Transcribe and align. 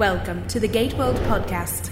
Welcome 0.00 0.46
to 0.46 0.58
the 0.58 0.66
Gate 0.66 0.94
World 0.94 1.16
Podcast. 1.16 1.90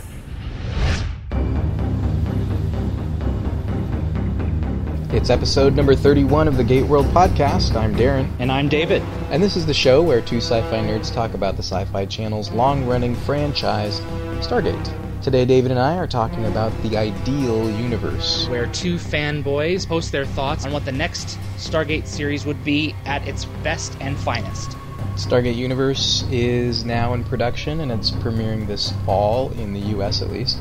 It's 5.12 5.28
episode 5.28 5.76
number 5.76 5.94
31 5.94 6.48
of 6.48 6.56
the 6.56 6.64
Gate 6.64 6.86
World 6.86 7.04
Podcast. 7.08 7.76
I'm 7.76 7.94
Darren. 7.94 8.30
And 8.38 8.50
I'm 8.50 8.66
David. 8.66 9.02
And 9.28 9.42
this 9.42 9.56
is 9.56 9.66
the 9.66 9.74
show 9.74 10.02
where 10.02 10.22
two 10.22 10.38
sci 10.38 10.58
fi 10.70 10.78
nerds 10.78 11.12
talk 11.12 11.34
about 11.34 11.56
the 11.58 11.62
Sci 11.62 11.84
Fi 11.84 12.06
Channel's 12.06 12.50
long 12.50 12.86
running 12.86 13.14
franchise, 13.14 14.00
Stargate. 14.40 15.20
Today, 15.20 15.44
David 15.44 15.70
and 15.70 15.78
I 15.78 15.98
are 15.98 16.06
talking 16.06 16.46
about 16.46 16.72
the 16.82 16.96
ideal 16.96 17.70
universe. 17.78 18.48
Where 18.48 18.68
two 18.68 18.94
fanboys 18.94 19.86
post 19.86 20.12
their 20.12 20.24
thoughts 20.24 20.64
on 20.64 20.72
what 20.72 20.86
the 20.86 20.92
next 20.92 21.38
Stargate 21.58 22.06
series 22.06 22.46
would 22.46 22.64
be 22.64 22.94
at 23.04 23.28
its 23.28 23.44
best 23.62 23.98
and 24.00 24.16
finest. 24.16 24.78
Stargate 25.18 25.56
Universe 25.56 26.24
is 26.30 26.84
now 26.84 27.12
in 27.12 27.24
production 27.24 27.80
and 27.80 27.90
it's 27.90 28.12
premiering 28.12 28.68
this 28.68 28.92
fall 29.04 29.50
in 29.50 29.72
the 29.72 29.80
US 29.98 30.22
at 30.22 30.30
least, 30.30 30.60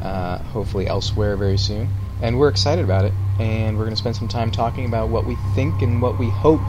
uh, 0.00 0.38
hopefully 0.38 0.86
elsewhere 0.86 1.36
very 1.36 1.58
soon. 1.58 1.88
And 2.22 2.38
we're 2.38 2.48
excited 2.48 2.84
about 2.84 3.04
it, 3.04 3.12
and 3.40 3.76
we're 3.76 3.82
going 3.82 3.96
to 3.96 4.00
spend 4.00 4.14
some 4.14 4.28
time 4.28 4.52
talking 4.52 4.86
about 4.86 5.08
what 5.08 5.26
we 5.26 5.36
think 5.56 5.82
and 5.82 6.00
what 6.00 6.20
we 6.20 6.30
hope 6.30 6.60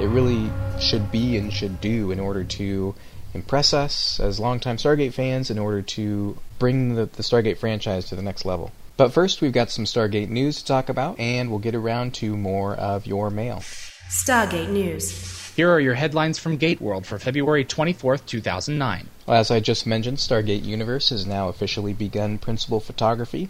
it 0.00 0.08
really 0.08 0.50
should 0.80 1.12
be 1.12 1.36
and 1.36 1.52
should 1.52 1.80
do 1.80 2.10
in 2.10 2.18
order 2.18 2.42
to 2.42 2.96
impress 3.34 3.72
us 3.72 4.18
as 4.18 4.40
longtime 4.40 4.76
Stargate 4.76 5.14
fans, 5.14 5.48
in 5.48 5.60
order 5.60 5.82
to 5.82 6.36
bring 6.58 6.96
the, 6.96 7.06
the 7.06 7.22
Stargate 7.22 7.58
franchise 7.58 8.06
to 8.06 8.16
the 8.16 8.22
next 8.22 8.44
level. 8.44 8.72
But 8.96 9.12
first, 9.12 9.40
we've 9.40 9.52
got 9.52 9.70
some 9.70 9.84
Stargate 9.84 10.28
news 10.28 10.58
to 10.58 10.66
talk 10.66 10.88
about, 10.88 11.20
and 11.20 11.50
we'll 11.50 11.60
get 11.60 11.76
around 11.76 12.14
to 12.14 12.36
more 12.36 12.74
of 12.74 13.06
your 13.06 13.30
mail. 13.30 13.62
Stargate 14.08 14.70
News. 14.70 15.39
Here 15.56 15.70
are 15.70 15.80
your 15.80 15.94
headlines 15.94 16.38
from 16.38 16.58
Gate 16.58 16.80
World 16.80 17.04
for 17.04 17.18
February 17.18 17.64
24th, 17.64 18.24
2009. 18.24 19.08
Well, 19.26 19.36
as 19.36 19.50
I 19.50 19.58
just 19.58 19.84
mentioned, 19.84 20.18
Stargate 20.18 20.64
Universe 20.64 21.10
has 21.10 21.26
now 21.26 21.48
officially 21.48 21.92
begun 21.92 22.38
principal 22.38 22.78
photography. 22.78 23.48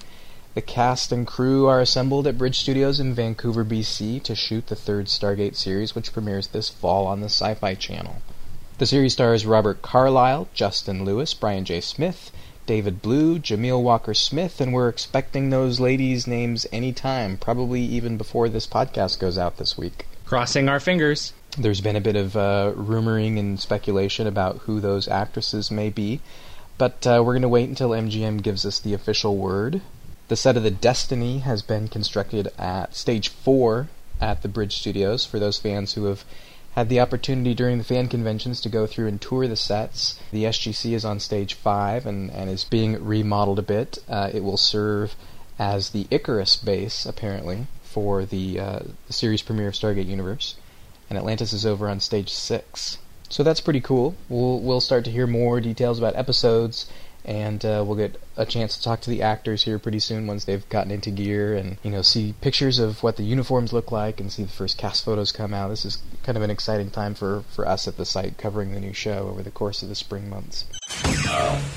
The 0.54 0.62
cast 0.62 1.12
and 1.12 1.26
crew 1.26 1.66
are 1.66 1.78
assembled 1.78 2.26
at 2.26 2.38
Bridge 2.38 2.58
Studios 2.58 3.00
in 3.00 3.14
Vancouver, 3.14 3.64
BC 3.64 4.22
to 4.22 4.34
shoot 4.34 4.66
the 4.68 4.74
third 4.74 5.06
Stargate 5.06 5.56
series, 5.56 5.94
which 5.94 6.12
premieres 6.12 6.48
this 6.48 6.70
fall 6.70 7.06
on 7.06 7.20
the 7.20 7.28
Sci 7.28 7.54
Fi 7.54 7.74
Channel. 7.74 8.22
The 8.78 8.86
series 8.86 9.12
stars 9.12 9.44
Robert 9.44 9.82
Carlyle, 9.82 10.48
Justin 10.54 11.04
Louis, 11.04 11.32
Brian 11.34 11.66
J. 11.66 11.82
Smith, 11.82 12.32
David 12.64 13.02
Blue, 13.02 13.38
Jamil 13.38 13.82
Walker 13.82 14.14
Smith, 14.14 14.58
and 14.60 14.72
we're 14.72 14.88
expecting 14.88 15.50
those 15.50 15.80
ladies' 15.80 16.26
names 16.26 16.66
anytime, 16.72 17.36
probably 17.36 17.82
even 17.82 18.16
before 18.16 18.48
this 18.48 18.66
podcast 18.66 19.20
goes 19.20 19.36
out 19.36 19.58
this 19.58 19.76
week. 19.76 20.06
Crossing 20.24 20.68
our 20.68 20.80
fingers. 20.80 21.34
There's 21.58 21.80
been 21.80 21.96
a 21.96 22.00
bit 22.00 22.14
of 22.14 22.36
uh, 22.36 22.72
rumoring 22.76 23.36
and 23.38 23.58
speculation 23.58 24.28
about 24.28 24.58
who 24.58 24.78
those 24.78 25.08
actresses 25.08 25.70
may 25.70 25.90
be, 25.90 26.20
but 26.78 27.04
uh, 27.04 27.22
we're 27.26 27.32
going 27.32 27.42
to 27.42 27.48
wait 27.48 27.68
until 27.68 27.90
MGM 27.90 28.42
gives 28.42 28.64
us 28.64 28.78
the 28.78 28.94
official 28.94 29.36
word. 29.36 29.82
The 30.28 30.36
set 30.36 30.56
of 30.56 30.62
the 30.62 30.70
Destiny 30.70 31.38
has 31.40 31.60
been 31.62 31.88
constructed 31.88 32.48
at 32.56 32.94
Stage 32.94 33.28
4 33.30 33.88
at 34.20 34.42
the 34.42 34.48
Bridge 34.48 34.78
Studios 34.78 35.26
for 35.26 35.40
those 35.40 35.58
fans 35.58 35.94
who 35.94 36.04
have 36.04 36.24
had 36.76 36.88
the 36.88 37.00
opportunity 37.00 37.52
during 37.52 37.78
the 37.78 37.84
fan 37.84 38.06
conventions 38.06 38.60
to 38.60 38.68
go 38.68 38.86
through 38.86 39.08
and 39.08 39.20
tour 39.20 39.48
the 39.48 39.56
sets. 39.56 40.20
The 40.30 40.44
SGC 40.44 40.92
is 40.92 41.04
on 41.04 41.18
Stage 41.18 41.54
5 41.54 42.06
and, 42.06 42.30
and 42.30 42.48
is 42.48 42.62
being 42.62 43.04
remodeled 43.04 43.58
a 43.58 43.62
bit. 43.62 43.98
Uh, 44.08 44.30
it 44.32 44.44
will 44.44 44.56
serve 44.56 45.16
as 45.58 45.90
the 45.90 46.06
Icarus 46.12 46.54
base, 46.54 47.04
apparently, 47.04 47.66
for 47.82 48.24
the, 48.24 48.60
uh, 48.60 48.78
the 49.08 49.12
series 49.12 49.42
premiere 49.42 49.68
of 49.68 49.74
Stargate 49.74 50.06
Universe. 50.06 50.54
And 51.10 51.18
Atlantis 51.18 51.52
is 51.52 51.66
over 51.66 51.88
on 51.88 52.00
Stage 52.00 52.32
6. 52.32 52.98
So 53.28 53.42
that's 53.42 53.60
pretty 53.60 53.80
cool. 53.80 54.14
We'll, 54.28 54.60
we'll 54.60 54.80
start 54.80 55.04
to 55.04 55.10
hear 55.10 55.26
more 55.26 55.60
details 55.60 55.98
about 55.98 56.16
episodes 56.16 56.90
and 57.24 57.64
uh, 57.64 57.84
we'll 57.86 57.96
get 57.96 58.20
a 58.36 58.46
chance 58.46 58.76
to 58.76 58.82
talk 58.82 59.00
to 59.02 59.10
the 59.10 59.22
actors 59.22 59.64
here 59.64 59.78
pretty 59.78 59.98
soon 59.98 60.26
once 60.26 60.44
they've 60.44 60.68
gotten 60.68 60.90
into 60.90 61.10
gear 61.10 61.54
and 61.54 61.76
you 61.82 61.90
know 61.90 62.02
see 62.02 62.34
pictures 62.40 62.78
of 62.78 63.02
what 63.02 63.16
the 63.16 63.22
uniforms 63.22 63.72
look 63.72 63.92
like 63.92 64.20
and 64.20 64.32
see 64.32 64.42
the 64.42 64.48
first 64.48 64.78
cast 64.78 65.04
photos 65.04 65.32
come 65.32 65.52
out 65.52 65.68
this 65.68 65.84
is 65.84 65.98
kind 66.22 66.36
of 66.36 66.42
an 66.42 66.50
exciting 66.50 66.90
time 66.90 67.14
for, 67.14 67.42
for 67.50 67.66
us 67.68 67.86
at 67.86 67.96
the 67.96 68.04
site 68.04 68.38
covering 68.38 68.72
the 68.72 68.80
new 68.80 68.92
show 68.92 69.28
over 69.28 69.42
the 69.42 69.50
course 69.50 69.82
of 69.82 69.88
the 69.88 69.94
spring 69.94 70.30
months 70.30 70.64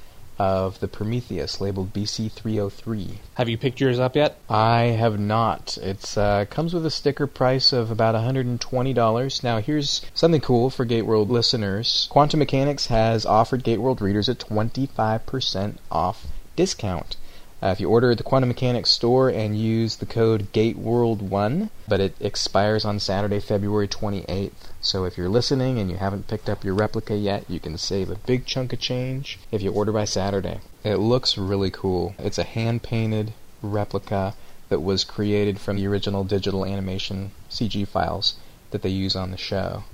of 0.42 0.80
the 0.80 0.88
Prometheus 0.88 1.60
labeled 1.60 1.92
BC 1.92 2.32
303. 2.32 3.20
Have 3.34 3.48
you 3.48 3.56
picked 3.56 3.80
yours 3.80 4.00
up 4.00 4.16
yet? 4.16 4.38
I 4.50 4.97
have 4.98 5.20
not. 5.20 5.78
It 5.78 6.19
uh, 6.19 6.47
comes 6.47 6.75
with 6.75 6.84
a 6.84 6.91
sticker 6.91 7.28
price 7.28 7.72
of 7.72 7.92
about 7.92 8.16
$120. 8.16 9.44
Now, 9.44 9.60
here's 9.60 10.04
something 10.14 10.41
cool 10.41 10.69
for 10.69 10.84
Gateworld 10.84 11.28
listeners 11.28 12.08
Quantum 12.10 12.41
Mechanix 12.41 12.88
has 12.88 13.25
offered 13.25 13.62
Gateworld 13.62 14.00
readers 14.00 14.28
a 14.28 14.34
25% 14.34 15.76
off 15.92 16.26
discount. 16.56 17.16
Uh, 17.62 17.68
if 17.68 17.78
you 17.78 17.88
order 17.88 18.10
at 18.10 18.18
the 18.18 18.24
Quantum 18.24 18.52
Mechanix 18.52 18.88
store 18.88 19.28
and 19.28 19.56
use 19.56 19.96
the 19.96 20.06
code 20.06 20.52
GATEWORLD1, 20.52 21.70
but 21.86 22.00
it 22.00 22.16
expires 22.18 22.84
on 22.84 22.98
Saturday, 22.98 23.38
February 23.38 23.86
28th. 23.86 24.50
So 24.80 25.04
if 25.04 25.16
you're 25.16 25.28
listening 25.28 25.78
and 25.78 25.88
you 25.88 25.96
haven't 25.96 26.26
picked 26.26 26.48
up 26.48 26.64
your 26.64 26.74
replica 26.74 27.14
yet, 27.14 27.44
you 27.48 27.60
can 27.60 27.78
save 27.78 28.10
a 28.10 28.16
big 28.16 28.46
chunk 28.46 28.72
of 28.72 28.80
change 28.80 29.38
if 29.52 29.62
you 29.62 29.70
order 29.70 29.92
by 29.92 30.06
Saturday. 30.06 30.58
It 30.82 30.96
looks 30.96 31.38
really 31.38 31.70
cool. 31.70 32.16
It's 32.18 32.38
a 32.38 32.42
hand 32.42 32.82
painted 32.82 33.32
replica 33.62 34.34
that 34.68 34.80
was 34.80 35.04
created 35.04 35.60
from 35.60 35.76
the 35.76 35.86
original 35.86 36.24
digital 36.24 36.66
animation 36.66 37.30
CG 37.48 37.86
files 37.86 38.34
that 38.72 38.82
they 38.82 38.88
use 38.88 39.14
on 39.14 39.30
the 39.30 39.36
show. 39.36 39.84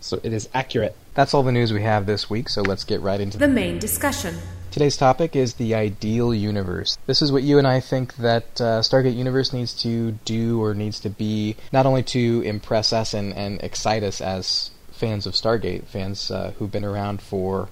So 0.00 0.20
it 0.22 0.32
is 0.32 0.48
accurate. 0.54 0.94
That's 1.14 1.34
all 1.34 1.42
the 1.42 1.50
news 1.50 1.72
we 1.72 1.82
have 1.82 2.06
this 2.06 2.30
week, 2.30 2.48
so 2.48 2.62
let's 2.62 2.84
get 2.84 3.00
right 3.00 3.20
into 3.20 3.38
the 3.38 3.48
main 3.48 3.80
discussion. 3.80 4.36
Today's 4.74 4.96
topic 4.96 5.36
is 5.36 5.54
the 5.54 5.72
ideal 5.76 6.34
universe. 6.34 6.98
This 7.06 7.22
is 7.22 7.30
what 7.30 7.44
you 7.44 7.58
and 7.58 7.64
I 7.64 7.78
think 7.78 8.16
that 8.16 8.60
uh, 8.60 8.80
Stargate 8.80 9.14
Universe 9.14 9.52
needs 9.52 9.72
to 9.84 10.18
do 10.24 10.60
or 10.60 10.74
needs 10.74 10.98
to 10.98 11.10
be, 11.10 11.54
not 11.72 11.86
only 11.86 12.02
to 12.02 12.42
impress 12.44 12.92
us 12.92 13.14
and, 13.14 13.32
and 13.34 13.62
excite 13.62 14.02
us 14.02 14.20
as 14.20 14.72
fans 14.90 15.28
of 15.28 15.34
Stargate, 15.34 15.84
fans 15.84 16.28
uh, 16.28 16.54
who've 16.58 16.72
been 16.72 16.84
around 16.84 17.22
for 17.22 17.68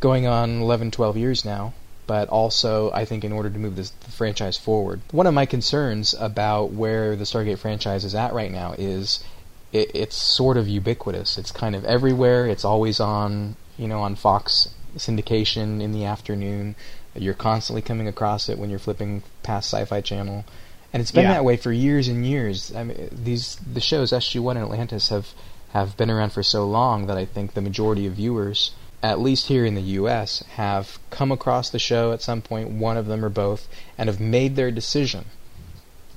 going 0.00 0.26
on 0.26 0.62
11, 0.62 0.90
12 0.90 1.16
years 1.16 1.44
now, 1.44 1.74
but 2.08 2.28
also 2.28 2.90
I 2.90 3.04
think 3.04 3.22
in 3.22 3.32
order 3.32 3.48
to 3.48 3.58
move 3.60 3.76
this 3.76 3.90
the 3.90 4.10
franchise 4.10 4.58
forward. 4.58 5.00
One 5.12 5.28
of 5.28 5.34
my 5.34 5.46
concerns 5.46 6.12
about 6.12 6.72
where 6.72 7.14
the 7.14 7.22
Stargate 7.22 7.58
franchise 7.58 8.04
is 8.04 8.16
at 8.16 8.32
right 8.32 8.50
now 8.50 8.74
is 8.76 9.22
it, 9.70 9.92
it's 9.94 10.16
sort 10.16 10.56
of 10.56 10.66
ubiquitous. 10.66 11.38
It's 11.38 11.52
kind 11.52 11.76
of 11.76 11.84
everywhere. 11.84 12.48
It's 12.48 12.64
always 12.64 12.98
on, 12.98 13.54
you 13.78 13.86
know, 13.86 14.00
on 14.00 14.16
Fox 14.16 14.70
syndication 14.96 15.80
in 15.80 15.92
the 15.92 16.04
afternoon. 16.04 16.74
You're 17.14 17.34
constantly 17.34 17.82
coming 17.82 18.08
across 18.08 18.48
it 18.48 18.58
when 18.58 18.70
you're 18.70 18.78
flipping 18.78 19.22
past 19.42 19.72
Sci-Fi 19.72 20.00
Channel, 20.00 20.44
and 20.92 21.00
it's 21.00 21.12
been 21.12 21.24
yeah. 21.24 21.34
that 21.34 21.44
way 21.44 21.56
for 21.56 21.72
years 21.72 22.08
and 22.08 22.24
years. 22.26 22.74
I 22.74 22.84
mean, 22.84 23.08
these 23.12 23.56
the 23.56 23.80
shows 23.80 24.12
SG 24.12 24.40
One 24.40 24.56
and 24.56 24.64
Atlantis 24.64 25.08
have 25.10 25.28
have 25.72 25.96
been 25.96 26.10
around 26.10 26.32
for 26.32 26.42
so 26.42 26.66
long 26.66 27.06
that 27.06 27.16
I 27.16 27.24
think 27.24 27.54
the 27.54 27.60
majority 27.62 28.06
of 28.06 28.14
viewers, 28.14 28.72
at 29.02 29.18
least 29.20 29.46
here 29.46 29.64
in 29.64 29.74
the 29.74 29.80
U.S., 30.00 30.42
have 30.56 30.98
come 31.10 31.32
across 31.32 31.70
the 31.70 31.78
show 31.78 32.12
at 32.12 32.20
some 32.22 32.42
point, 32.42 32.70
one 32.70 32.96
of 32.98 33.06
them 33.06 33.24
or 33.24 33.30
both, 33.30 33.68
and 33.96 34.08
have 34.08 34.20
made 34.20 34.54
their 34.56 34.70
decision 34.70 35.24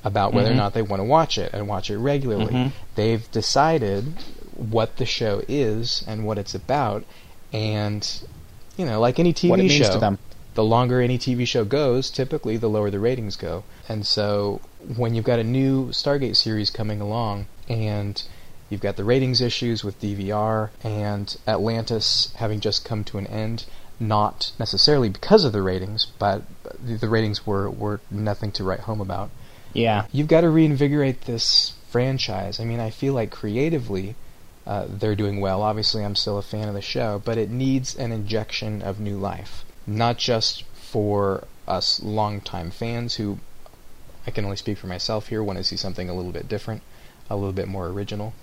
about 0.04 0.34
whether 0.34 0.50
Mm-hmm. 0.50 0.60
or 0.60 0.64
not 0.64 0.74
they 0.74 0.82
want 0.82 1.00
to 1.00 1.06
watch 1.06 1.38
it 1.38 1.52
and 1.54 1.68
watch 1.68 1.90
it 1.90 1.98
regularly. 1.98 2.54
Mhm. 2.54 2.72
They've 2.96 3.30
decided 3.32 4.14
what 4.56 4.98
the 4.98 5.06
show 5.06 5.42
is 5.48 6.04
and 6.08 6.26
what 6.26 6.38
it's 6.38 6.54
about, 6.54 7.04
and 7.52 8.08
you 8.78 8.86
know, 8.86 9.00
like 9.00 9.20
any 9.20 9.34
TV 9.34 9.50
What 9.50 9.60
it 9.60 9.64
means 9.64 9.86
show, 9.86 9.94
to 9.94 10.00
them. 10.00 10.20
the 10.56 10.64
longer 10.64 11.02
any 11.02 11.18
TV 11.18 11.48
show 11.48 11.66
goes, 11.66 12.10
typically 12.10 12.58
the 12.58 12.68
lower 12.70 12.90
the 12.90 13.00
ratings 13.00 13.36
go. 13.36 13.64
And 13.90 14.06
so 14.06 14.62
when 14.96 15.16
you've 15.16 15.26
got 15.26 15.40
a 15.40 15.44
new 15.44 15.88
Stargate 15.90 16.36
series 16.36 16.70
coming 16.70 17.02
along 17.02 17.48
and 17.70 18.22
you've 18.70 18.82
got 18.82 18.96
the 18.96 19.04
ratings 19.04 19.42
issues 19.42 19.84
with 19.84 20.00
DVR 20.02 20.70
and 20.84 21.36
Atlantis 21.48 22.34
having 22.36 22.60
just 22.60 22.84
come 22.86 23.04
to 23.06 23.18
an 23.18 23.28
end, 23.28 23.66
not 24.00 24.52
necessarily 24.60 25.10
because 25.10 25.44
of 25.46 25.54
the 25.54 25.62
ratings, 25.62 26.06
but 26.20 26.42
the 26.84 26.96
the 26.96 27.10
ratings 27.10 27.46
were, 27.48 27.70
were 27.70 28.02
nothing 28.12 28.52
to 28.54 28.64
write 28.64 28.82
home 28.82 29.02
about. 29.02 29.30
Yeah. 29.74 30.06
You've 30.12 30.28
got 30.28 30.42
to 30.42 30.50
reinvigorate 30.50 31.22
this 31.22 31.74
franchise. 31.90 32.60
I 32.60 32.66
mean, 32.66 32.80
I 32.80 32.90
feel 32.90 33.14
like 33.14 33.32
creatively 33.32 34.16
uh, 34.66 34.86
they're 34.90 35.16
doing 35.16 35.40
well. 35.40 35.62
Obviously, 35.62 36.04
I'm 36.04 36.16
still 36.16 36.38
a 36.38 36.42
fan 36.42 36.68
of 36.68 36.74
the 36.74 36.82
show, 36.82 37.22
but 37.24 37.38
it 37.38 37.50
needs 37.50 37.96
an 37.96 38.12
injection 38.12 38.82
of 38.82 39.00
new 39.00 39.18
life. 39.18 39.64
Not 39.86 40.18
just 40.18 40.64
for 40.64 41.46
us 41.68 42.02
longtime 42.02 42.72
fans 42.72 43.16
who, 43.16 43.40
I 44.26 44.32
can 44.32 44.46
only 44.46 44.58
speak 44.58 44.78
for 44.78 44.88
myself 44.88 45.28
here, 45.28 45.44
want 45.44 45.58
to 45.58 45.64
see 45.64 45.78
something 45.78 46.10
a 46.10 46.14
little 46.14 46.32
bit 46.32 46.48
different, 46.48 46.82
a 47.30 47.36
little 47.36 47.54
bit 47.54 47.68
more 47.68 47.88
original, 47.88 48.34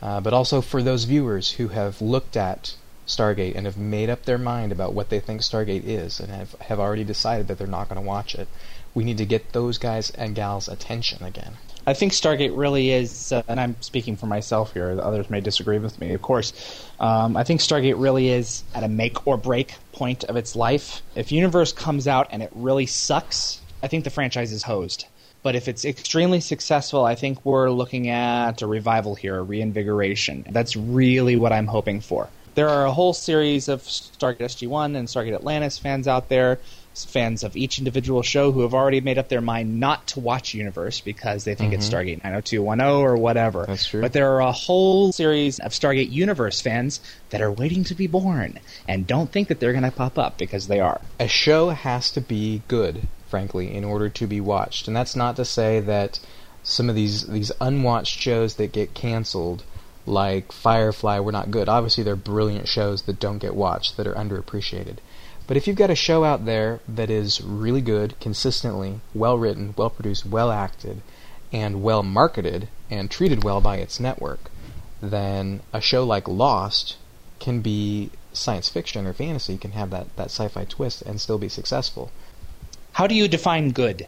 uh, 0.00 0.20
but 0.20 0.32
also 0.32 0.60
for 0.60 0.82
those 0.82 1.04
viewers 1.04 1.52
who 1.52 1.68
have 1.68 2.00
looked 2.00 2.36
at 2.36 2.74
Stargate 3.06 3.54
and 3.54 3.66
have 3.66 3.76
made 3.76 4.10
up 4.10 4.24
their 4.24 4.38
mind 4.38 4.72
about 4.72 4.94
what 4.94 5.10
they 5.10 5.20
think 5.20 5.42
Stargate 5.42 5.84
is 5.84 6.20
and 6.20 6.30
have, 6.30 6.52
have 6.62 6.80
already 6.80 7.04
decided 7.04 7.48
that 7.48 7.58
they're 7.58 7.66
not 7.66 7.88
going 7.88 8.00
to 8.00 8.06
watch 8.06 8.34
it. 8.34 8.48
We 8.94 9.04
need 9.04 9.18
to 9.18 9.26
get 9.26 9.52
those 9.52 9.78
guys 9.78 10.10
and 10.10 10.34
gals' 10.34 10.68
attention 10.68 11.22
again. 11.22 11.58
I 11.88 11.94
think 11.94 12.12
Stargate 12.12 12.56
really 12.56 12.90
is, 12.90 13.30
uh, 13.30 13.44
and 13.46 13.60
I'm 13.60 13.76
speaking 13.80 14.16
for 14.16 14.26
myself 14.26 14.72
here. 14.72 14.98
Others 15.00 15.30
may 15.30 15.40
disagree 15.40 15.78
with 15.78 16.00
me, 16.00 16.14
of 16.14 16.22
course. 16.22 16.52
Um, 16.98 17.36
I 17.36 17.44
think 17.44 17.60
Stargate 17.60 17.94
really 17.96 18.28
is 18.28 18.64
at 18.74 18.82
a 18.82 18.88
make 18.88 19.24
or 19.24 19.36
break 19.36 19.76
point 19.92 20.24
of 20.24 20.34
its 20.34 20.56
life. 20.56 21.02
If 21.14 21.30
Universe 21.30 21.72
comes 21.72 22.08
out 22.08 22.26
and 22.32 22.42
it 22.42 22.50
really 22.56 22.86
sucks, 22.86 23.60
I 23.84 23.86
think 23.86 24.02
the 24.02 24.10
franchise 24.10 24.50
is 24.50 24.64
hosed. 24.64 25.06
But 25.44 25.54
if 25.54 25.68
it's 25.68 25.84
extremely 25.84 26.40
successful, 26.40 27.04
I 27.04 27.14
think 27.14 27.44
we're 27.44 27.70
looking 27.70 28.08
at 28.08 28.62
a 28.62 28.66
revival 28.66 29.14
here, 29.14 29.38
a 29.38 29.42
reinvigoration. 29.42 30.44
That's 30.50 30.74
really 30.74 31.36
what 31.36 31.52
I'm 31.52 31.68
hoping 31.68 32.00
for. 32.00 32.28
There 32.56 32.68
are 32.68 32.86
a 32.86 32.92
whole 32.92 33.12
series 33.12 33.68
of 33.68 33.82
Stargate 33.82 34.38
SG1 34.38 34.96
and 34.96 35.06
Stargate 35.06 35.34
Atlantis 35.36 35.78
fans 35.78 36.08
out 36.08 36.30
there, 36.30 36.58
fans 37.04 37.44
of 37.44 37.56
each 37.56 37.78
individual 37.78 38.22
show 38.22 38.52
who 38.52 38.62
have 38.62 38.74
already 38.74 39.00
made 39.00 39.18
up 39.18 39.28
their 39.28 39.40
mind 39.40 39.78
not 39.78 40.06
to 40.08 40.20
watch 40.20 40.54
Universe 40.54 41.00
because 41.00 41.44
they 41.44 41.54
think 41.54 41.72
it's 41.72 41.88
Stargate 41.88 42.22
90210 42.24 42.86
or 42.86 43.16
whatever. 43.16 43.62
Mm-hmm. 43.62 43.72
That's 43.72 43.86
true. 43.86 44.00
But 44.00 44.12
there 44.12 44.32
are 44.32 44.40
a 44.40 44.52
whole 44.52 45.12
series 45.12 45.58
of 45.58 45.72
Stargate 45.72 46.10
Universe 46.10 46.60
fans 46.60 47.00
that 47.30 47.42
are 47.42 47.52
waiting 47.52 47.84
to 47.84 47.94
be 47.94 48.06
born 48.06 48.58
and 48.88 49.06
don't 49.06 49.30
think 49.30 49.48
that 49.48 49.60
they're 49.60 49.72
going 49.72 49.84
to 49.84 49.90
pop 49.90 50.18
up 50.18 50.38
because 50.38 50.68
they 50.68 50.80
are. 50.80 51.00
a 51.18 51.28
show 51.28 51.70
has 51.70 52.10
to 52.12 52.20
be 52.20 52.62
good, 52.68 53.08
frankly, 53.28 53.74
in 53.74 53.84
order 53.84 54.08
to 54.08 54.26
be 54.26 54.40
watched. 54.40 54.88
And 54.88 54.96
that's 54.96 55.16
not 55.16 55.36
to 55.36 55.44
say 55.44 55.80
that 55.80 56.20
some 56.62 56.88
of 56.88 56.96
these 56.96 57.26
these 57.26 57.52
unwatched 57.60 58.18
shows 58.18 58.56
that 58.56 58.72
get 58.72 58.94
canceled, 58.94 59.62
like 60.04 60.52
Firefly, 60.52 61.20
were 61.20 61.32
not 61.32 61.50
good. 61.50 61.68
Obviously, 61.68 62.04
they're 62.04 62.16
brilliant 62.16 62.68
shows 62.68 63.02
that 63.02 63.20
don't 63.20 63.38
get 63.38 63.54
watched, 63.54 63.96
that 63.96 64.06
are 64.06 64.14
underappreciated. 64.14 64.96
But 65.46 65.56
if 65.56 65.66
you've 65.66 65.76
got 65.76 65.90
a 65.90 65.94
show 65.94 66.24
out 66.24 66.44
there 66.44 66.80
that 66.88 67.08
is 67.08 67.40
really 67.40 67.80
good, 67.80 68.18
consistently, 68.20 69.00
well 69.14 69.38
written, 69.38 69.74
well 69.76 69.90
produced, 69.90 70.26
well 70.26 70.50
acted, 70.50 71.02
and 71.52 71.82
well 71.82 72.02
marketed, 72.02 72.68
and 72.90 73.10
treated 73.10 73.44
well 73.44 73.60
by 73.60 73.76
its 73.76 74.00
network, 74.00 74.50
then 75.00 75.60
a 75.72 75.80
show 75.80 76.04
like 76.04 76.26
Lost 76.26 76.96
can 77.38 77.60
be 77.60 78.10
science 78.32 78.68
fiction 78.68 79.06
or 79.06 79.12
fantasy, 79.12 79.56
can 79.56 79.72
have 79.72 79.90
that, 79.90 80.14
that 80.16 80.30
sci 80.30 80.48
fi 80.48 80.64
twist 80.64 81.02
and 81.02 81.20
still 81.20 81.38
be 81.38 81.48
successful. 81.48 82.10
How 82.92 83.06
do 83.06 83.14
you 83.14 83.28
define 83.28 83.70
good? 83.70 84.06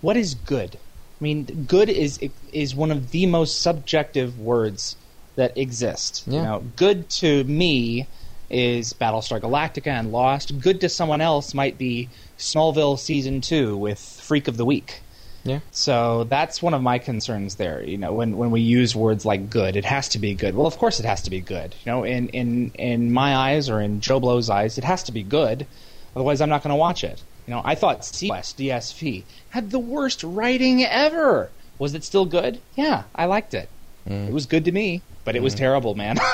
What 0.00 0.16
is 0.16 0.34
good? 0.34 0.76
I 0.76 1.24
mean, 1.24 1.66
good 1.68 1.90
is 1.90 2.18
is 2.52 2.74
one 2.74 2.90
of 2.90 3.10
the 3.10 3.26
most 3.26 3.60
subjective 3.60 4.38
words 4.38 4.96
that 5.36 5.56
exist. 5.56 6.22
You 6.26 6.40
know, 6.40 6.64
good 6.76 7.10
to 7.10 7.44
me 7.44 8.06
is 8.50 8.92
Battlestar 8.92 9.40
Galactica 9.40 9.88
and 9.88 10.12
Lost. 10.12 10.58
Good 10.60 10.80
to 10.82 10.88
someone 10.88 11.20
else 11.20 11.54
might 11.54 11.78
be 11.78 12.08
Smallville 12.38 12.98
season 12.98 13.40
two 13.40 13.76
with 13.76 13.98
Freak 13.98 14.48
of 14.48 14.56
the 14.56 14.64
Week. 14.64 15.00
Yeah. 15.44 15.60
So 15.70 16.24
that's 16.24 16.62
one 16.62 16.74
of 16.74 16.82
my 16.82 16.98
concerns 16.98 17.54
there. 17.54 17.82
You 17.82 17.96
know, 17.96 18.12
when 18.12 18.36
when 18.36 18.50
we 18.50 18.60
use 18.60 18.94
words 18.94 19.24
like 19.24 19.48
good, 19.48 19.76
it 19.76 19.84
has 19.84 20.08
to 20.10 20.18
be 20.18 20.34
good. 20.34 20.54
Well, 20.54 20.66
of 20.66 20.76
course 20.76 21.00
it 21.00 21.06
has 21.06 21.22
to 21.22 21.30
be 21.30 21.40
good. 21.40 21.74
You 21.84 21.92
know, 21.92 22.04
in 22.04 22.28
in 22.28 22.72
in 22.74 23.12
my 23.12 23.34
eyes 23.34 23.70
or 23.70 23.80
in 23.80 24.00
Joe 24.00 24.20
Blow's 24.20 24.50
eyes, 24.50 24.76
it 24.76 24.84
has 24.84 25.02
to 25.04 25.12
be 25.12 25.22
good. 25.22 25.66
Otherwise, 26.14 26.40
I'm 26.40 26.48
not 26.48 26.62
going 26.62 26.70
to 26.70 26.76
watch 26.76 27.04
it. 27.04 27.22
You 27.46 27.54
know, 27.54 27.62
I 27.64 27.74
thought 27.74 28.02
SeaQuest 28.02 28.56
DSV 28.56 29.24
had 29.50 29.70
the 29.70 29.78
worst 29.78 30.22
writing 30.22 30.84
ever. 30.84 31.50
Was 31.78 31.94
it 31.94 32.04
still 32.04 32.26
good? 32.26 32.60
Yeah, 32.74 33.04
I 33.14 33.24
liked 33.24 33.54
it. 33.54 33.68
Mm. 34.06 34.28
It 34.28 34.32
was 34.32 34.46
good 34.46 34.64
to 34.66 34.72
me, 34.72 35.02
but 35.30 35.36
it 35.36 35.42
was 35.44 35.54
terrible, 35.54 35.94
man. 35.94 36.16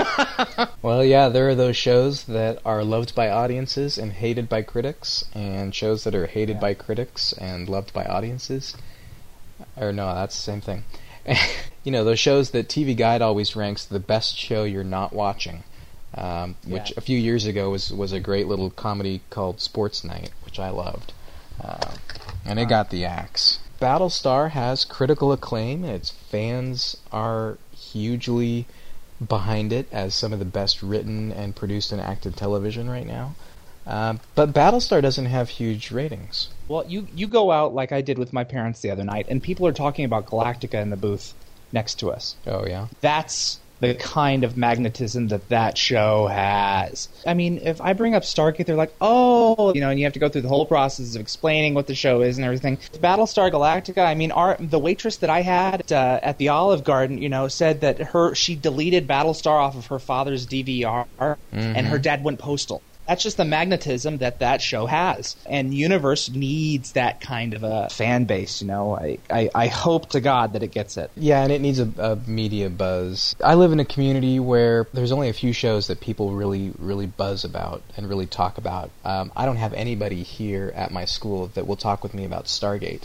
Well, 0.80 1.04
yeah, 1.04 1.28
there 1.28 1.48
are 1.48 1.54
those 1.54 1.76
shows 1.76 2.24
that 2.24 2.60
are 2.64 2.82
loved 2.84 3.14
by 3.14 3.28
audiences 3.28 3.98
and 3.98 4.12
hated 4.12 4.48
by 4.48 4.62
critics, 4.62 5.24
and 5.34 5.74
shows 5.74 6.04
that 6.04 6.14
are 6.14 6.26
hated 6.26 6.56
Yeah. 6.56 6.60
by 6.60 6.74
critics 6.74 7.32
and 7.34 7.68
loved 7.68 7.92
by 7.92 8.04
audiences. 8.04 8.74
Or 9.76 9.92
no, 9.92 10.14
that's 10.14 10.36
the 10.36 10.42
same 10.42 10.60
thing. 10.62 10.84
you 11.84 11.92
know, 11.92 12.04
those 12.04 12.20
shows 12.20 12.50
that 12.50 12.68
TV 12.68 12.96
Guide 12.96 13.20
always 13.20 13.54
ranks 13.56 13.84
the 13.84 13.98
best 13.98 14.38
show 14.38 14.64
you're 14.64 14.84
not 14.84 15.12
watching. 15.12 15.64
Um, 16.14 16.54
which 16.66 16.90
Yeah. 16.90 16.94
a 16.98 17.00
few 17.02 17.18
years 17.18 17.44
ago 17.46 17.68
was 17.70 17.92
was 17.92 18.12
a 18.12 18.20
great 18.20 18.46
little 18.46 18.70
comedy 18.70 19.20
called 19.28 19.60
Sports 19.60 20.04
Night, 20.04 20.30
which 20.44 20.58
I 20.58 20.70
loved, 20.70 21.12
uh, 21.62 21.96
and 22.46 22.58
it 22.58 22.68
got 22.70 22.88
the 22.90 23.04
axe. 23.04 23.58
Battlestar 23.80 24.50
has 24.52 24.84
critical 24.86 25.32
acclaim, 25.32 25.84
and 25.84 25.92
its 25.92 26.10
fans 26.10 26.96
are 27.12 27.58
hugely 27.76 28.66
behind 29.24 29.72
it 29.72 29.88
as 29.92 30.14
some 30.14 30.32
of 30.32 30.38
the 30.38 30.44
best 30.44 30.82
written 30.82 31.32
and 31.32 31.56
produced 31.56 31.92
and 31.92 32.00
acted 32.00 32.36
television 32.36 32.90
right 32.90 33.06
now. 33.06 33.34
Um, 33.86 34.20
but 34.34 34.52
Battlestar 34.52 35.00
doesn't 35.00 35.26
have 35.26 35.48
huge 35.48 35.92
ratings. 35.92 36.48
well, 36.66 36.84
you 36.88 37.06
you 37.14 37.28
go 37.28 37.52
out 37.52 37.72
like 37.72 37.92
I 37.92 38.00
did 38.00 38.18
with 38.18 38.32
my 38.32 38.42
parents 38.42 38.80
the 38.80 38.90
other 38.90 39.04
night, 39.04 39.26
and 39.28 39.40
people 39.42 39.66
are 39.66 39.72
talking 39.72 40.04
about 40.04 40.26
Galactica 40.26 40.82
in 40.82 40.90
the 40.90 40.96
booth 40.96 41.34
next 41.72 42.00
to 42.00 42.10
us. 42.10 42.34
Oh 42.46 42.66
yeah, 42.66 42.88
that's 43.00 43.60
the 43.80 43.94
kind 43.94 44.44
of 44.44 44.56
magnetism 44.56 45.28
that 45.28 45.48
that 45.48 45.76
show 45.76 46.26
has. 46.26 47.08
I 47.26 47.34
mean, 47.34 47.58
if 47.62 47.80
I 47.80 47.92
bring 47.92 48.14
up 48.14 48.22
Stargate, 48.22 48.66
they're 48.66 48.76
like, 48.76 48.94
oh, 49.00 49.74
you 49.74 49.80
know, 49.80 49.90
and 49.90 49.98
you 49.98 50.06
have 50.06 50.14
to 50.14 50.18
go 50.18 50.28
through 50.28 50.42
the 50.42 50.48
whole 50.48 50.66
process 50.66 51.14
of 51.14 51.20
explaining 51.20 51.74
what 51.74 51.86
the 51.86 51.94
show 51.94 52.22
is 52.22 52.38
and 52.38 52.44
everything. 52.44 52.78
Battlestar 52.94 53.50
Galactica, 53.50 54.04
I 54.04 54.14
mean, 54.14 54.32
our 54.32 54.56
the 54.58 54.78
waitress 54.78 55.18
that 55.18 55.30
I 55.30 55.42
had 55.42 55.90
uh, 55.92 56.20
at 56.22 56.38
the 56.38 56.48
Olive 56.48 56.84
Garden, 56.84 57.18
you 57.18 57.28
know, 57.28 57.48
said 57.48 57.80
that 57.82 57.98
her 57.98 58.34
she 58.34 58.54
deleted 58.54 59.06
Battlestar 59.06 59.60
off 59.60 59.76
of 59.76 59.86
her 59.86 59.98
father's 59.98 60.46
DVR, 60.46 61.06
and 61.52 61.86
her 61.86 61.98
dad 61.98 62.24
went 62.24 62.38
postal. 62.38 62.82
That's 63.06 63.22
just 63.22 63.36
the 63.36 63.44
magnetism 63.44 64.18
that 64.18 64.40
that 64.40 64.60
show 64.60 64.86
has, 64.86 65.36
and 65.46 65.72
Universe 65.72 66.28
needs 66.28 66.92
that 66.92 67.20
kind 67.20 67.54
of 67.54 67.62
a 67.62 67.88
fan 67.88 68.24
base. 68.24 68.60
You 68.60 68.68
know, 68.68 68.96
I, 68.96 69.18
I, 69.30 69.50
I 69.54 69.66
hope 69.68 70.10
to 70.10 70.20
God 70.20 70.54
that 70.54 70.62
it 70.62 70.72
gets 70.72 70.96
it. 70.96 71.10
yeah, 71.16 71.42
and 71.42 71.52
it 71.52 71.60
needs 71.60 71.78
a, 71.78 71.90
a 71.98 72.16
media 72.28 72.68
buzz. 72.68 73.36
I 73.42 73.54
live 73.54 73.72
in 73.72 73.80
a 73.80 73.84
community 73.84 74.40
where 74.40 74.86
there's 74.92 75.12
only 75.12 75.28
a 75.28 75.32
few 75.32 75.52
shows 75.52 75.86
that 75.86 76.00
people 76.00 76.32
really, 76.32 76.72
really 76.78 77.06
buzz 77.06 77.44
about 77.44 77.82
and 77.96 78.08
really 78.08 78.26
talk 78.26 78.58
about. 78.58 78.90
Um, 79.04 79.30
I 79.36 79.46
don't 79.46 79.56
have 79.56 79.72
anybody 79.72 80.22
here 80.22 80.72
at 80.74 80.90
my 80.90 81.04
school 81.04 81.48
that 81.54 81.66
will 81.66 81.76
talk 81.76 82.02
with 82.02 82.12
me 82.14 82.24
about 82.24 82.46
Stargate, 82.46 83.04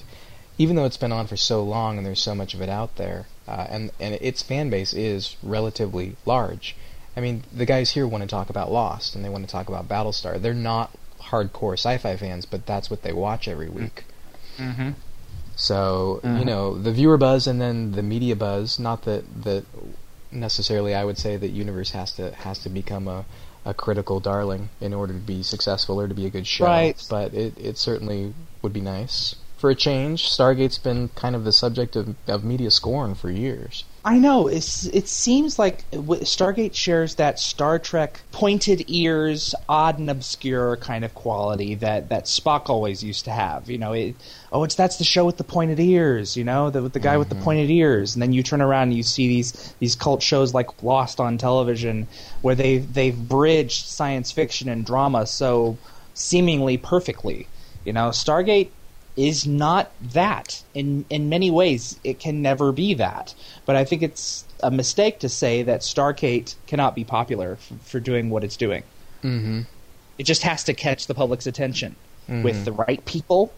even 0.58 0.76
though 0.76 0.86
it's 0.86 0.98
been 0.98 1.12
on 1.12 1.28
for 1.28 1.38
so 1.38 1.64
long 1.64 1.98
and 1.98 2.06
there's 2.06 2.22
so 2.22 2.34
much 2.34 2.54
of 2.54 2.62
it 2.62 2.70
out 2.70 2.96
there, 2.96 3.28
uh, 3.48 3.68
and 3.70 3.92
and 4.00 4.16
its 4.16 4.42
fan 4.42 4.70
base 4.70 4.94
is 4.94 5.36
relatively 5.44 6.16
large. 6.26 6.76
I 7.16 7.20
mean, 7.20 7.44
the 7.52 7.66
guys 7.66 7.92
here 7.92 8.08
want 8.08 8.24
to 8.24 8.28
talk 8.28 8.50
about 8.50 8.72
Lost 8.72 9.16
and 9.16 9.26
they 9.26 9.30
want 9.30 9.46
to 9.46 9.52
talk 9.52 9.68
about 9.68 9.88
Battlestar. 9.88 10.42
They're 10.42 10.54
not 10.54 10.92
hardcore 11.20 11.74
sci-fi 11.74 12.16
fans, 12.18 12.46
but 12.46 12.66
that's 12.66 12.90
what 12.90 13.02
they 13.02 13.14
watch 13.14 13.48
every 13.48 13.70
week. 13.70 14.06
Mm-hmm. 14.58 14.92
So 15.56 16.22
you 16.24 16.46
know 16.46 16.78
the 16.78 16.92
viewer 16.92 17.18
buzz 17.18 17.46
and 17.46 17.62
then 17.62 17.92
the 17.92 18.02
media 18.02 18.36
buzz. 18.36 18.80
Not 18.80 19.04
that 19.04 19.44
that 19.44 19.66
necessarily 20.32 20.96
I 20.96 21.04
would 21.04 21.18
say 21.18 21.38
that 21.38 21.50
Universe 21.50 21.92
has 21.92 22.14
to 22.14 22.32
has 22.32 22.60
to 22.60 22.70
become 22.70 23.08
a, 23.08 23.26
a 23.66 23.74
critical 23.74 24.20
darling 24.20 24.70
in 24.80 24.94
order 24.94 25.14
to 25.14 25.20
be 25.20 25.44
successful 25.44 26.00
or 26.00 26.08
to 26.08 26.14
be 26.14 26.26
a 26.26 26.30
good 26.30 26.48
show. 26.48 26.66
Right. 26.66 27.04
But 27.10 27.34
it 27.34 27.58
it 27.58 27.78
certainly 27.78 28.34
would 28.62 28.74
be 28.74 28.82
nice 28.82 29.36
for 29.58 29.70
a 29.70 29.76
change. 29.76 30.30
Stargate's 30.30 30.80
been 30.80 31.10
kind 31.10 31.36
of 31.36 31.44
the 31.44 31.52
subject 31.52 31.96
of 31.96 32.16
of 32.28 32.44
media 32.44 32.72
scorn 32.72 33.14
for 33.14 33.30
years. 33.30 33.84
I 34.04 34.18
know. 34.18 34.48
It's, 34.48 34.86
it 34.88 35.08
seems 35.08 35.60
like 35.60 35.90
Stargate 35.92 36.74
shares 36.74 37.16
that 37.16 37.40
Star 37.40 37.78
Trek 37.78 38.20
pointed 38.32 38.86
ears, 38.88 39.54
odd 39.70 40.00
and 40.00 40.10
obscure 40.10 40.78
kind 40.78 41.06
of 41.06 41.14
quality 41.14 41.76
that, 41.76 42.10
that 42.10 42.26
Spock 42.26 42.68
always 42.68 43.04
used 43.04 43.26
to 43.26 43.32
have. 43.32 43.70
You 43.70 43.78
know, 43.78 43.94
it, 43.94 44.16
oh, 44.52 44.64
it's 44.64 44.74
that's 44.74 44.98
the 44.98 45.04
show 45.04 45.24
with 45.24 45.38
the 45.38 45.44
pointed 45.44 45.80
ears. 45.80 46.36
You 46.36 46.44
know, 46.44 46.72
the, 46.72 46.82
with 46.82 46.94
the 46.94 47.00
guy 47.00 47.12
mm-hmm. 47.12 47.20
with 47.20 47.30
the 47.30 47.36
mm-hmm. 47.36 47.44
pointed 47.44 47.70
ears, 47.70 48.16
and 48.16 48.24
then 48.24 48.34
you 48.34 48.42
turn 48.42 48.62
around 48.62 48.90
and 48.90 48.98
you 48.98 49.04
see 49.04 49.28
these 49.28 49.76
these 49.80 49.96
cult 49.96 50.24
shows 50.24 50.52
like 50.54 50.82
Lost 50.82 51.20
on 51.20 51.38
television, 51.38 52.08
where 52.42 52.56
they 52.56 52.80
they've 52.80 53.18
bridged 53.18 53.86
science 53.86 54.32
fiction 54.32 54.68
and 54.68 54.84
drama 54.84 55.28
so 55.28 55.78
seemingly 56.16 56.78
perfectly. 56.78 57.48
You 57.86 57.94
know, 57.94 58.10
Stargate 58.10 58.70
is 59.16 59.46
not 59.46 59.92
that. 60.02 60.64
In 60.74 61.06
in 61.10 61.30
many 61.30 61.52
ways, 61.52 62.00
it 62.04 62.20
can 62.20 62.42
never 62.42 62.72
be 62.72 62.94
that. 62.96 63.34
But 63.66 63.76
I 63.76 63.84
think 63.86 64.02
it's 64.02 64.46
a 64.64 64.72
mistake 64.72 65.20
to 65.20 65.30
say 65.30 65.64
that 65.64 65.82
Stargate 65.82 66.56
cannot 66.68 66.96
be 66.96 67.04
popular 67.04 67.58
for, 67.58 67.76
for 67.76 68.00
doing 68.00 68.30
what 68.30 68.44
it's 68.44 68.58
doing. 68.58 68.84
Mm-hmm. 69.24 69.62
It 70.18 70.24
just 70.24 70.44
has 70.44 70.64
to 70.66 70.74
catch 70.74 71.08
the 71.08 71.14
public's 71.14 71.48
attention 71.48 71.96
mm-hmm. 72.30 72.44
with 72.44 72.66
the 72.66 72.72
right 72.72 73.04
people. 73.06 73.54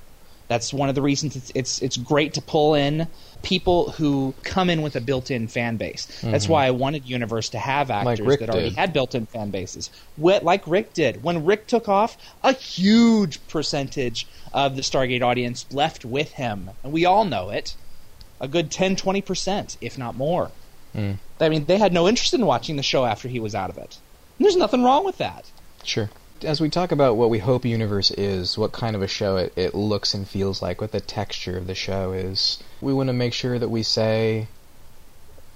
That's 0.47 0.73
one 0.73 0.89
of 0.89 0.95
the 0.95 1.01
reasons 1.01 1.35
it's 1.35 1.51
it's, 1.55 1.81
it's 1.81 1.97
great 1.97 2.33
to 2.33 2.41
pull 2.41 2.75
in 2.75 3.07
people 3.43 3.91
who 3.91 4.33
come 4.43 4.69
in 4.69 4.81
with 4.81 4.95
a 4.95 5.01
built-in 5.01 5.47
fan 5.47 5.77
base. 5.77 6.05
Mm-hmm. 6.07 6.31
That's 6.31 6.47
why 6.47 6.65
I 6.65 6.71
wanted 6.71 7.05
Universe 7.05 7.49
to 7.49 7.59
have 7.59 7.91
actors 7.91 8.19
like 8.19 8.39
that 8.39 8.49
already 8.49 8.69
did. 8.69 8.77
had 8.77 8.93
built-in 8.93 9.25
fan 9.25 9.51
bases. 9.51 9.89
Like 10.17 10.65
Rick 10.65 10.93
did. 10.93 11.23
When 11.23 11.45
Rick 11.45 11.67
took 11.67 11.87
off, 11.87 12.17
a 12.43 12.53
huge 12.53 13.45
percentage 13.47 14.27
of 14.53 14.75
the 14.75 14.81
Stargate 14.81 15.21
audience 15.21 15.65
left 15.71 16.05
with 16.05 16.31
him. 16.31 16.71
And 16.83 16.93
we 16.93 17.05
all 17.05 17.25
know 17.25 17.49
it. 17.49 17.75
A 18.39 18.47
good 18.47 18.71
10, 18.71 18.95
20%, 18.95 19.77
if 19.79 19.97
not 19.97 20.15
more. 20.15 20.51
Mm. 20.95 21.17
I 21.39 21.49
mean, 21.49 21.65
they 21.65 21.77
had 21.77 21.93
no 21.93 22.07
interest 22.07 22.33
in 22.33 22.45
watching 22.45 22.75
the 22.75 22.83
show 22.83 23.05
after 23.05 23.27
he 23.27 23.39
was 23.39 23.55
out 23.55 23.69
of 23.69 23.77
it. 23.77 23.97
And 24.37 24.45
there's 24.45 24.55
nothing 24.55 24.83
wrong 24.83 25.05
with 25.05 25.17
that. 25.17 25.49
Sure 25.83 26.09
as 26.43 26.61
we 26.61 26.69
talk 26.69 26.91
about 26.91 27.15
what 27.15 27.29
we 27.29 27.39
hope 27.39 27.65
Universe 27.65 28.11
is, 28.11 28.57
what 28.57 28.71
kind 28.71 28.95
of 28.95 29.01
a 29.01 29.07
show 29.07 29.37
it, 29.37 29.53
it 29.55 29.73
looks 29.73 30.13
and 30.13 30.27
feels 30.27 30.61
like, 30.61 30.81
what 30.81 30.91
the 30.91 31.01
texture 31.01 31.57
of 31.57 31.67
the 31.67 31.75
show 31.75 32.11
is, 32.11 32.61
we 32.81 32.93
want 32.93 33.07
to 33.07 33.13
make 33.13 33.33
sure 33.33 33.59
that 33.59 33.69
we 33.69 33.83
say 33.83 34.47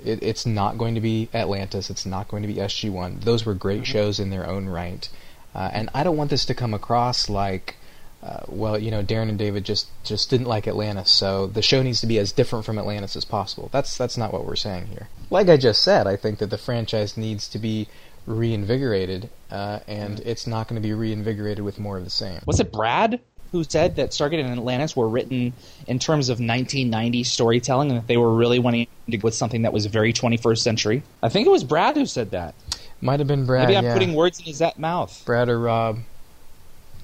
it, 0.04 0.22
it's 0.22 0.46
not 0.46 0.78
going 0.78 0.96
to 0.96 1.02
be 1.02 1.30
Atlantis, 1.34 1.90
it's 1.90 2.06
not 2.06 2.28
going 2.28 2.44
to 2.44 2.48
be 2.48 2.56
SG1. 2.56 3.22
Those 3.22 3.46
were 3.46 3.54
great 3.54 3.84
mm-hmm. 3.84 3.92
shows 3.92 4.20
in 4.20 4.30
their 4.30 4.48
own 4.48 4.68
right. 4.68 5.10
Uh, 5.56 5.70
and 5.74 5.90
I 5.94 6.04
don't 6.04 6.18
want 6.18 6.30
this 6.30 6.46
to 6.46 6.54
come 6.54 6.74
across 6.74 7.30
like, 7.30 7.78
uh, 8.22 8.42
well, 8.48 8.78
you 8.78 8.92
know, 8.92 9.04
Darren 9.04 9.30
and 9.30 9.38
David 9.38 9.64
just, 9.64 9.88
just 10.04 10.30
didn't 10.30 10.48
like 10.48 10.68
Atlantis, 10.68 11.12
so 11.12 11.48
the 11.48 11.62
show 11.62 11.82
needs 11.82 12.02
to 12.02 12.08
be 12.08 12.20
as 12.20 12.32
different 12.32 12.66
from 12.66 12.78
Atlantis 12.78 13.16
as 13.16 13.26
possible. 13.26 13.70
That's 13.72 13.98
that's 13.98 14.18
not 14.18 14.34
what 14.34 14.46
we're 14.46 14.56
saying 14.56 14.88
here. 14.88 15.08
Like 15.30 15.50
I 15.50 15.58
just 15.58 15.84
said, 15.84 16.08
I 16.08 16.16
think 16.16 16.40
that 16.40 16.50
the 16.50 16.58
franchise 16.58 17.16
needs 17.16 17.48
to 17.50 17.60
be 17.60 17.88
reinvigorated, 18.28 19.30
uh, 19.50 19.80
and 19.88 20.20
it's 20.20 20.46
not 20.46 20.68
going 20.68 20.80
to 20.80 20.88
be 20.88 20.94
reinvigorated 20.94 21.64
with 21.64 21.80
more 21.80 21.98
of 21.98 22.04
the 22.04 22.12
same. 22.12 22.40
Was 22.46 22.60
it 22.60 22.72
Brad 22.72 23.20
who 23.54 23.64
said 23.64 23.96
that 23.96 24.10
Stargate 24.10 24.42
and 24.42 24.52
Atlantis 24.52 24.96
were 24.96 25.08
written 25.08 25.54
in 25.88 26.00
terms 26.00 26.28
of 26.28 26.34
1990 26.34 27.24
storytelling, 27.24 27.90
and 27.90 28.00
that 28.00 28.08
they 28.08 28.18
were 28.18 28.34
really 28.34 28.60
wanting 28.60 28.88
to 29.10 29.18
go 29.18 29.26
with 29.26 29.34
something 29.34 29.62
that 29.62 29.72
was 29.72 29.86
very 29.86 30.12
21st 30.12 30.58
century? 30.60 31.04
I 31.24 31.30
think 31.30 31.48
it 31.48 31.50
was 31.50 31.64
Brad 31.64 31.96
who 31.96 32.06
said 32.06 32.32
that. 32.32 32.54
Might 33.00 33.20
have 33.20 33.28
been 33.28 33.46
Brad. 33.46 33.68
Maybe 33.68 33.78
I'm 33.78 33.86
yeah. 33.86 33.94
putting 33.94 34.14
words 34.14 34.40
in 34.40 34.46
his 34.46 34.62
mouth. 34.78 35.24
Brad 35.26 35.50
or 35.50 35.60
Rob. 35.60 36.00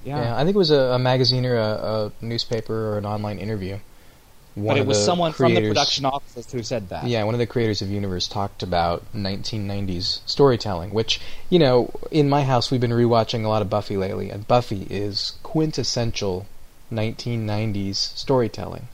Yeah. 0.04 0.22
yeah 0.22 0.36
I 0.36 0.44
think 0.44 0.54
it 0.54 0.58
was 0.58 0.70
a, 0.70 0.76
a 0.76 0.98
magazine 0.98 1.46
or 1.46 1.56
a, 1.56 1.62
a 1.62 2.12
newspaper 2.20 2.92
or 2.92 2.98
an 2.98 3.06
online 3.06 3.38
interview 3.38 3.78
but 4.56 4.76
it 4.76 4.86
was 4.86 5.02
someone 5.02 5.32
creators, 5.32 5.56
from 5.56 5.62
the 5.62 5.68
production 5.68 6.04
office 6.04 6.50
who 6.52 6.62
said 6.62 6.88
that. 6.90 7.06
Yeah, 7.06 7.24
one 7.24 7.34
of 7.34 7.38
the 7.38 7.46
creators 7.46 7.82
of 7.82 7.90
Universe 7.90 8.28
talked 8.28 8.62
about 8.62 9.04
1990s 9.14 10.20
storytelling, 10.26 10.90
which, 10.90 11.20
you 11.50 11.58
know, 11.58 11.90
in 12.10 12.28
my 12.28 12.44
house 12.44 12.70
we've 12.70 12.80
been 12.80 12.92
rewatching 12.92 13.44
a 13.44 13.48
lot 13.48 13.62
of 13.62 13.70
Buffy 13.70 13.96
lately, 13.96 14.30
and 14.30 14.46
Buffy 14.46 14.86
is 14.88 15.32
quintessential 15.42 16.46
1990s 16.92 17.96
storytelling. 17.96 18.88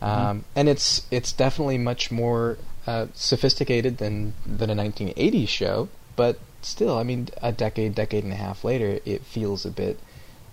Mm-hmm. 0.00 0.26
Um, 0.26 0.44
and 0.54 0.68
it's 0.68 1.06
it's 1.10 1.32
definitely 1.32 1.78
much 1.78 2.10
more 2.10 2.58
uh, 2.86 3.06
sophisticated 3.14 3.98
than 3.98 4.34
than 4.46 4.70
a 4.70 4.74
1980s 4.74 5.48
show, 5.48 5.88
but 6.16 6.38
still, 6.62 6.98
I 6.98 7.02
mean, 7.02 7.28
a 7.42 7.52
decade, 7.52 7.94
decade 7.94 8.24
and 8.24 8.32
a 8.32 8.36
half 8.36 8.64
later, 8.64 9.00
it 9.04 9.24
feels 9.24 9.64
a 9.64 9.70
bit 9.70 9.98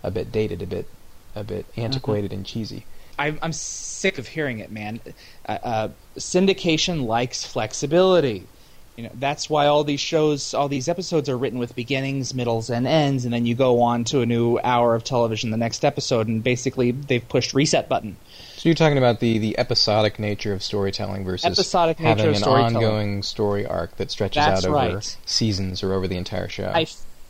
a 0.02 0.12
bit 0.12 0.32
dated, 0.32 0.62
a 0.62 0.68
bit 0.68 0.88
a 1.36 1.44
bit 1.44 1.70
mm-hmm. 1.72 1.82
antiquated 1.82 2.32
mm-hmm. 2.32 2.40
and 2.40 2.46
cheesy. 2.46 2.86
I, 3.17 3.38
I'm 3.41 3.53
sick 3.53 4.17
of 4.17 4.27
hearing 4.27 4.60
it, 4.60 4.72
man. 4.72 5.00
Uh, 5.48 5.51
uh, 5.63 5.89
syndication 6.17 7.05
likes 7.05 7.46
flexibility. 7.46 8.48
You 8.96 9.05
know 9.05 9.12
that's 9.15 9.50
why 9.50 9.65
all 9.65 9.84
these 9.84 10.00
shows, 10.00 10.53
all 10.53 10.67
these 10.67 10.88
episodes 10.88 11.27
are 11.27 11.38
written 11.38 11.58
with 11.58 11.75
beginnings, 11.75 12.36
middles, 12.36 12.70
and 12.70 12.86
ends, 12.86 13.25
and 13.25 13.34
then 13.34 13.48
you 13.48 13.55
go 13.55 13.82
on 13.82 14.03
to 14.05 14.22
a 14.22 14.25
new 14.25 14.60
hour 14.63 14.93
of 14.93 15.03
television 15.03 15.50
the 15.50 15.58
next 15.58 15.84
episode, 15.84 16.27
and 16.27 16.43
basically 16.43 16.91
they've 16.91 17.27
pushed 17.27 17.55
reset 17.55 17.89
button. 17.89 18.15
So 18.58 18.70
you're 18.70 18.75
talking 18.75 19.00
about 19.00 19.20
the, 19.20 19.39
the 19.39 19.58
episodic 19.58 20.20
nature 20.20 20.53
of 20.53 20.62
storytelling 20.62 21.25
versus 21.25 21.51
episodic 21.51 21.98
having 21.98 22.36
an 22.36 22.43
ongoing 22.43 23.24
story 23.24 23.65
arc 23.65 23.98
that 23.98 24.12
stretches 24.12 24.46
That's 24.46 24.63
out 24.63 24.70
over 24.70 24.96
right. 24.96 25.17
seasons 25.25 25.82
or 25.82 25.93
over 25.93 26.08
the 26.08 26.17
entire 26.17 26.48
show. 26.48 26.72
I 26.74 26.86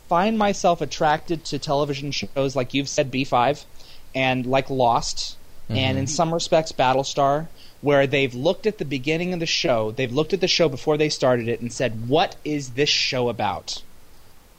find 0.08 0.36
myself 0.36 0.82
attracted 0.82 1.46
to 1.46 1.58
television 1.58 2.10
shows 2.10 2.54
like 2.54 2.74
you've 2.74 2.90
said 2.90 3.10
B5 3.10 3.64
and 4.14 4.44
like 4.44 4.68
Lost 4.68 5.38
mm-hmm. 5.68 5.76
and 5.76 5.98
in 5.98 6.06
some 6.06 6.32
respects 6.32 6.72
Battlestar, 6.72 7.48
where 7.80 8.06
they've 8.06 8.34
looked 8.34 8.66
at 8.66 8.78
the 8.78 8.84
beginning 8.84 9.32
of 9.34 9.40
the 9.40 9.46
show, 9.46 9.90
they've 9.90 10.12
looked 10.12 10.32
at 10.32 10.40
the 10.40 10.48
show 10.48 10.68
before 10.68 10.96
they 10.96 11.08
started 11.08 11.48
it 11.48 11.60
and 11.60 11.72
said, 11.72 12.08
"What 12.08 12.36
is 12.44 12.70
this 12.70 12.88
show 12.88 13.28
about?" 13.28 13.82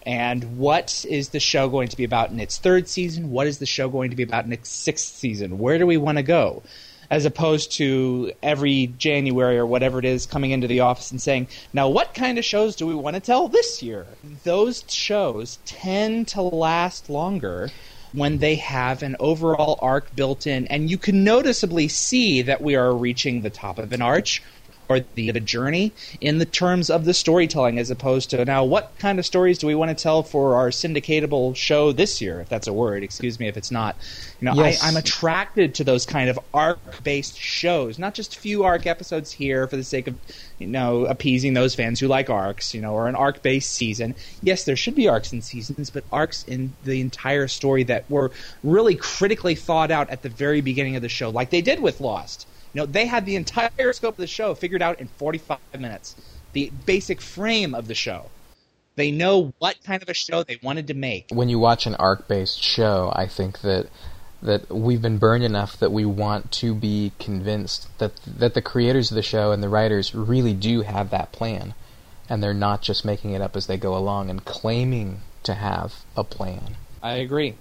And 0.06 0.60
what 0.60 1.04
is 1.10 1.30
the 1.30 1.40
show 1.40 1.68
going 1.68 1.88
to 1.88 1.98
be 1.98 2.04
about 2.04 2.30
in 2.30 2.40
its 2.40 2.58
third 2.58 2.88
season? 2.88 3.32
What 3.32 3.48
is 3.48 3.58
the 3.58 3.66
show 3.66 3.90
going 3.90 4.12
to 4.12 4.16
be 4.16 4.24
about 4.24 4.46
in 4.46 4.54
its 4.54 4.70
sixth 4.70 5.16
season? 5.16 5.58
Where 5.58 5.80
do 5.80 5.88
we 5.88 5.98
want 5.98 6.20
to 6.20 6.24
go? 6.24 6.62
As 7.10 7.26
opposed 7.26 7.72
to 7.74 8.32
every 8.42 8.88
January 8.98 9.58
or 9.58 9.66
whatever 9.66 10.00
it 10.00 10.06
is 10.06 10.26
coming 10.26 10.52
into 10.52 10.68
the 10.68 10.82
office 10.82 11.12
and 11.12 11.22
saying, 11.22 11.48
now 11.74 11.90
what 11.90 12.14
kind 12.14 12.38
of 12.38 12.46
shows 12.46 12.76
do 12.76 12.86
we 12.86 12.96
want 12.96 13.16
to 13.16 13.20
tell 13.20 13.48
this 13.48 13.82
year? 13.82 14.06
Those 14.44 14.84
shows 14.88 15.60
tend 15.66 16.28
to 16.30 16.42
last 16.42 17.10
longer 17.10 17.72
when 18.16 18.38
they 18.38 18.56
have 18.56 19.04
an 19.04 19.16
overall 19.20 19.78
arc 19.82 20.14
built 20.16 20.48
in, 20.48 20.68
and 20.68 20.90
you 20.90 20.98
can 20.98 21.24
noticeably 21.24 21.88
see 21.88 22.42
that 22.44 22.62
we 22.62 22.76
are 22.76 22.96
reaching 22.96 23.42
the 23.42 23.50
top 23.50 23.78
of 23.78 23.92
an 23.92 24.02
arch 24.02 24.42
or 24.90 25.00
the, 25.16 25.32
the 25.32 25.40
journey 25.40 25.92
in 26.22 26.38
the 26.38 26.46
terms 26.46 26.90
of 26.90 27.06
the 27.06 27.14
storytelling 27.14 27.80
as 27.80 27.90
opposed 27.90 28.30
to 28.30 28.44
now 28.46 28.64
what 28.64 28.92
kind 29.00 29.20
of 29.20 29.26
stories 29.26 29.58
do 29.58 29.68
we 29.68 29.76
want 29.76 29.96
to 29.96 30.02
tell 30.02 30.24
for 30.24 30.56
our 30.56 30.70
syndicatable 30.70 31.56
show 31.56 31.92
this 31.92 32.22
year 32.22 32.40
if 32.42 32.50
that's 32.50 32.68
a 32.68 32.74
word? 32.74 33.04
Excuse 33.04 33.40
me 33.40 33.48
if 33.48 33.58
it's 33.58 33.72
not. 33.72 33.96
You 34.40 34.46
know 34.46 34.54
yes. 34.56 34.84
I, 34.84 34.90
i'm 34.90 34.98
attracted 34.98 35.76
to 35.76 35.84
those 35.84 36.06
kind 36.06 36.30
of 36.30 36.38
arc 36.54 37.04
based 37.04 37.38
shows 37.38 37.98
not 37.98 38.14
just 38.14 38.36
a 38.36 38.40
few 38.40 38.64
arc 38.64 38.86
episodes 38.86 39.32
here 39.32 39.66
for 39.68 39.78
the 39.78 39.84
sake 39.84 40.08
of 40.08 40.16
you 40.60 40.68
know 40.68 41.06
appeasing 41.06 41.54
those 41.54 41.74
fans 41.74 42.00
who 42.00 42.08
like 42.08 42.30
arcs 42.30 42.74
you 42.74 42.82
know 42.82 42.94
or 42.94 43.08
an 43.08 43.16
arc 43.16 43.42
based 43.42 43.72
season. 43.72 44.16
Yes 44.42 44.66
there 44.66 44.76
should 44.76 44.96
be 44.96 45.08
arcs 45.08 45.32
in 45.32 45.42
seasons 45.42 45.90
but 45.90 46.04
arcs 46.12 46.44
in 46.48 46.74
the 46.84 47.02
entire 47.02 47.48
story 47.48 47.84
that 47.84 48.10
were 48.10 48.32
really 48.64 48.96
critically 48.96 49.56
thought 49.56 49.92
out 49.92 50.10
at 50.10 50.22
the 50.22 50.30
very 50.30 50.62
beginning 50.62 50.96
of 50.96 51.02
the 51.02 51.10
show 51.10 51.30
like 51.30 51.50
they 51.50 51.62
did 51.62 51.80
with 51.80 52.02
lost 52.02 52.48
you 52.76 52.82
know, 52.82 52.86
they 52.88 53.06
had 53.06 53.26
the 53.26 53.38
entire 53.38 53.94
scope 53.94 54.16
of 54.16 54.18
the 54.18 54.28
show 54.28 54.54
figured 54.54 54.82
out 54.82 55.00
in 55.00 55.08
45 55.08 55.60
minutes. 55.80 56.14
The 56.52 56.74
basic 56.86 57.22
frame 57.22 57.74
of 57.74 57.88
the 57.88 57.96
show. 57.96 58.30
They 58.98 59.12
know 59.12 59.54
what 59.60 59.82
kind 59.86 60.04
of 60.04 60.10
a 60.10 60.14
show 60.14 60.44
they 60.44 60.60
wanted 60.62 60.88
to 60.88 60.94
make. 60.94 61.28
When 61.32 61.48
you 61.48 61.58
watch 61.58 61.86
an 61.86 61.96
arc-based 61.96 62.62
show, 62.62 63.14
I 63.16 63.28
think 63.28 63.62
that 63.62 63.88
that 64.42 64.70
we've 64.70 65.02
been 65.02 65.18
burned 65.18 65.46
enough 65.46 65.80
that 65.80 65.92
we 65.92 66.04
want 66.04 66.52
to 66.52 66.76
be 66.76 67.14
convinced 67.18 67.88
that 68.00 68.20
that 68.28 68.54
the 68.54 68.62
creators 68.62 69.10
of 69.10 69.16
the 69.16 69.22
show 69.22 69.54
and 69.54 69.64
the 69.64 69.70
writers 69.70 70.14
really 70.14 70.54
do 70.54 70.82
have 70.82 71.10
that 71.10 71.32
plan 71.32 71.74
and 72.30 72.44
they're 72.44 72.54
not 72.54 72.82
just 72.82 73.06
making 73.06 73.32
it 73.32 73.42
up 73.42 73.56
as 73.56 73.68
they 73.68 73.78
go 73.78 73.96
along 73.96 74.30
and 74.30 74.44
claiming 74.44 75.22
to 75.44 75.54
have 75.54 76.04
a 76.18 76.24
plan. 76.24 76.76
I 77.02 77.14
agree 77.14 77.56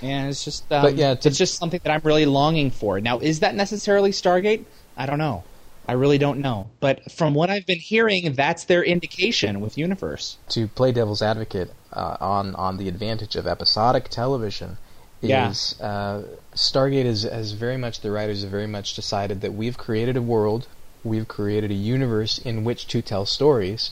and 0.00 0.30
it's 0.30 0.44
just 0.44 0.70
um, 0.72 0.82
but 0.82 0.96
yeah, 0.96 1.14
to, 1.14 1.28
it's 1.28 1.38
just 1.38 1.58
something 1.58 1.80
that 1.84 1.92
I'm 1.92 2.00
really 2.04 2.26
longing 2.26 2.70
for. 2.70 3.00
Now, 3.00 3.18
is 3.18 3.40
that 3.40 3.54
necessarily 3.54 4.10
Stargate? 4.10 4.64
I 4.96 5.06
don't 5.06 5.18
know. 5.18 5.44
I 5.86 5.92
really 5.92 6.18
don't 6.18 6.38
know. 6.38 6.70
But 6.80 7.10
from 7.10 7.34
what 7.34 7.50
I've 7.50 7.66
been 7.66 7.78
hearing, 7.78 8.34
that's 8.34 8.64
their 8.64 8.84
indication 8.84 9.60
with 9.60 9.76
Universe. 9.76 10.38
To 10.50 10.68
play 10.68 10.92
devil's 10.92 11.22
advocate 11.22 11.72
uh, 11.92 12.16
on 12.20 12.54
on 12.54 12.76
the 12.78 12.88
advantage 12.88 13.36
of 13.36 13.46
episodic 13.46 14.08
television 14.08 14.78
is 15.22 15.76
yeah. 15.78 15.86
uh, 15.86 16.22
Stargate 16.54 17.04
is 17.04 17.22
has 17.24 17.52
very 17.52 17.76
much 17.76 18.00
the 18.00 18.10
writers 18.10 18.42
have 18.42 18.50
very 18.50 18.66
much 18.66 18.94
decided 18.94 19.40
that 19.40 19.54
we've 19.54 19.78
created 19.78 20.16
a 20.16 20.22
world, 20.22 20.66
we've 21.04 21.28
created 21.28 21.70
a 21.70 21.74
universe 21.74 22.38
in 22.38 22.64
which 22.64 22.86
to 22.88 23.02
tell 23.02 23.26
stories, 23.26 23.90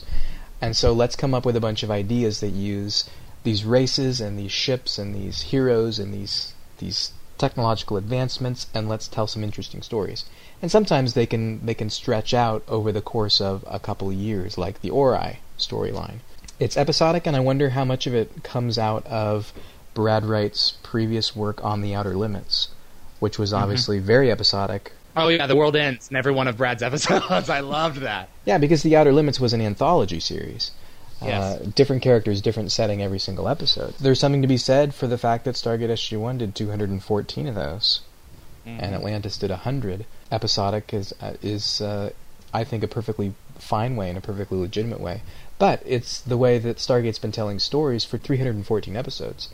and 0.61 0.75
so 0.75 0.93
let's 0.93 1.15
come 1.15 1.33
up 1.33 1.45
with 1.45 1.55
a 1.55 1.61
bunch 1.61 1.83
of 1.83 1.91
ideas 1.91 2.39
that 2.41 2.49
use 2.49 3.09
these 3.43 3.65
races 3.65 4.21
and 4.21 4.37
these 4.37 4.51
ships 4.51 4.97
and 4.97 5.15
these 5.15 5.41
heroes 5.41 5.99
and 5.99 6.13
these 6.13 6.53
these 6.77 7.13
technological 7.37 7.97
advancements 7.97 8.67
and 8.73 8.87
let's 8.87 9.07
tell 9.07 9.25
some 9.25 9.43
interesting 9.43 9.81
stories. 9.81 10.25
And 10.61 10.69
sometimes 10.69 11.13
they 11.13 11.25
can 11.25 11.65
they 11.65 11.73
can 11.73 11.89
stretch 11.89 12.33
out 12.33 12.63
over 12.67 12.91
the 12.91 13.01
course 13.01 13.41
of 13.41 13.65
a 13.67 13.79
couple 13.79 14.09
of 14.09 14.13
years, 14.13 14.57
like 14.57 14.81
the 14.81 14.91
Ori 14.91 15.39
storyline. 15.57 16.19
It's 16.59 16.77
episodic, 16.77 17.25
and 17.25 17.35
I 17.35 17.39
wonder 17.39 17.69
how 17.69 17.83
much 17.83 18.05
of 18.05 18.13
it 18.13 18.43
comes 18.43 18.77
out 18.77 19.03
of 19.07 19.51
Brad 19.95 20.23
Wright's 20.23 20.73
previous 20.83 21.35
work 21.35 21.63
on 21.65 21.81
The 21.81 21.95
Outer 21.95 22.15
Limits, 22.15 22.67
which 23.19 23.39
was 23.39 23.51
obviously 23.51 23.97
mm-hmm. 23.97 24.05
very 24.05 24.31
episodic. 24.31 24.91
Oh 25.17 25.27
yeah, 25.27 25.47
the 25.47 25.55
world 25.55 25.75
ends 25.75 26.09
in 26.09 26.15
every 26.15 26.31
one 26.31 26.47
of 26.47 26.57
Brad's 26.57 26.83
episodes. 26.83 27.49
I 27.49 27.61
loved 27.61 28.01
that. 28.01 28.29
Yeah, 28.45 28.59
because 28.59 28.83
The 28.83 28.95
Outer 28.95 29.11
Limits 29.11 29.39
was 29.39 29.53
an 29.53 29.61
anthology 29.61 30.19
series. 30.19 30.71
Yes. 31.21 31.61
Uh, 31.61 31.71
different 31.75 32.01
characters, 32.01 32.41
different 32.41 32.71
setting 32.71 33.01
every 33.01 33.19
single 33.19 33.47
episode. 33.47 33.93
There's 33.99 34.19
something 34.19 34.41
to 34.41 34.47
be 34.47 34.57
said 34.57 34.95
for 34.95 35.07
the 35.07 35.17
fact 35.17 35.45
that 35.45 35.55
Stargate 35.55 35.89
SG-1 35.89 36.39
did 36.39 36.55
214 36.55 37.47
of 37.47 37.55
those, 37.55 38.01
mm-hmm. 38.65 38.83
and 38.83 38.95
Atlantis 38.95 39.37
did 39.37 39.51
100. 39.51 40.05
Episodic 40.31 40.93
is 40.93 41.13
uh, 41.21 41.33
is 41.41 41.81
uh, 41.81 42.09
I 42.53 42.63
think 42.63 42.83
a 42.83 42.87
perfectly 42.87 43.33
fine 43.59 43.95
way 43.95 44.09
and 44.09 44.17
a 44.17 44.21
perfectly 44.21 44.57
legitimate 44.57 44.99
way, 44.99 45.21
but 45.59 45.83
it's 45.85 46.19
the 46.19 46.37
way 46.37 46.57
that 46.57 46.77
Stargate's 46.77 47.19
been 47.19 47.31
telling 47.31 47.59
stories 47.59 48.03
for 48.03 48.17
314 48.17 48.95
episodes, 48.95 49.49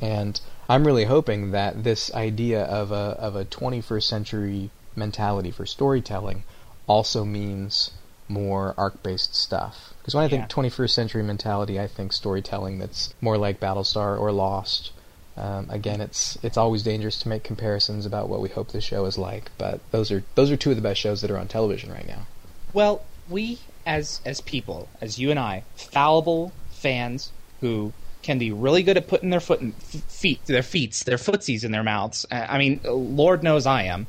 and 0.00 0.40
I'm 0.70 0.86
really 0.86 1.04
hoping 1.04 1.50
that 1.50 1.84
this 1.84 2.12
idea 2.14 2.62
of 2.62 2.92
a 2.92 3.16
of 3.18 3.36
a 3.36 3.44
21st 3.44 4.04
century 4.04 4.70
mentality 4.96 5.50
for 5.50 5.66
storytelling 5.66 6.44
also 6.86 7.24
means 7.24 7.90
more 8.30 8.74
arc 8.78 9.02
based 9.02 9.34
stuff. 9.34 9.92
Because 9.98 10.14
when 10.14 10.24
I 10.24 10.28
think 10.28 10.48
21st 10.48 10.90
century 10.90 11.22
mentality, 11.22 11.78
I 11.78 11.86
think 11.86 12.12
storytelling 12.12 12.78
that's 12.78 13.12
more 13.20 13.36
like 13.36 13.60
Battlestar 13.60 14.18
or 14.18 14.32
Lost. 14.32 14.92
Um, 15.36 15.68
again, 15.70 16.00
it's 16.00 16.38
it's 16.42 16.56
always 16.56 16.82
dangerous 16.82 17.18
to 17.20 17.28
make 17.28 17.44
comparisons 17.44 18.06
about 18.06 18.28
what 18.28 18.40
we 18.40 18.48
hope 18.48 18.72
the 18.72 18.80
show 18.80 19.04
is 19.06 19.18
like, 19.18 19.50
but 19.58 19.80
those 19.90 20.10
are 20.10 20.22
those 20.34 20.50
are 20.50 20.56
two 20.56 20.70
of 20.70 20.76
the 20.76 20.82
best 20.82 21.00
shows 21.00 21.20
that 21.20 21.30
are 21.30 21.38
on 21.38 21.48
television 21.48 21.92
right 21.92 22.06
now. 22.06 22.26
Well, 22.72 23.02
we 23.28 23.58
as 23.86 24.20
as 24.24 24.40
people, 24.40 24.88
as 25.00 25.18
you 25.18 25.30
and 25.30 25.38
I, 25.38 25.64
fallible 25.76 26.52
fans 26.70 27.32
who 27.60 27.92
can 28.22 28.38
be 28.38 28.52
really 28.52 28.82
good 28.82 28.96
at 28.96 29.08
putting 29.08 29.30
their 29.30 29.40
foot 29.40 29.60
in, 29.60 29.72
feet, 29.72 30.44
their 30.46 30.62
feet, 30.62 31.02
their 31.06 31.16
footsies 31.16 31.64
in 31.64 31.72
their 31.72 31.82
mouths. 31.82 32.26
I 32.30 32.58
mean, 32.58 32.80
Lord 32.84 33.42
knows 33.42 33.66
I 33.66 33.84
am. 33.84 34.06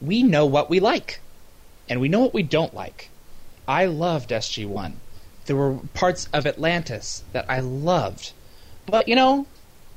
We 0.00 0.22
know 0.22 0.46
what 0.46 0.70
we 0.70 0.78
like, 0.78 1.20
and 1.88 2.00
we 2.00 2.08
know 2.08 2.20
what 2.20 2.34
we 2.34 2.44
don't 2.44 2.74
like. 2.74 3.10
I 3.68 3.84
loved 3.84 4.30
SG1. 4.30 4.94
There 5.44 5.54
were 5.56 5.78
parts 5.92 6.26
of 6.32 6.46
Atlantis 6.46 7.22
that 7.32 7.44
I 7.48 7.60
loved. 7.60 8.32
But, 8.86 9.06
you 9.06 9.14
know, 9.14 9.46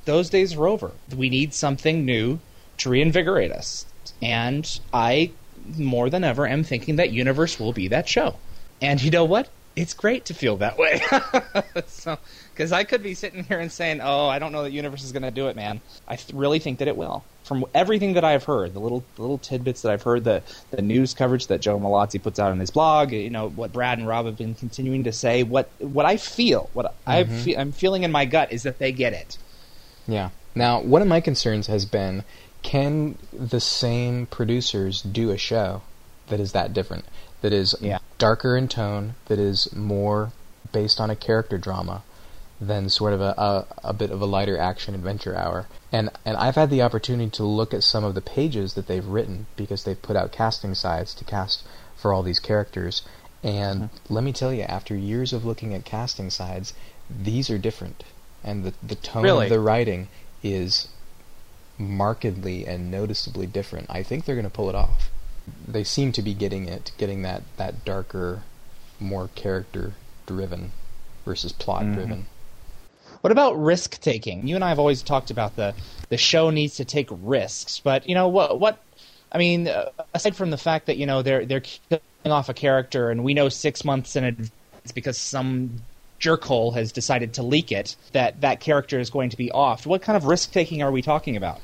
those 0.03 0.29
days 0.29 0.55
are 0.55 0.67
over. 0.67 0.91
We 1.15 1.29
need 1.29 1.53
something 1.53 2.05
new 2.05 2.39
to 2.79 2.89
reinvigorate 2.89 3.51
us. 3.51 3.85
And 4.21 4.79
I, 4.93 5.31
more 5.77 6.09
than 6.09 6.25
ever, 6.25 6.45
am 6.45 6.63
thinking 6.63 6.97
that 6.97 7.11
Universe 7.11 7.59
will 7.59 7.71
be 7.71 7.87
that 7.87 8.09
show. 8.09 8.35
And 8.81 9.01
you 9.01 9.09
know 9.09 9.25
what? 9.25 9.47
It's 9.75 9.93
great 9.93 10.25
to 10.25 10.33
feel 10.33 10.57
that 10.57 10.77
way. 10.77 11.01
so, 11.87 12.17
because 12.53 12.71
I 12.71 12.83
could 12.83 13.01
be 13.01 13.13
sitting 13.13 13.43
here 13.43 13.59
and 13.59 13.71
saying, 13.71 14.01
"Oh, 14.01 14.27
I 14.27 14.39
don't 14.39 14.51
know 14.51 14.63
that 14.63 14.71
Universe 14.71 15.03
is 15.03 15.11
going 15.11 15.23
to 15.23 15.31
do 15.31 15.47
it, 15.47 15.55
man." 15.55 15.81
I 16.07 16.17
th- 16.17 16.33
really 16.33 16.59
think 16.59 16.79
that 16.79 16.87
it 16.87 16.97
will 16.97 17.23
from 17.43 17.65
everything 17.73 18.13
that 18.13 18.23
I've 18.23 18.43
heard, 18.43 18.73
the 18.73 18.79
little 18.79 19.03
the 19.15 19.21
little 19.21 19.37
tidbits 19.37 19.81
that 19.81 19.91
I've 19.91 20.03
heard, 20.03 20.23
the 20.23 20.43
the 20.69 20.81
news 20.81 21.13
coverage 21.13 21.47
that 21.47 21.59
Joe 21.59 21.79
Mallozzi 21.79 22.21
puts 22.21 22.39
out 22.39 22.51
on 22.51 22.59
his 22.59 22.69
blog, 22.69 23.11
you 23.11 23.29
know 23.29 23.49
what 23.49 23.73
Brad 23.73 23.97
and 23.97 24.07
Rob 24.07 24.25
have 24.25 24.37
been 24.37 24.55
continuing 24.55 25.03
to 25.05 25.11
say, 25.11 25.43
what 25.43 25.69
what 25.79 26.05
I 26.05 26.17
feel, 26.17 26.69
what 26.73 26.85
mm-hmm. 26.85 27.09
I 27.09 27.23
fe- 27.23 27.57
I'm 27.57 27.71
feeling 27.71 28.03
in 28.03 28.11
my 28.11 28.25
gut 28.25 28.51
is 28.51 28.63
that 28.63 28.79
they 28.79 28.91
get 28.91 29.13
it. 29.13 29.37
Yeah. 30.07 30.29
Now, 30.53 30.81
one 30.81 31.01
of 31.01 31.07
my 31.07 31.21
concerns 31.21 31.67
has 31.67 31.85
been, 31.85 32.23
can 32.61 33.17
the 33.31 33.59
same 33.61 34.27
producers 34.27 35.01
do 35.01 35.31
a 35.31 35.37
show 35.37 35.81
that 36.27 36.39
is 36.39 36.51
that 36.51 36.73
different, 36.73 37.05
that 37.41 37.53
is 37.53 37.75
yeah. 37.81 37.99
darker 38.17 38.55
in 38.55 38.67
tone, 38.67 39.15
that 39.25 39.39
is 39.39 39.73
more 39.75 40.31
based 40.71 40.99
on 40.99 41.09
a 41.09 41.15
character 41.15 41.57
drama? 41.57 42.03
than 42.61 42.87
sort 42.87 43.11
of 43.11 43.19
a, 43.19 43.33
a, 43.37 43.65
a, 43.85 43.93
bit 43.93 44.11
of 44.11 44.21
a 44.21 44.25
lighter 44.25 44.55
action 44.55 44.93
adventure 44.93 45.35
hour. 45.35 45.65
And 45.91 46.11
and 46.23 46.37
I've 46.37 46.55
had 46.55 46.69
the 46.69 46.83
opportunity 46.83 47.31
to 47.31 47.43
look 47.43 47.73
at 47.73 47.83
some 47.83 48.03
of 48.03 48.13
the 48.13 48.21
pages 48.21 48.75
that 48.75 48.85
they've 48.85 49.05
written 49.05 49.47
because 49.55 49.83
they've 49.83 50.01
put 50.01 50.15
out 50.15 50.31
casting 50.31 50.75
sides 50.75 51.15
to 51.15 51.25
cast 51.25 51.63
for 51.97 52.13
all 52.13 52.21
these 52.21 52.39
characters. 52.39 53.01
And 53.43 53.83
mm-hmm. 53.83 54.13
let 54.13 54.23
me 54.23 54.31
tell 54.31 54.53
you, 54.53 54.61
after 54.63 54.95
years 54.95 55.33
of 55.33 55.43
looking 55.43 55.73
at 55.73 55.85
casting 55.85 56.29
sides, 56.29 56.73
these 57.09 57.49
are 57.49 57.57
different, 57.57 58.03
and 58.43 58.63
the 58.63 58.73
the 58.83 58.95
tone 58.95 59.23
really? 59.23 59.47
of 59.47 59.49
the 59.49 59.59
writing 59.59 60.07
is 60.43 60.87
markedly 61.79 62.67
and 62.67 62.91
noticeably 62.91 63.47
different. 63.47 63.87
I 63.89 64.03
think 64.03 64.25
they're 64.25 64.35
going 64.35 64.45
to 64.45 64.51
pull 64.51 64.69
it 64.69 64.75
off. 64.75 65.09
They 65.67 65.83
seem 65.83 66.11
to 66.13 66.21
be 66.21 66.33
getting 66.33 66.67
it, 66.67 66.91
getting 66.97 67.21
that 67.23 67.43
that 67.57 67.85
darker, 67.85 68.43
more 68.99 69.29
character 69.35 69.93
driven 70.25 70.71
versus 71.25 71.51
plot 71.51 71.83
driven. 71.93 72.09
Mm-hmm. 72.09 73.17
What 73.21 73.31
about 73.31 73.61
risk 73.61 73.99
taking? 74.01 74.47
You 74.47 74.55
and 74.55 74.63
I 74.63 74.69
have 74.69 74.79
always 74.79 75.03
talked 75.03 75.31
about 75.31 75.55
the 75.55 75.73
the 76.09 76.17
show 76.17 76.49
needs 76.49 76.75
to 76.77 76.85
take 76.85 77.07
risks, 77.11 77.79
but 77.79 78.07
you 78.09 78.15
know 78.15 78.27
what? 78.27 78.59
What 78.59 78.79
I 79.31 79.37
mean, 79.37 79.67
uh, 79.67 79.89
aside 80.13 80.35
from 80.35 80.49
the 80.49 80.57
fact 80.57 80.87
that 80.87 80.97
you 80.97 81.05
know 81.05 81.21
they're 81.21 81.45
they're 81.45 81.61
killing 81.61 82.01
off 82.25 82.49
a 82.49 82.53
character, 82.53 83.11
and 83.11 83.23
we 83.23 83.33
know 83.33 83.49
six 83.49 83.85
months 83.85 84.15
in 84.15 84.23
advance 84.23 84.51
because 84.93 85.17
some 85.17 85.81
jerkhole 86.19 86.73
has 86.73 86.91
decided 86.91 87.33
to 87.33 87.43
leak 87.43 87.71
it 87.71 87.95
that 88.11 88.41
that 88.41 88.59
character 88.59 88.99
is 88.99 89.09
going 89.09 89.29
to 89.29 89.37
be 89.37 89.51
off. 89.51 89.85
What 89.85 90.01
kind 90.01 90.17
of 90.17 90.25
risk 90.25 90.51
taking 90.51 90.81
are 90.81 90.91
we 90.91 91.01
talking 91.01 91.35
about? 91.35 91.59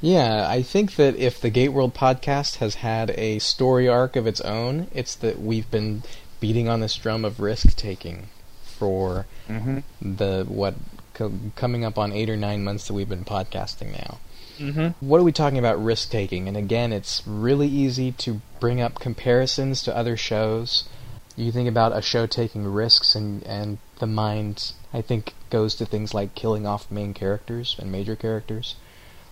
Yeah, 0.00 0.46
I 0.48 0.62
think 0.62 0.94
that 0.96 1.16
if 1.16 1.40
the 1.40 1.50
Gate 1.50 1.70
World 1.70 1.94
podcast 1.94 2.56
has 2.56 2.76
had 2.76 3.10
a 3.10 3.40
story 3.40 3.88
arc 3.88 4.14
of 4.14 4.26
its 4.26 4.40
own, 4.42 4.86
it's 4.94 5.16
that 5.16 5.40
we've 5.40 5.68
been 5.70 6.04
beating 6.40 6.68
on 6.68 6.80
this 6.80 6.94
drum 6.94 7.24
of 7.24 7.40
risk 7.40 7.76
taking 7.76 8.28
for 8.62 9.26
mm-hmm. 9.48 9.78
the 10.00 10.44
what 10.46 10.74
co- 11.14 11.32
coming 11.56 11.84
up 11.84 11.98
on 11.98 12.12
eight 12.12 12.30
or 12.30 12.36
nine 12.36 12.62
months 12.62 12.86
that 12.86 12.94
we've 12.94 13.08
been 13.08 13.24
podcasting 13.24 13.92
now. 13.92 14.18
Mm-hmm. 14.58 15.06
What 15.06 15.20
are 15.20 15.24
we 15.24 15.32
talking 15.32 15.58
about 15.58 15.82
risk 15.82 16.10
taking? 16.10 16.48
And 16.48 16.56
again, 16.56 16.92
it's 16.92 17.22
really 17.26 17.68
easy 17.68 18.12
to 18.12 18.40
bring 18.60 18.80
up 18.80 19.00
comparisons 19.00 19.82
to 19.82 19.96
other 19.96 20.16
shows. 20.16 20.88
You 21.36 21.52
think 21.52 21.68
about 21.68 21.96
a 21.96 22.02
show 22.02 22.26
taking 22.26 22.66
risks, 22.66 23.14
and, 23.14 23.42
and 23.44 23.78
the 23.98 24.06
mind, 24.06 24.72
I 24.92 25.00
think, 25.00 25.34
goes 25.50 25.74
to 25.76 25.86
things 25.86 26.12
like 26.12 26.34
killing 26.34 26.66
off 26.66 26.90
main 26.90 27.14
characters 27.14 27.76
and 27.78 27.92
major 27.92 28.16
characters, 28.16 28.74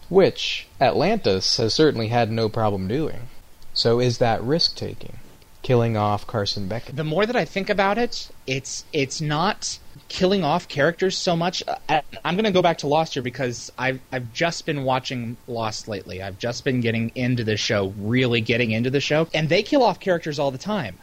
which 0.08 0.66
Atlantis 0.80 1.56
has 1.56 1.74
certainly 1.74 2.08
had 2.08 2.30
no 2.30 2.48
problem 2.48 2.88
doing. 2.88 3.28
So 3.74 4.00
is 4.00 4.18
that 4.18 4.42
risk 4.42 4.76
taking? 4.76 5.18
Killing 5.62 5.96
off 5.96 6.26
Carson 6.26 6.68
Beckett? 6.68 6.96
The 6.96 7.04
more 7.04 7.26
that 7.26 7.34
I 7.34 7.44
think 7.44 7.68
about 7.68 7.98
it, 7.98 8.28
it's 8.46 8.84
it's 8.92 9.20
not 9.20 9.78
killing 10.08 10.44
off 10.44 10.68
characters 10.68 11.18
so 11.18 11.34
much. 11.34 11.62
Uh, 11.88 12.00
I'm 12.24 12.36
going 12.36 12.44
to 12.44 12.52
go 12.52 12.62
back 12.62 12.78
to 12.78 12.86
Lost 12.86 13.14
here 13.14 13.22
because 13.22 13.72
I've 13.76 14.00
I've 14.12 14.32
just 14.32 14.64
been 14.64 14.84
watching 14.84 15.36
Lost 15.48 15.88
lately. 15.88 16.22
I've 16.22 16.38
just 16.38 16.64
been 16.64 16.80
getting 16.80 17.10
into 17.16 17.42
the 17.42 17.56
show, 17.56 17.92
really 17.98 18.40
getting 18.40 18.70
into 18.70 18.90
the 18.90 19.00
show, 19.00 19.28
and 19.34 19.48
they 19.48 19.62
kill 19.62 19.82
off 19.82 19.98
characters 19.98 20.38
all 20.38 20.52
the 20.52 20.58
time. 20.58 20.98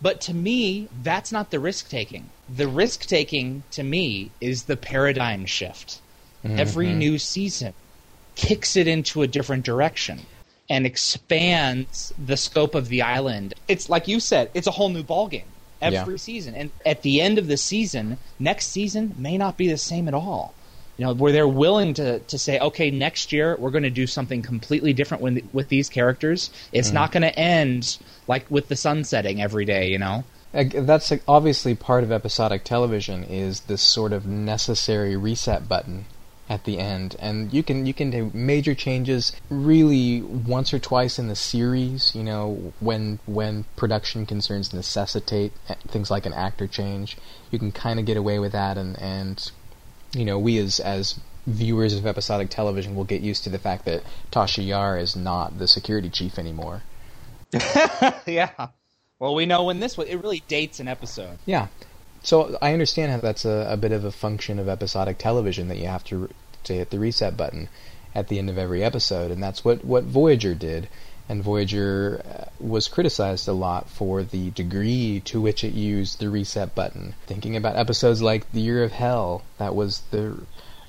But 0.00 0.22
to 0.22 0.34
me, 0.34 0.88
that's 1.02 1.30
not 1.30 1.50
the 1.50 1.60
risk 1.60 1.90
taking. 1.90 2.30
The 2.48 2.68
risk 2.68 3.06
taking 3.06 3.62
to 3.72 3.82
me 3.82 4.30
is 4.40 4.62
the 4.62 4.76
paradigm 4.76 5.44
shift. 5.44 6.00
Mm-hmm. 6.44 6.58
Every 6.58 6.92
new 6.92 7.18
season 7.18 7.74
kicks 8.38 8.76
it 8.76 8.86
into 8.86 9.22
a 9.22 9.26
different 9.26 9.64
direction 9.64 10.20
and 10.70 10.86
expands 10.86 12.14
the 12.24 12.36
scope 12.36 12.74
of 12.74 12.88
the 12.88 13.02
island. 13.02 13.52
It's 13.66 13.90
like 13.90 14.06
you 14.06 14.20
said, 14.20 14.50
it's 14.54 14.68
a 14.68 14.70
whole 14.70 14.88
new 14.88 15.02
ballgame 15.02 15.42
every 15.82 16.14
yeah. 16.14 16.18
season. 16.18 16.54
And 16.54 16.70
at 16.86 17.02
the 17.02 17.20
end 17.20 17.38
of 17.38 17.48
the 17.48 17.56
season, 17.56 18.16
next 18.38 18.68
season 18.68 19.14
may 19.18 19.36
not 19.36 19.56
be 19.56 19.68
the 19.68 19.76
same 19.76 20.06
at 20.06 20.14
all. 20.14 20.54
You 20.96 21.06
know, 21.06 21.14
where 21.14 21.32
they're 21.32 21.48
willing 21.48 21.94
to, 21.94 22.20
to 22.20 22.38
say, 22.38 22.58
okay, 22.58 22.90
next 22.90 23.32
year 23.32 23.56
we're 23.58 23.70
going 23.70 23.84
to 23.84 23.90
do 23.90 24.06
something 24.06 24.42
completely 24.42 24.92
different 24.92 25.22
with, 25.22 25.48
with 25.52 25.68
these 25.68 25.88
characters. 25.88 26.50
It's 26.72 26.90
mm. 26.90 26.94
not 26.94 27.12
going 27.12 27.22
to 27.22 27.36
end 27.36 27.98
like 28.28 28.48
with 28.50 28.68
the 28.68 28.76
sun 28.76 29.04
setting 29.04 29.42
every 29.42 29.64
day, 29.64 29.88
you 29.88 29.98
know? 29.98 30.24
That's 30.52 31.12
obviously 31.26 31.74
part 31.74 32.04
of 32.04 32.12
episodic 32.12 32.64
television 32.64 33.24
is 33.24 33.60
this 33.62 33.82
sort 33.82 34.12
of 34.12 34.26
necessary 34.26 35.16
reset 35.16 35.68
button 35.68 36.06
at 36.48 36.64
the 36.64 36.78
end, 36.78 37.14
and 37.18 37.52
you 37.52 37.62
can 37.62 37.84
you 37.84 37.92
can 37.92 38.10
do 38.10 38.30
major 38.32 38.74
changes 38.74 39.32
really 39.50 40.22
once 40.22 40.72
or 40.72 40.78
twice 40.78 41.18
in 41.18 41.28
the 41.28 41.36
series. 41.36 42.14
You 42.14 42.24
know, 42.24 42.72
when 42.80 43.18
when 43.26 43.64
production 43.76 44.24
concerns 44.24 44.72
necessitate 44.72 45.52
things 45.88 46.10
like 46.10 46.24
an 46.24 46.32
actor 46.32 46.66
change, 46.66 47.18
you 47.50 47.58
can 47.58 47.72
kind 47.72 48.00
of 48.00 48.06
get 48.06 48.16
away 48.16 48.38
with 48.38 48.52
that, 48.52 48.78
and 48.78 48.98
and 48.98 49.50
you 50.12 50.24
know 50.24 50.38
we 50.38 50.58
as 50.58 50.80
as 50.80 51.20
viewers 51.46 51.94
of 51.94 52.06
episodic 52.06 52.50
television 52.50 52.94
will 52.94 53.04
get 53.04 53.22
used 53.22 53.44
to 53.44 53.50
the 53.50 53.58
fact 53.58 53.84
that 53.86 54.02
Tasha 54.30 54.66
Yar 54.66 54.98
is 54.98 55.16
not 55.16 55.58
the 55.58 55.68
security 55.68 56.10
chief 56.10 56.38
anymore. 56.38 56.82
yeah. 58.26 58.68
Well, 59.18 59.34
we 59.34 59.46
know 59.46 59.64
when 59.64 59.80
this 59.80 59.98
it 59.98 60.22
really 60.22 60.42
dates 60.48 60.80
an 60.80 60.88
episode. 60.88 61.38
Yeah. 61.44 61.68
So 62.22 62.58
I 62.60 62.72
understand 62.72 63.12
how 63.12 63.18
that's 63.18 63.44
a, 63.44 63.66
a 63.70 63.76
bit 63.76 63.92
of 63.92 64.04
a 64.04 64.12
function 64.12 64.58
of 64.58 64.68
episodic 64.68 65.18
television 65.18 65.68
that 65.68 65.78
you 65.78 65.86
have 65.86 66.04
to 66.04 66.28
to 66.64 66.74
hit 66.74 66.90
the 66.90 66.98
reset 66.98 67.36
button, 67.36 67.68
at 68.14 68.28
the 68.28 68.38
end 68.38 68.50
of 68.50 68.58
every 68.58 68.82
episode, 68.82 69.30
and 69.30 69.42
that's 69.42 69.64
what 69.64 69.84
what 69.84 70.04
Voyager 70.04 70.54
did. 70.54 70.88
And 71.30 71.42
Voyager 71.42 72.22
uh, 72.24 72.44
was 72.58 72.88
criticized 72.88 73.46
a 73.48 73.52
lot 73.52 73.90
for 73.90 74.22
the 74.22 74.50
degree 74.50 75.20
to 75.26 75.42
which 75.42 75.62
it 75.62 75.74
used 75.74 76.18
the 76.18 76.30
reset 76.30 76.74
button. 76.74 77.14
Thinking 77.26 77.54
about 77.54 77.76
episodes 77.76 78.22
like 78.22 78.50
The 78.50 78.62
Year 78.62 78.82
of 78.82 78.92
Hell, 78.92 79.42
that 79.58 79.74
was 79.74 80.00
the 80.10 80.40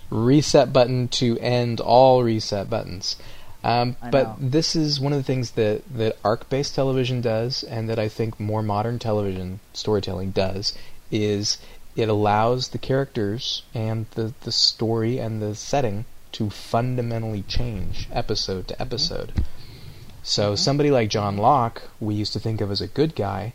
reset 0.10 0.72
button 0.72 1.10
to 1.10 1.38
end 1.40 1.82
all 1.82 2.24
reset 2.24 2.70
buttons. 2.70 3.18
Um, 3.66 3.98
but 4.10 4.38
this 4.40 4.78
is 4.78 5.02
one 5.02 5.12
of 5.12 5.20
the 5.20 5.24
things 5.24 5.52
that, 5.52 5.84
that 5.94 6.18
arc-based 6.24 6.74
television 6.74 7.20
does, 7.20 7.64
and 7.64 7.90
that 7.90 8.00
I 8.00 8.08
think 8.08 8.40
more 8.40 8.64
modern 8.64 8.98
television 8.98 9.60
storytelling 9.74 10.32
does, 10.32 10.72
is 11.12 11.58
it 11.96 12.10
allows 12.10 12.70
the 12.70 12.78
characters 12.78 13.64
and 13.74 14.06
the, 14.12 14.34
the 14.42 14.52
story 14.52 15.18
and 15.18 15.42
the 15.42 15.56
setting 15.56 16.06
to 16.32 16.50
fundamentally 16.50 17.42
change 17.44 18.08
episode 18.12 18.68
to 18.68 18.82
episode. 18.82 19.34
So 20.22 20.56
somebody 20.56 20.92
like 20.92 21.10
John 21.10 21.38
Locke, 21.38 21.82
we 22.00 22.14
used 22.14 22.34
to 22.34 22.40
think 22.40 22.62
of 22.62 22.72
as 22.72 22.82
a 22.82 22.88
good 22.88 23.16
guy, 23.16 23.54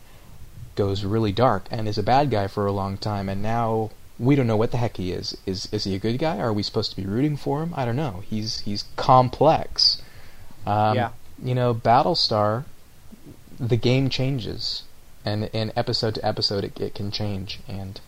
goes 0.75 1.05
really 1.05 1.31
dark 1.31 1.67
and 1.71 1.87
is 1.87 1.97
a 1.97 2.03
bad 2.03 2.29
guy 2.29 2.47
for 2.47 2.65
a 2.65 2.71
long 2.71 2.97
time, 2.97 3.29
and 3.29 3.41
now 3.41 3.91
we 4.19 4.35
don't 4.35 4.47
know 4.47 4.57
what 4.57 4.71
the 4.71 4.77
heck 4.77 4.97
he 4.97 5.11
is. 5.11 5.37
Is 5.45 5.69
is 5.71 5.85
he 5.85 5.95
a 5.95 5.99
good 5.99 6.17
guy? 6.19 6.37
Are 6.37 6.53
we 6.53 6.63
supposed 6.63 6.89
to 6.91 6.97
be 6.97 7.05
rooting 7.05 7.37
for 7.37 7.63
him? 7.63 7.73
I 7.75 7.85
don't 7.85 7.95
know. 7.95 8.23
He's 8.29 8.59
he's 8.59 8.83
complex. 8.95 10.01
Um, 10.65 10.95
Yeah. 10.95 11.09
You 11.41 11.53
know, 11.53 11.73
Battlestar, 11.73 12.63
the 13.59 13.75
game 13.75 14.09
changes, 14.09 14.83
and 15.25 15.49
in 15.51 15.73
episode 15.75 16.15
to 16.15 16.25
episode, 16.25 16.63
it, 16.63 16.79
it 16.79 16.95
can 16.95 17.11
change, 17.11 17.59
and 17.67 17.99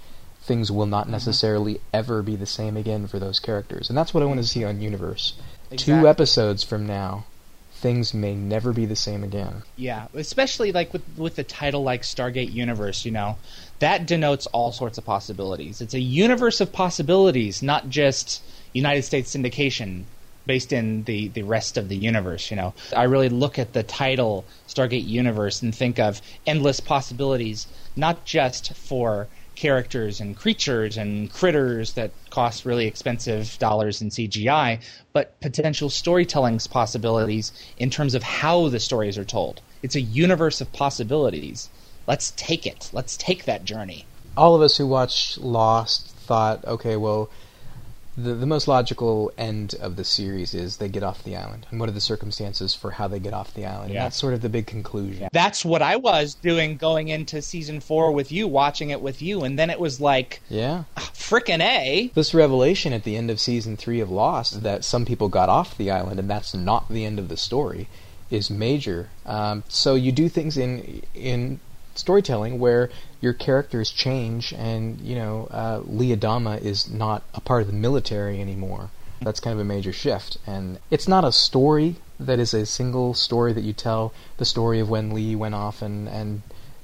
things 0.42 0.72
will 0.72 0.86
not 0.86 1.04
mm-hmm. 1.04 1.14
necessarily 1.14 1.82
ever 1.94 2.22
be 2.22 2.36
the 2.36 2.46
same 2.46 2.78
again 2.78 3.08
for 3.08 3.20
those 3.20 3.40
characters, 3.40 3.90
and 3.90 3.98
that's 3.98 4.14
what 4.14 4.24
I 4.24 4.28
want 4.28 4.40
to 4.40 4.48
see 4.48 4.64
on 4.64 4.80
Universe. 4.80 5.34
Two 5.76 6.08
episodes 6.08 6.64
from 6.64 6.88
now, 6.88 7.26
things 7.74 8.14
may 8.14 8.34
never 8.34 8.72
be 8.72 8.86
the 8.86 8.96
same 8.96 9.24
again. 9.24 9.64
Yeah, 9.76 10.08
especially 10.14 10.72
like 10.72 10.94
with 10.94 11.04
with 11.18 11.36
the 11.36 11.44
title 11.44 11.84
like 11.84 12.04
Stargate 12.04 12.54
Universe, 12.54 13.04
you 13.04 13.12
know, 13.12 13.38
that 13.80 14.06
denotes 14.06 14.46
all 14.48 14.72
sorts 14.72 14.98
of 14.98 15.06
possibilities. 15.06 15.82
It's 15.82 15.94
a 15.94 16.00
universe 16.00 16.62
of 16.62 16.72
possibilities, 16.72 17.62
not 17.62 17.90
just 17.90 18.42
United 18.74 19.04
States 19.04 19.36
syndication 19.36 20.06
based 20.48 20.74
in 20.74 21.04
the 21.04 21.28
the 21.30 21.44
rest 21.44 21.78
of 21.78 21.90
the 21.90 21.98
universe, 21.98 22.50
you 22.50 22.58
know. 22.58 22.74
I 22.96 23.04
really 23.04 23.30
look 23.30 23.60
at 23.60 23.74
the 23.74 23.84
title 23.84 24.46
Stargate 24.68 25.08
Universe 25.08 25.62
and 25.62 25.76
think 25.76 26.00
of 26.00 26.22
endless 26.48 26.80
possibilities, 26.80 27.68
not 27.96 28.26
just 28.26 28.74
for 28.76 29.28
characters 29.56 30.20
and 30.22 30.36
creatures 30.38 30.98
and 30.98 31.32
critters 31.34 31.94
that 31.94 32.12
cost 32.30 32.64
really 32.66 32.86
expensive 32.86 33.58
dollars 33.60 34.02
in 34.02 34.10
CGI, 34.10 34.80
but 35.14 35.40
potential 35.42 35.90
storytelling 35.90 36.60
possibilities 36.70 37.52
in 37.78 37.90
terms 37.90 38.14
of 38.16 38.22
how 38.24 38.70
the 38.70 38.80
stories 38.80 39.18
are 39.18 39.26
told. 39.26 39.62
It's 39.82 39.96
a 39.96 40.02
universe 40.02 40.62
of 40.62 40.72
possibilities. 40.74 41.70
Let's 42.08 42.32
take 42.38 42.68
it. 42.68 42.90
Let's 42.94 43.18
take 43.18 43.46
that 43.46 43.66
journey. 43.66 44.06
all 44.38 44.54
of 44.56 44.62
us 44.62 44.78
who 44.78 44.86
watched 44.88 45.40
Lost 45.40 46.16
thought, 46.28 46.64
okay, 46.66 46.96
well, 46.96 47.30
the 48.18 48.34
the 48.34 48.46
most 48.48 48.68
logical 48.68 49.32
end 49.38 49.76
of 49.80 49.96
the 49.96 50.04
series 50.04 50.54
is 50.56 50.78
they 50.78 50.90
get 50.90 51.04
off 51.04 51.24
the 51.24 51.36
island, 51.36 51.68
and 51.70 51.80
what 51.80 51.88
are 51.88 51.94
the 51.94 52.02
circumstances 52.02 52.74
for 52.74 52.92
how 52.92 53.08
they 53.08 53.20
get 53.20 53.34
off 53.34 53.54
the 53.54 53.66
island? 53.66 53.94
Yeah. 53.94 54.00
And 54.00 54.06
that's 54.06 54.18
sort 54.18 54.34
of 54.34 54.42
the 54.42 54.50
big 54.50 54.66
conclusion. 54.66 55.30
That's 55.32 55.64
what 55.64 55.82
I 55.82 55.98
was 55.98 56.34
doing 56.34 56.78
going 56.78 57.10
into 57.10 57.42
season 57.42 57.80
four 57.80 58.12
with 58.12 58.32
you, 58.32 58.48
watching 58.48 58.90
it 58.90 59.02
with 59.02 59.22
you, 59.22 59.44
and 59.44 59.58
then 59.58 59.70
it 59.70 59.80
was 59.80 60.02
like, 60.02 60.42
Yeah. 60.50 60.84
frickin' 60.98 61.62
A. 61.62 62.12
This 62.16 62.34
revelation 62.34 62.92
at 62.94 63.04
the 63.04 63.16
end 63.16 63.30
of 63.30 63.40
season 63.40 63.78
three 63.78 64.00
of 64.00 64.10
Lost 64.10 64.64
that 64.64 64.84
some 64.84 65.06
people 65.06 65.30
got 65.30 65.50
off 65.50 65.78
the 65.78 65.92
island 65.92 66.20
and 66.20 66.30
that's 66.30 66.54
not 66.56 66.90
the 66.90 67.06
end 67.06 67.20
of 67.20 67.28
the 67.28 67.38
story 67.38 67.88
is 68.30 68.50
major. 68.50 69.10
Um, 69.26 69.64
so 69.68 69.96
you 69.96 70.12
do 70.12 70.28
things 70.30 70.58
in 70.58 71.02
in 71.14 71.60
storytelling 71.98 72.60
where 72.60 72.90
your 73.22 73.34
characters 73.34 73.92
change, 73.92 74.54
and 74.54 75.00
you 75.02 75.16
know 75.16 75.48
uh, 75.52 75.82
Lee 75.86 76.16
Adama 76.16 76.62
is 76.62 76.90
not 76.90 77.24
a 77.34 77.42
part 77.42 77.62
of 77.62 77.68
the 77.68 77.74
military 77.74 78.42
anymore. 78.42 78.90
That's 79.22 79.40
kind 79.40 79.54
of 79.54 79.60
a 79.60 79.66
major 79.66 79.94
shift, 79.94 80.38
and 80.46 80.80
it's 80.92 81.08
not 81.08 81.24
a 81.26 81.32
story 81.32 81.96
that 82.20 82.40
is 82.40 82.54
a 82.54 82.66
single 82.66 83.14
story 83.14 83.54
that 83.54 83.64
you 83.64 83.74
tell. 83.74 84.14
The 84.38 84.46
story 84.46 84.80
of 84.80 84.90
when 84.90 85.14
Lee 85.14 85.36
went 85.36 85.56
off 85.56 85.82
and 85.82 86.08
and 86.08 86.42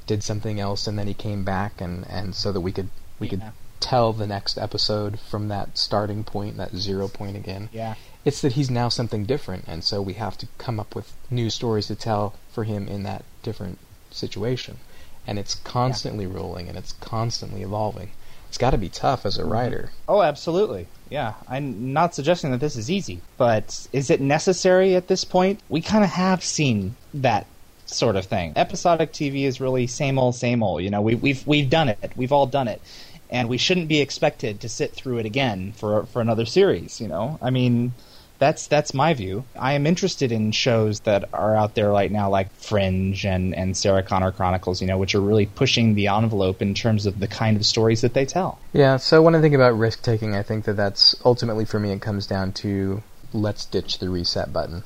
did 0.08 0.24
something 0.24 0.60
else, 0.60 0.88
and 0.88 0.98
then 0.98 1.08
he 1.08 1.14
came 1.14 1.44
back, 1.44 1.80
and 1.80 2.06
and 2.10 2.36
so 2.36 2.52
that 2.52 2.62
we 2.62 2.72
could 2.72 2.90
we 3.20 3.28
could 3.28 3.44
tell 3.84 4.14
the 4.14 4.26
next 4.26 4.58
episode 4.58 5.20
from 5.20 5.50
that 5.50 5.78
starting 5.78 6.24
point, 6.24 6.58
that 6.58 6.76
zero 6.76 7.08
point 7.08 7.36
again. 7.36 7.70
Yeah. 7.74 7.96
It's 8.24 8.42
that 8.42 8.54
he's 8.54 8.72
now 8.72 8.88
something 8.88 9.26
different, 9.26 9.66
and 9.68 9.84
so 9.84 10.02
we 10.02 10.14
have 10.14 10.38
to 10.38 10.48
come 10.58 10.80
up 10.80 10.96
with 10.96 11.14
new 11.30 11.50
stories 11.50 11.88
to 11.88 11.96
tell 11.96 12.36
for 12.50 12.64
him 12.64 12.88
in 12.88 13.04
that 13.04 13.26
different 13.44 13.80
situation. 14.10 14.78
And 15.26 15.40
it's 15.40 15.56
constantly 15.56 16.28
rolling 16.28 16.68
and 16.68 16.78
it's 16.78 16.94
constantly 16.94 17.62
evolving. 17.62 18.12
It's 18.50 18.58
got 18.58 18.72
to 18.72 18.78
be 18.78 18.90
tough 18.90 19.26
as 19.26 19.38
a 19.38 19.42
mm-hmm. 19.42 19.52
writer. 19.52 19.92
Oh, 20.08 20.22
absolutely. 20.22 20.88
Yeah. 21.10 21.34
I'm 21.48 21.94
not 21.94 22.14
suggesting 22.14 22.52
that 22.52 22.60
this 22.60 22.76
is 22.76 22.92
easy, 22.92 23.22
but 23.38 23.88
is 23.92 24.10
it 24.10 24.22
necessary 24.22 24.96
at 24.96 25.08
this 25.08 25.24
point? 25.24 25.60
We 25.70 25.82
kind 25.82 26.04
of 26.04 26.12
have 26.12 26.44
seen 26.44 26.96
that 27.16 27.48
sort 27.86 28.16
of 28.16 28.26
thing. 28.26 28.54
Episodic 28.56 29.12
TV 29.12 29.44
is 29.44 29.60
really 29.60 29.88
same 29.88 30.20
old, 30.20 30.36
same 30.36 30.62
old. 30.64 30.84
You 30.84 30.90
know, 30.90 31.02
we, 31.02 31.16
we've 31.16 31.46
we've 31.48 31.70
done 31.70 31.90
it. 31.90 32.12
We've 32.16 32.32
all 32.32 32.46
done 32.46 32.68
it, 32.68 32.82
and 33.30 33.50
we 33.50 33.58
shouldn't 33.58 33.88
be 33.88 34.02
expected 34.02 34.62
to 34.62 34.70
sit 34.70 34.94
through 34.94 35.18
it 35.18 35.26
again 35.26 35.74
for 35.74 36.06
for 36.06 36.22
another 36.22 36.46
series. 36.46 37.00
You 37.02 37.08
know, 37.08 37.40
I 37.42 37.50
mean. 37.50 37.94
That's 38.40 38.68
that's 38.68 38.94
my 38.94 39.14
view. 39.14 39.46
I 39.58 39.74
am 39.74 39.88
interested 39.88 40.32
in 40.32 40.52
shows 40.52 41.00
that 41.02 41.30
are 41.34 41.56
out 41.56 41.76
there 41.76 41.90
right 41.92 42.12
now, 42.12 42.30
like 42.30 42.52
Fringe 42.56 43.26
and, 43.26 43.56
and 43.56 43.78
Sarah 43.78 44.04
Connor 44.04 44.32
Chronicles, 44.32 44.82
you 44.82 44.88
know, 44.88 44.98
which 44.98 45.16
are 45.16 45.22
really 45.22 45.46
pushing 45.46 45.96
the 45.96 46.08
envelope 46.08 46.62
in 46.62 46.74
terms 46.74 47.06
of 47.06 47.20
the 47.20 47.28
kind 47.28 47.56
of 47.56 47.66
stories 47.66 48.02
that 48.02 48.14
they 48.14 48.26
tell. 48.26 48.60
Yeah, 48.74 48.98
so 48.98 49.22
when 49.22 49.34
I 49.36 49.42
think 49.42 49.56
about 49.56 49.78
risk 49.78 50.02
taking, 50.02 50.36
I 50.36 50.44
think 50.44 50.66
that 50.66 50.74
that's 50.76 51.16
ultimately 51.24 51.64
for 51.64 51.80
me, 51.80 51.92
it 51.92 52.02
comes 52.02 52.28
down 52.28 52.52
to 52.54 53.02
let's 53.32 53.66
ditch 53.66 54.00
the 54.00 54.10
reset 54.10 54.52
button. 54.52 54.84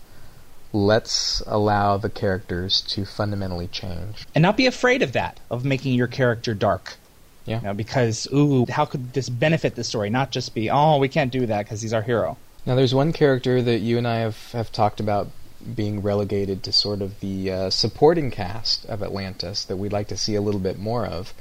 Let's 0.73 1.41
allow 1.47 1.97
the 1.97 2.09
characters 2.09 2.81
to 2.89 3.05
fundamentally 3.05 3.67
change. 3.67 4.27
and 4.35 4.41
not 4.43 4.57
be 4.57 4.65
afraid 4.67 5.01
of 5.01 5.13
that 5.13 5.39
of 5.49 5.63
making 5.65 5.93
your 5.93 6.07
character 6.07 6.53
dark 6.53 6.97
Yeah. 7.45 7.59
you 7.61 7.63
know, 7.67 7.73
because 7.73 8.27
ooh 8.33 8.65
how 8.69 8.85
could 8.85 9.13
this 9.13 9.29
benefit 9.29 9.75
the 9.75 9.83
story 9.85 10.09
not 10.09 10.31
just 10.31 10.53
be 10.53 10.69
oh 10.69 10.97
we 10.97 11.07
can't 11.07 11.31
do 11.31 11.45
that 11.45 11.63
because 11.63 11.81
he's 11.81 11.93
our 11.93 12.01
hero 12.01 12.37
Now, 12.67 12.75
there's 12.75 12.93
one 12.93 13.13
character 13.13 13.61
that 13.61 13.79
you 13.79 13.97
and 13.97 14.05
I 14.05 14.17
have, 14.17 14.51
have 14.51 14.73
talked 14.73 14.99
about 14.99 15.29
being 15.73 16.01
relegated 16.01 16.63
to 16.63 16.73
sort 16.73 17.01
of 17.01 17.21
the 17.21 17.49
uh, 17.49 17.69
supporting 17.69 18.29
cast 18.29 18.85
of 18.87 19.01
Atlantis 19.01 19.63
that 19.63 19.77
we'd 19.77 19.93
like 19.93 20.09
to 20.09 20.17
see 20.17 20.35
a 20.35 20.41
little 20.41 20.59
bit 20.59 20.77
more 20.77 21.05
of 21.05 21.33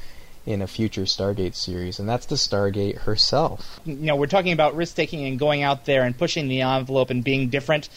in 0.47 0.63
a 0.63 0.69
future 0.69 1.03
Stargate 1.03 1.57
series, 1.57 1.99
and 1.99 2.09
that's 2.09 2.27
the 2.27 2.37
Stargate 2.37 2.99
herself. 2.99 3.81
you 3.85 3.97
know 3.97 4.15
we're 4.15 4.29
talking 4.29 4.53
about 4.53 4.77
risk 4.77 4.95
taking 4.95 5.25
and 5.27 5.37
going 5.37 5.65
out 5.65 5.85
there 5.85 6.05
and 6.05 6.17
pushing 6.17 6.47
the 6.47 6.61
envelope 6.61 7.11
and 7.11 7.25
being 7.25 7.49
different 7.49 7.89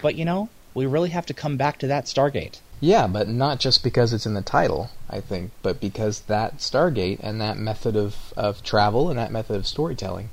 but 0.00 0.16
you 0.16 0.24
know 0.24 0.48
we 0.74 0.84
really 0.84 1.10
have 1.10 1.26
to 1.26 1.34
come 1.34 1.56
back 1.56 1.78
to 1.78 1.86
that 1.86 2.06
stargate 2.06 2.58
Yeah, 2.80 3.06
but 3.06 3.28
not 3.28 3.60
just 3.60 3.84
because 3.84 4.12
it's 4.12 4.26
in 4.26 4.34
the 4.34 4.42
title, 4.42 4.90
I 5.08 5.20
think, 5.20 5.52
but 5.62 5.80
because 5.80 6.22
that 6.22 6.58
Stargate 6.58 7.20
and 7.20 7.40
that 7.40 7.56
method 7.58 7.94
of, 7.94 8.34
of 8.36 8.64
travel 8.64 9.08
and 9.08 9.16
that 9.20 9.30
method 9.30 9.54
of 9.54 9.68
storytelling 9.68 10.30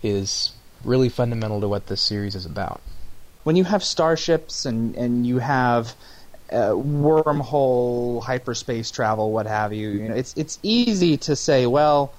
is 0.00 0.52
really 0.84 1.08
fundamental 1.08 1.60
to 1.60 1.68
what 1.68 1.86
this 1.86 2.00
series 2.02 2.34
is 2.34 2.46
about. 2.46 2.80
when 3.44 3.56
you 3.56 3.64
have 3.64 3.82
starships 3.82 4.64
and 4.66 4.94
and 4.96 5.26
you 5.26 5.38
have 5.38 5.94
uh, 6.52 6.70
wormhole 6.72 8.22
hyperspace 8.22 8.90
travel 8.90 9.32
what 9.32 9.46
have 9.46 9.72
you 9.72 9.90
you 9.90 10.08
know 10.08 10.14
it's 10.14 10.32
it's 10.36 10.58
easy 10.62 11.16
to 11.16 11.36
say 11.36 11.66
well 11.66 12.14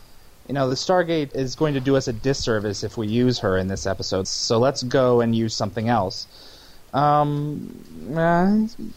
you 0.47 0.53
know 0.53 0.69
the 0.69 0.75
stargate 0.75 1.35
is 1.35 1.55
going 1.55 1.73
to 1.73 1.79
do 1.79 1.95
us 1.95 2.07
a 2.07 2.13
disservice 2.13 2.83
if 2.83 2.97
we 2.97 3.07
use 3.07 3.39
her 3.39 3.57
in 3.57 3.67
this 3.67 3.85
episode 3.87 4.27
so 4.27 4.57
let's 4.59 4.83
go 4.83 5.21
and 5.21 5.35
use 5.35 5.55
something 5.55 5.89
else 5.89 6.27
um 6.93 7.69
uh, 8.17 8.45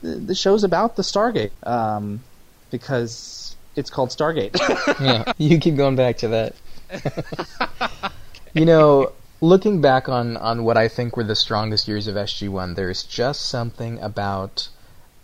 the 0.03 0.21
the 0.27 0.35
show's 0.35 0.65
about 0.65 0.97
the 0.97 1.03
stargate 1.03 1.53
um 1.67 2.23
because 2.71 3.57
it's 3.77 3.91
called 3.91 4.11
stargate 4.11 4.55
yeah, 5.01 5.33
you 5.39 5.59
keep 5.59 5.77
going 5.77 5.97
back 5.97 6.19
to 6.19 6.29
that. 6.29 6.55
you 8.55 8.65
know, 8.67 9.13
looking 9.43 9.81
back 9.81 10.09
on, 10.09 10.37
on 10.37 10.63
what 10.65 10.79
I 10.79 10.89
think 10.89 11.17
were 11.17 11.25
the 11.25 11.35
strongest 11.35 11.89
years 11.89 12.07
of 12.07 12.15
SG1, 12.15 12.77
there's 12.77 13.03
just 13.03 13.43
something 13.43 13.99
about 13.99 14.69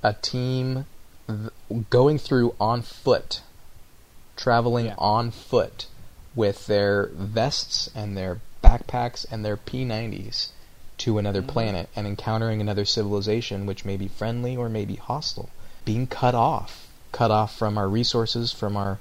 a 0.02 0.12
team 0.12 0.86
th- 1.28 1.50
going 1.88 2.18
through 2.18 2.54
on 2.60 2.82
foot, 2.82 3.40
traveling 4.36 4.86
Yeah. 4.86 4.94
on 4.98 5.30
foot 5.30 5.86
with 6.34 6.66
their 6.66 7.06
vests 7.14 7.88
and 7.94 8.16
their 8.16 8.40
backpacks 8.62 9.24
and 9.30 9.44
their 9.44 9.56
P90s 9.56 10.48
to 10.98 11.16
another 11.18 11.40
mm-hmm. 11.40 11.50
planet 11.50 11.88
and 11.94 12.06
encountering 12.06 12.60
another 12.60 12.84
civilization 12.84 13.66
which 13.66 13.84
may 13.84 13.96
be 13.96 14.08
friendly 14.08 14.56
or 14.56 14.68
may 14.68 14.84
be 14.84 14.96
hostile. 14.96 15.48
Being 15.84 16.08
cut 16.08 16.34
off, 16.34 16.88
cut 17.12 17.30
off 17.30 17.56
from 17.56 17.78
our 17.78 17.88
resources, 17.88 18.52
from 18.52 18.76
our 18.76 18.98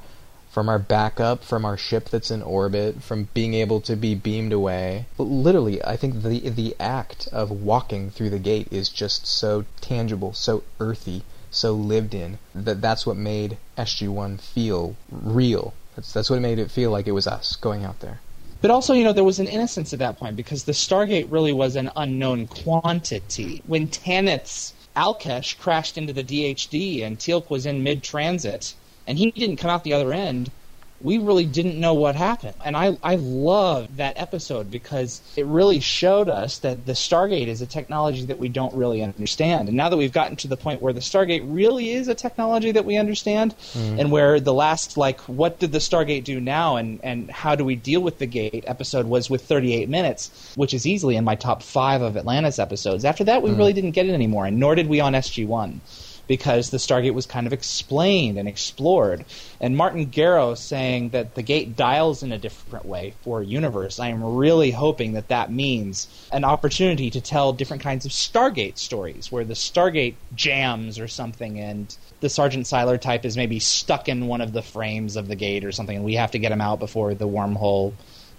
from 0.57 0.69
our 0.69 0.79
backup, 0.79 1.43
from 1.43 1.63
our 1.63 1.77
ship 1.77 2.09
that's 2.09 2.31
in 2.31 2.41
orbit, 2.41 3.03
from 3.03 3.29
being 3.35 3.53
able 3.53 3.79
to 3.79 3.95
be 3.95 4.15
beamed 4.15 4.51
away. 4.51 5.05
Literally, 5.19 5.85
I 5.85 5.95
think 5.95 6.23
the 6.23 6.49
the 6.49 6.75
act 6.79 7.27
of 7.31 7.51
walking 7.51 8.09
through 8.09 8.31
the 8.31 8.39
gate 8.39 8.67
is 8.71 8.89
just 8.89 9.27
so 9.27 9.65
tangible, 9.81 10.33
so 10.33 10.63
earthy, 10.79 11.21
so 11.51 11.73
lived 11.73 12.15
in 12.15 12.39
that 12.55 12.81
that's 12.81 13.05
what 13.05 13.17
made 13.17 13.57
SG1 13.77 14.41
feel 14.41 14.95
real. 15.11 15.75
That's 15.95 16.11
that's 16.11 16.31
what 16.31 16.41
made 16.41 16.57
it 16.57 16.71
feel 16.71 16.89
like 16.89 17.05
it 17.05 17.11
was 17.11 17.27
us 17.27 17.55
going 17.55 17.85
out 17.85 17.99
there. 17.99 18.19
But 18.59 18.71
also, 18.71 18.95
you 18.95 19.03
know, 19.03 19.13
there 19.13 19.23
was 19.23 19.37
an 19.37 19.45
innocence 19.45 19.93
at 19.93 19.99
that 19.99 20.17
point 20.17 20.35
because 20.35 20.63
the 20.63 20.71
Stargate 20.71 21.27
really 21.29 21.53
was 21.53 21.75
an 21.75 21.91
unknown 21.95 22.47
quantity. 22.47 23.61
When 23.67 23.89
Tanith's 23.89 24.73
Al'kesh 24.95 25.59
crashed 25.59 25.99
into 25.99 26.13
the 26.13 26.23
DHD 26.23 27.03
and 27.03 27.19
Teal'c 27.19 27.47
was 27.51 27.67
in 27.67 27.83
mid 27.83 28.01
transit 28.01 28.73
and 29.07 29.17
he 29.17 29.31
didn't 29.31 29.57
come 29.57 29.71
out 29.71 29.83
the 29.83 29.93
other 29.93 30.13
end, 30.13 30.51
we 30.99 31.19
really 31.19 31.45
didn't 31.45 31.79
know 31.79 31.93
what 31.93 32.15
happened. 32.15 32.55
And 32.65 32.75
I, 32.75 32.97
I 33.03 33.15
love 33.15 33.97
that 33.97 34.19
episode 34.19 34.71
because 34.71 35.21
it 35.35 35.45
really 35.45 35.79
showed 35.79 36.27
us 36.27 36.59
that 36.59 36.85
the 36.87 36.93
Stargate 36.93 37.47
is 37.47 37.61
a 37.61 37.67
technology 37.67 38.25
that 38.25 38.39
we 38.39 38.49
don't 38.49 38.73
really 38.73 39.03
understand. 39.03 39.67
And 39.67 39.77
now 39.77 39.89
that 39.89 39.97
we've 39.97 40.11
gotten 40.11 40.35
to 40.37 40.47
the 40.47 40.57
point 40.57 40.81
where 40.81 40.93
the 40.93 40.99
Stargate 40.99 41.43
really 41.45 41.91
is 41.91 42.07
a 42.07 42.15
technology 42.15 42.71
that 42.71 42.83
we 42.83 42.97
understand, 42.97 43.55
mm. 43.73 43.99
and 43.99 44.11
where 44.11 44.39
the 44.39 44.53
last, 44.53 44.97
like, 44.97 45.21
what 45.21 45.59
did 45.59 45.71
the 45.71 45.77
Stargate 45.77 46.23
do 46.23 46.39
now 46.39 46.77
and, 46.77 46.99
and 47.03 47.29
how 47.29 47.55
do 47.55 47.63
we 47.63 47.75
deal 47.75 48.01
with 48.01 48.17
the 48.17 48.25
gate 48.25 48.63
episode 48.65 49.05
was 49.05 49.29
with 49.29 49.45
38 49.45 49.87
minutes, 49.89 50.31
which 50.55 50.73
is 50.73 50.87
easily 50.87 51.15
in 51.15 51.23
my 51.23 51.35
top 51.35 51.61
five 51.61 52.01
of 52.01 52.17
Atlantis 52.17 52.57
episodes. 52.57 53.05
After 53.05 53.23
that, 53.25 53.43
we 53.43 53.51
mm. 53.51 53.57
really 53.57 53.73
didn't 53.73 53.91
get 53.91 54.07
it 54.07 54.13
anymore, 54.13 54.47
and 54.47 54.57
nor 54.59 54.73
did 54.73 54.87
we 54.87 54.99
on 54.99 55.13
SG1 55.13 55.79
because 56.27 56.69
the 56.69 56.77
Stargate 56.77 57.13
was 57.13 57.25
kind 57.25 57.47
of 57.47 57.53
explained 57.53 58.37
and 58.37 58.47
explored. 58.47 59.25
And 59.59 59.77
Martin 59.77 60.11
Gero 60.11 60.55
saying 60.55 61.09
that 61.09 61.35
the 61.35 61.41
gate 61.41 61.75
dials 61.75 62.23
in 62.23 62.31
a 62.31 62.37
different 62.37 62.85
way 62.85 63.13
for 63.23 63.41
universe, 63.41 63.99
I 63.99 64.09
am 64.09 64.23
really 64.23 64.71
hoping 64.71 65.13
that 65.13 65.29
that 65.29 65.51
means 65.51 66.07
an 66.31 66.43
opportunity 66.43 67.09
to 67.11 67.21
tell 67.21 67.53
different 67.53 67.83
kinds 67.83 68.05
of 68.05 68.11
Stargate 68.11 68.77
stories 68.77 69.31
where 69.31 69.45
the 69.45 69.53
Stargate 69.53 70.15
jams 70.35 70.99
or 70.99 71.07
something 71.07 71.59
and 71.59 71.95
the 72.19 72.29
Sergeant 72.29 72.65
Siler 72.65 72.99
type 72.99 73.25
is 73.25 73.37
maybe 73.37 73.59
stuck 73.59 74.09
in 74.09 74.27
one 74.27 74.41
of 74.41 74.53
the 74.53 74.61
frames 74.61 75.15
of 75.15 75.27
the 75.27 75.35
gate 75.35 75.63
or 75.63 75.71
something 75.71 75.95
and 75.95 76.05
we 76.05 76.15
have 76.15 76.31
to 76.31 76.39
get 76.39 76.51
him 76.51 76.61
out 76.61 76.79
before 76.79 77.13
the 77.13 77.27
wormhole 77.27 77.93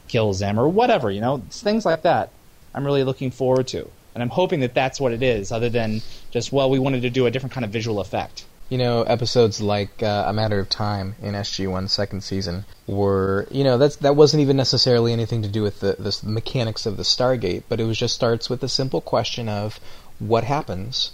kills 0.08 0.40
him 0.40 0.58
or 0.58 0.68
whatever, 0.68 1.10
you 1.10 1.20
know, 1.20 1.42
things 1.50 1.84
like 1.84 2.02
that. 2.02 2.30
I'm 2.74 2.84
really 2.84 3.04
looking 3.04 3.30
forward 3.30 3.68
to. 3.68 3.90
And 4.18 4.22
I'm 4.24 4.30
hoping 4.30 4.58
that 4.60 4.74
that's 4.74 5.00
what 5.00 5.12
it 5.12 5.22
is, 5.22 5.52
other 5.52 5.68
than 5.68 6.02
just, 6.32 6.50
well, 6.50 6.68
we 6.68 6.80
wanted 6.80 7.02
to 7.02 7.10
do 7.10 7.26
a 7.26 7.30
different 7.30 7.52
kind 7.52 7.64
of 7.64 7.70
visual 7.70 8.00
effect. 8.00 8.46
You 8.68 8.76
know, 8.76 9.04
episodes 9.04 9.60
like 9.60 10.02
uh, 10.02 10.24
A 10.26 10.32
Matter 10.32 10.58
of 10.58 10.68
Time 10.68 11.14
in 11.22 11.34
SG1 11.34 11.88
second 11.88 12.24
season 12.24 12.64
were, 12.88 13.46
you 13.52 13.62
know, 13.62 13.78
that's 13.78 13.94
that 13.98 14.16
wasn't 14.16 14.40
even 14.40 14.56
necessarily 14.56 15.12
anything 15.12 15.42
to 15.42 15.48
do 15.48 15.62
with 15.62 15.78
the, 15.78 15.94
the 16.00 16.18
mechanics 16.24 16.84
of 16.84 16.96
the 16.96 17.04
Stargate, 17.04 17.62
but 17.68 17.78
it 17.78 17.84
was 17.84 17.96
just 17.96 18.16
starts 18.16 18.50
with 18.50 18.60
the 18.60 18.68
simple 18.68 19.00
question 19.00 19.48
of 19.48 19.78
what 20.18 20.42
happens 20.42 21.12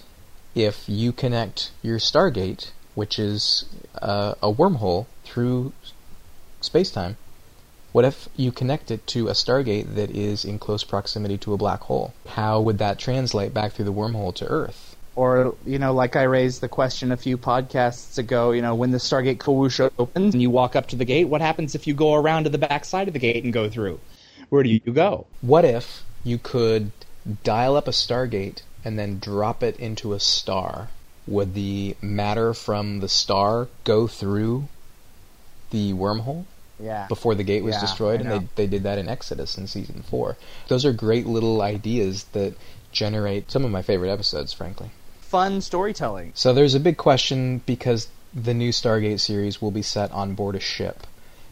if 0.55 0.88
you 0.88 1.12
connect 1.12 1.73
your 1.83 1.99
Stargate, 1.99 2.71
which 2.95 3.19
is 3.19 3.67
uh, 4.01 4.33
a 4.43 4.51
wormhole 4.51 5.05
through 5.25 5.75
space 6.62 6.90
time, 6.90 7.19
what 7.94 8.04
if 8.04 8.28
you 8.35 8.50
connect 8.50 8.90
it 8.90 9.07
to 9.07 9.28
a 9.28 9.35
stargate 9.35 9.94
that 9.94 10.11
is 10.11 10.44
in 10.44 10.59
close 10.59 10.83
proximity 10.83 11.38
to 11.38 11.54
a 11.54 11.57
black 11.57 11.80
hole? 11.83 12.12
How 12.26 12.61
would 12.61 12.78
that 12.78 12.98
translate 12.98 13.54
back 13.54 13.70
through 13.70 13.85
the 13.85 13.92
wormhole 13.92 14.35
to 14.35 14.46
Earth? 14.46 14.96
Or, 15.14 15.54
you 15.64 15.78
know, 15.78 15.94
like 15.94 16.16
I 16.16 16.24
raised 16.24 16.61
the 16.61 16.68
question 16.68 17.12
a 17.12 17.16
few 17.16 17.38
podcasts 17.38 18.18
ago, 18.18 18.50
you 18.50 18.62
know, 18.62 18.74
when 18.74 18.90
the 18.90 18.98
Stargate 18.98 19.38
Kawusha 19.38 19.92
opens 19.96 20.35
and 20.35 20.42
you 20.42 20.50
walk 20.50 20.74
up 20.74 20.88
to 20.88 20.96
the 20.96 21.04
gate, 21.04 21.26
what 21.26 21.40
happens 21.40 21.76
if 21.76 21.87
you 21.87 21.94
go 21.94 22.14
around 22.14 22.42
to 22.44 22.50
the 22.50 22.59
back 22.59 22.85
side 22.85 23.07
of 23.07 23.14
the 23.14 23.20
gate 23.20 23.44
and 23.44 23.52
go 23.52 23.70
through? 23.70 24.00
Where 24.48 24.64
do 24.64 24.70
you 24.70 24.80
go? 24.80 25.26
What 25.40 25.64
if 25.64 26.02
you 26.24 26.38
could 26.38 26.90
dial 27.44 27.76
up 27.76 27.87
a 27.87 27.92
Stargate 27.92 28.62
and 28.85 28.98
then 28.98 29.20
drop 29.20 29.62
it 29.62 29.78
into 29.78 30.14
a 30.14 30.18
star? 30.18 30.88
Would 31.28 31.54
the 31.54 31.94
matter 32.02 32.54
from 32.54 32.98
the 32.98 33.09
star 33.09 33.68
go 33.85 34.09
through 34.09 34.66
the 35.70 35.92
wormhole? 35.92 36.46
Yeah. 36.81 37.07
before 37.09 37.35
the 37.35 37.45
gate 37.45 37.65
was 37.65 37.75
yeah, 37.75 37.81
destroyed, 37.81 38.21
and 38.21 38.31
they 38.31 38.49
they 38.55 38.67
did 38.67 38.83
that 38.83 38.99
in 38.99 39.09
Exodus 39.09 39.57
in 39.59 39.67
season 39.67 40.03
four. 40.03 40.37
Those 40.69 40.85
are 40.85 40.93
great 40.93 41.27
little 41.27 41.63
ideas 41.63 42.25
that 42.33 42.55
generate 42.93 43.51
some 43.51 43.65
of 43.65 43.71
my 43.71 43.83
favorite 43.83 44.11
episodes, 44.11 44.53
frankly. 44.53 44.91
Fun 45.21 45.61
storytelling. 45.61 46.33
So 46.35 46.53
there's 46.53 46.75
a 46.75 46.81
big 46.81 46.97
question 46.97 47.61
because 47.67 48.09
the 48.33 48.55
new 48.55 48.71
Stargate 48.71 49.21
series 49.21 49.61
will 49.61 49.71
be 49.71 49.83
set 49.83 50.11
on 50.13 50.35
board 50.35 50.57
a 50.57 50.61
ship. 50.61 51.07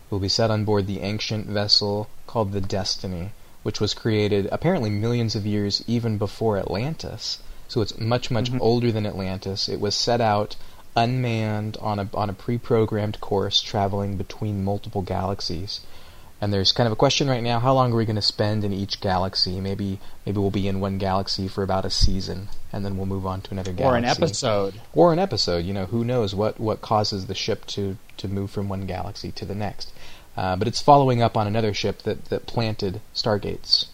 It 0.07 0.13
will 0.13 0.19
be 0.19 0.29
set 0.29 0.51
on 0.51 0.65
board 0.65 0.87
the 0.87 1.01
ancient 1.01 1.47
vessel 1.47 2.09
called 2.27 2.53
the 2.53 2.61
Destiny, 2.61 3.31
which 3.63 3.81
was 3.81 3.95
created 3.95 4.49
apparently 4.53 4.91
millions 4.91 5.35
of 5.35 5.47
years 5.47 5.83
even 5.87 6.19
before 6.19 6.59
Atlantis. 6.59 7.39
So 7.69 7.81
it's 7.81 7.99
much 7.99 8.31
much 8.31 8.51
mm-hmm. 8.51 8.61
older 8.61 8.93
than 8.93 9.07
Atlantis. 9.07 9.69
It 9.69 9.81
was 9.81 9.95
set 9.95 10.21
out 10.21 10.57
unmanned 10.95 11.77
on 11.81 11.99
a 11.99 12.09
on 12.15 12.29
a 12.29 12.35
pre-programmed 12.35 13.21
course 13.21 13.61
traveling 13.61 14.17
between 14.17 14.65
multiple 14.65 15.03
galaxies. 15.03 15.81
And 16.41 16.53
there's 16.53 16.73
kind 16.73 16.89
of 16.89 16.93
a 16.93 16.97
question 16.97 17.29
right 17.29 17.43
now: 17.43 17.61
How 17.61 17.73
long 17.73 17.93
are 17.93 17.97
we 17.97 18.05
going 18.05 18.17
to 18.17 18.23
spend 18.23 18.65
in 18.65 18.73
each 18.73 19.01
galaxy? 19.01 19.61
Maybe 19.61 20.01
maybe 20.27 20.39
we'll 20.39 20.51
be 20.51 20.67
in 20.67 20.81
one 20.81 20.99
galaxy 20.99 21.47
for 21.47 21.63
about 21.63 21.85
a 21.85 21.91
season, 21.91 22.49
and 22.73 22.85
then 22.85 22.97
we'll 22.97 23.07
move 23.07 23.27
on 23.27 23.43
to 23.43 23.53
another 23.53 23.73
galaxy. 23.73 23.95
Or 23.95 23.97
an 23.97 24.05
episode. 24.05 24.81
Or 24.93 25.13
an 25.13 25.19
episode. 25.19 25.65
You 25.65 25.73
know, 25.73 25.87
who 25.87 26.05
knows 26.05 26.35
what 26.35 26.59
what 26.59 26.81
causes 26.81 27.27
the 27.27 27.35
ship 27.35 27.65
to 27.69 27.97
to 28.17 28.29
move 28.29 28.51
from 28.51 28.69
one 28.69 28.87
galaxy 28.87 29.31
to 29.33 29.45
the 29.45 29.55
next? 29.55 29.93
Uh, 30.37 30.57
but 30.57 30.67
it's 30.67 30.81
following 30.81 31.23
up 31.23 31.37
on 31.37 31.47
another 31.47 31.73
ship 31.73 32.03
that 32.03 32.25
that 32.27 32.47
planted 32.47 33.01
stargates 33.15 33.87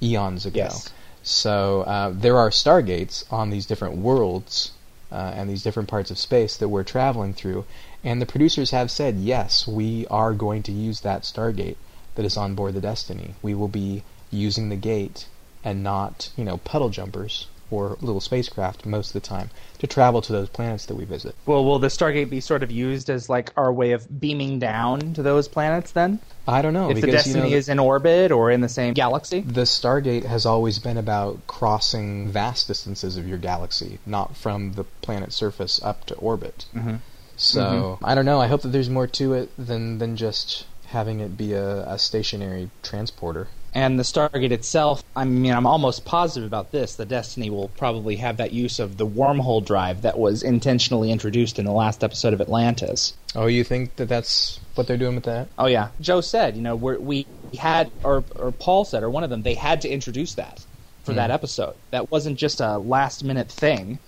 eons 0.00 0.46
ago. 0.46 0.58
Yes. 0.58 0.92
So 1.24 1.82
uh, 1.82 2.12
there 2.14 2.38
are 2.38 2.50
stargates 2.50 3.24
on 3.32 3.50
these 3.50 3.66
different 3.66 3.96
worlds 3.96 4.72
uh, 5.12 5.32
and 5.36 5.48
these 5.48 5.62
different 5.62 5.88
parts 5.88 6.10
of 6.10 6.18
space 6.18 6.56
that 6.56 6.68
we're 6.68 6.82
traveling 6.82 7.34
through. 7.34 7.64
And 8.02 8.20
the 8.20 8.26
producers 8.26 8.70
have 8.70 8.90
said, 8.90 9.16
yes, 9.16 9.68
we 9.68 10.06
are 10.08 10.32
going 10.32 10.62
to 10.64 10.72
use 10.72 11.00
that 11.00 11.22
Stargate 11.22 11.76
that 12.14 12.24
is 12.24 12.36
on 12.36 12.54
board 12.54 12.74
the 12.74 12.80
Destiny. 12.80 13.34
We 13.42 13.54
will 13.54 13.68
be 13.68 14.02
using 14.30 14.68
the 14.68 14.76
gate 14.76 15.26
and 15.62 15.82
not, 15.82 16.30
you 16.36 16.44
know, 16.44 16.56
puddle 16.58 16.88
jumpers 16.88 17.46
or 17.72 17.96
little 18.00 18.20
spacecraft 18.20 18.84
most 18.84 19.08
of 19.08 19.12
the 19.14 19.26
time 19.26 19.50
to 19.78 19.86
travel 19.86 20.20
to 20.22 20.32
those 20.32 20.48
planets 20.48 20.86
that 20.86 20.94
we 20.94 21.04
visit. 21.04 21.34
Well, 21.46 21.64
will 21.64 21.78
the 21.78 21.88
Stargate 21.88 22.30
be 22.30 22.40
sort 22.40 22.62
of 22.62 22.70
used 22.70 23.08
as 23.10 23.28
like 23.28 23.52
our 23.56 23.72
way 23.72 23.92
of 23.92 24.20
beaming 24.20 24.58
down 24.58 25.14
to 25.14 25.22
those 25.22 25.48
planets 25.48 25.92
then? 25.92 26.20
I 26.46 26.62
don't 26.62 26.74
know. 26.74 26.90
If 26.90 26.96
because, 26.96 27.02
the 27.02 27.12
Destiny 27.12 27.44
you 27.44 27.50
know, 27.50 27.56
is 27.56 27.68
in 27.68 27.78
orbit 27.78 28.30
or 28.30 28.50
in 28.50 28.60
the 28.60 28.68
same 28.68 28.94
galaxy? 28.94 29.40
The 29.40 29.62
Stargate 29.62 30.24
has 30.24 30.44
always 30.44 30.78
been 30.78 30.98
about 30.98 31.46
crossing 31.46 32.28
vast 32.28 32.68
distances 32.68 33.16
of 33.16 33.26
your 33.26 33.38
galaxy, 33.38 33.98
not 34.04 34.36
from 34.36 34.72
the 34.74 34.84
planet's 34.84 35.36
surface 35.36 35.80
up 35.82 36.04
to 36.06 36.14
orbit. 36.16 36.66
Mm-hmm. 36.74 36.96
So, 37.36 37.62
mm-hmm. 37.62 38.04
I 38.04 38.14
don't 38.14 38.26
know. 38.26 38.40
I 38.40 38.46
hope 38.46 38.62
that 38.62 38.68
there's 38.68 38.90
more 38.90 39.06
to 39.06 39.34
it 39.34 39.50
than, 39.56 39.98
than 39.98 40.16
just 40.16 40.66
having 40.86 41.20
it 41.20 41.36
be 41.36 41.54
a, 41.54 41.88
a 41.88 41.98
stationary 41.98 42.70
transporter. 42.82 43.48
And 43.74 43.98
the 43.98 44.02
Stargate 44.02 44.50
itself, 44.50 45.02
I 45.16 45.24
mean, 45.24 45.52
I'm 45.52 45.66
almost 45.66 46.04
positive 46.04 46.46
about 46.46 46.72
this. 46.72 46.94
The 46.94 47.06
Destiny 47.06 47.48
will 47.48 47.68
probably 47.68 48.16
have 48.16 48.36
that 48.36 48.52
use 48.52 48.78
of 48.78 48.98
the 48.98 49.06
wormhole 49.06 49.64
drive 49.64 50.02
that 50.02 50.18
was 50.18 50.42
intentionally 50.42 51.10
introduced 51.10 51.58
in 51.58 51.64
the 51.64 51.72
last 51.72 52.04
episode 52.04 52.34
of 52.34 52.40
Atlantis. 52.40 53.14
Oh, 53.34 53.46
you 53.46 53.64
think 53.64 53.96
that 53.96 54.10
that's 54.10 54.60
what 54.74 54.86
they're 54.86 54.98
doing 54.98 55.14
with 55.14 55.24
that? 55.24 55.48
Oh 55.58 55.66
yeah, 55.66 55.88
Joe 56.00 56.20
said, 56.20 56.54
you 56.54 56.62
know, 56.62 56.76
we're, 56.76 56.98
we 56.98 57.26
had, 57.58 57.90
or 58.04 58.24
or 58.36 58.52
Paul 58.52 58.84
said, 58.84 59.02
or 59.02 59.08
one 59.08 59.24
of 59.24 59.30
them, 59.30 59.42
they 59.42 59.54
had 59.54 59.80
to 59.82 59.88
introduce 59.88 60.34
that 60.34 60.64
for 61.02 61.12
mm. 61.12 61.16
that 61.16 61.30
episode. 61.30 61.74
That 61.92 62.10
wasn't 62.10 62.38
just 62.38 62.60
a 62.60 62.76
last 62.76 63.24
minute 63.24 63.50
thing. 63.50 63.98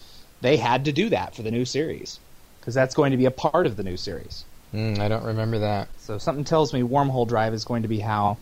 They 0.43 0.59
had 0.59 0.85
to 0.85 0.93
do 0.93 1.09
that 1.09 1.35
for 1.35 1.43
the 1.43 1.51
new 1.51 1.65
series 1.65 2.21
because 2.61 2.75
that's 2.75 2.95
going 2.95 3.13
to 3.13 3.17
be 3.17 3.25
a 3.25 3.31
part 3.31 3.67
of 3.67 3.77
the 3.77 3.83
new 3.83 3.97
series. 3.97 4.45
Mm, 4.75 4.99
I 4.99 5.09
don't 5.09 5.25
remember 5.25 5.61
that. 5.61 5.89
So 5.99 6.19
something 6.19 6.45
tells 6.45 6.75
me 6.75 6.83
wormhole 6.83 7.27
drive 7.27 7.55
is 7.55 7.65
going 7.65 7.83
to 7.83 7.89
be 7.89 8.01
how 8.01 8.37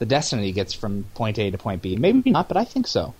the 0.00 0.06
Destiny 0.06 0.50
gets 0.50 0.72
from 0.72 1.04
point 1.14 1.38
A 1.38 1.50
to 1.50 1.58
point 1.58 1.82
B. 1.82 1.94
Maybe 1.94 2.30
not, 2.30 2.48
but 2.48 2.56
I 2.56 2.64
think 2.64 2.88
so. 2.88 3.14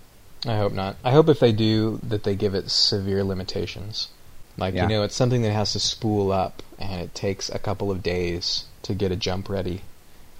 I 0.47 0.57
hope 0.57 0.73
not. 0.73 0.97
I 1.05 1.13
hope 1.13 1.29
if 1.29 1.39
they 1.39 1.53
do 1.53 2.01
that 2.03 2.25
they 2.25 2.35
give 2.35 2.55
it 2.55 2.71
severe 2.71 3.23
limitations. 3.23 4.09
Like 4.57 4.75
yeah. 4.75 4.83
you 4.83 4.89
know, 4.89 5.03
it's 5.05 5.15
something 5.15 5.43
that 5.43 5.53
has 5.53 5.75
to 5.75 5.79
spool 5.79 6.33
up, 6.33 6.63
and 6.79 7.01
it 7.01 7.15
takes 7.15 7.51
a 7.51 7.59
couple 7.59 7.91
of 7.91 8.03
days 8.03 8.65
to 8.83 8.95
get 8.95 9.13
a 9.13 9.17
jump 9.17 9.49
ready, 9.49 9.83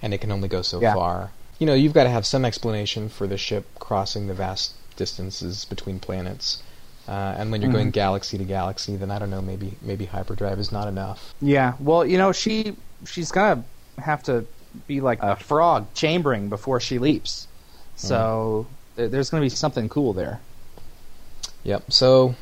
and 0.01 0.13
it 0.13 0.17
can 0.17 0.31
only 0.31 0.49
go 0.49 0.63
so 0.63 0.81
yeah. 0.81 0.95
far. 0.95 1.31
You 1.59 1.67
know, 1.67 1.75
you've 1.75 1.93
got 1.93 2.05
to 2.05 2.09
have 2.09 2.25
some 2.25 2.43
explanation 2.43 3.07
for 3.07 3.27
the 3.27 3.37
ship 3.37 3.65
crossing 3.79 4.25
the 4.25 4.33
vast 4.33 4.73
distances 4.95 5.65
between 5.65 5.99
planets. 5.99 6.63
Uh, 7.07 7.35
and 7.37 7.51
when 7.51 7.61
you're 7.61 7.69
mm-hmm. 7.69 7.77
going 7.77 7.91
galaxy 7.91 8.37
to 8.39 8.43
galaxy, 8.43 8.95
then 8.95 9.11
I 9.11 9.19
don't 9.19 9.29
know, 9.29 9.41
maybe 9.41 9.77
maybe 9.81 10.05
hyperdrive 10.05 10.59
is 10.59 10.71
not 10.71 10.87
enough. 10.87 11.35
Yeah, 11.39 11.73
well, 11.79 12.03
you 12.03 12.17
know, 12.17 12.31
she 12.31 12.75
she's 13.05 13.31
gonna 13.31 13.63
have 13.99 14.23
to 14.23 14.45
be 14.87 15.01
like 15.01 15.19
a 15.21 15.35
frog 15.35 15.93
chambering 15.93 16.49
before 16.49 16.79
she 16.79 16.99
leaps. 16.99 17.47
So 17.95 18.67
mm. 18.97 19.11
there's 19.11 19.29
going 19.29 19.41
to 19.41 19.45
be 19.45 19.49
something 19.49 19.89
cool 19.89 20.13
there. 20.13 20.39
Yep. 21.63 21.91
So 21.91 22.35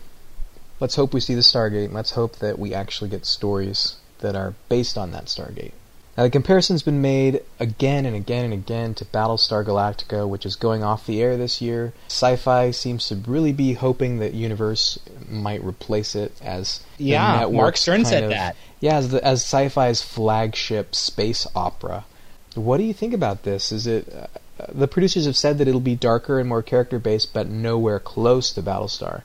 let's 0.79 0.95
hope 0.95 1.13
we 1.13 1.19
see 1.19 1.35
the 1.35 1.41
Stargate. 1.41 1.91
Let's 1.91 2.11
hope 2.11 2.37
that 2.37 2.57
we 2.57 2.73
actually 2.73 3.09
get 3.09 3.25
stories 3.25 3.97
that 4.19 4.35
are 4.35 4.53
based 4.69 4.97
on 4.97 5.11
that 5.11 5.25
Stargate. 5.25 5.73
Now, 6.17 6.23
the 6.23 6.31
comparison's 6.31 6.83
been 6.83 7.01
made 7.01 7.43
again 7.61 8.05
and 8.05 8.13
again 8.13 8.43
and 8.43 8.53
again 8.53 8.93
to 8.95 9.05
Battlestar 9.05 9.65
Galactica, 9.65 10.27
which 10.27 10.45
is 10.45 10.57
going 10.57 10.83
off 10.83 11.05
the 11.05 11.21
air 11.21 11.37
this 11.37 11.61
year. 11.61 11.93
Sci 12.09 12.35
fi 12.35 12.71
seems 12.71 13.07
to 13.07 13.15
really 13.15 13.53
be 13.53 13.71
hoping 13.71 14.19
that 14.19 14.33
Universe 14.33 14.99
might 15.29 15.63
replace 15.63 16.15
it 16.15 16.33
as 16.41 16.81
Yeah, 16.97 17.47
Mark 17.49 17.77
Stern 17.77 18.03
said 18.03 18.23
of- 18.23 18.31
that. 18.31 18.57
Yeah, 18.81 18.97
as, 18.97 19.11
the, 19.11 19.23
as 19.25 19.41
sci 19.41 19.69
fi's 19.69 20.01
flagship 20.01 20.93
space 20.93 21.47
opera. 21.55 22.03
What 22.55 22.77
do 22.77 22.83
you 22.83 22.93
think 22.93 23.13
about 23.13 23.43
this? 23.43 23.71
Is 23.71 23.87
it. 23.87 24.13
Uh, 24.13 24.27
the 24.73 24.87
producers 24.87 25.25
have 25.25 25.37
said 25.37 25.57
that 25.59 25.67
it'll 25.69 25.79
be 25.79 25.95
darker 25.95 26.37
and 26.39 26.49
more 26.49 26.61
character 26.61 26.99
based, 26.99 27.33
but 27.33 27.47
nowhere 27.47 27.99
close 27.99 28.51
to 28.53 28.61
Battlestar 28.61 29.21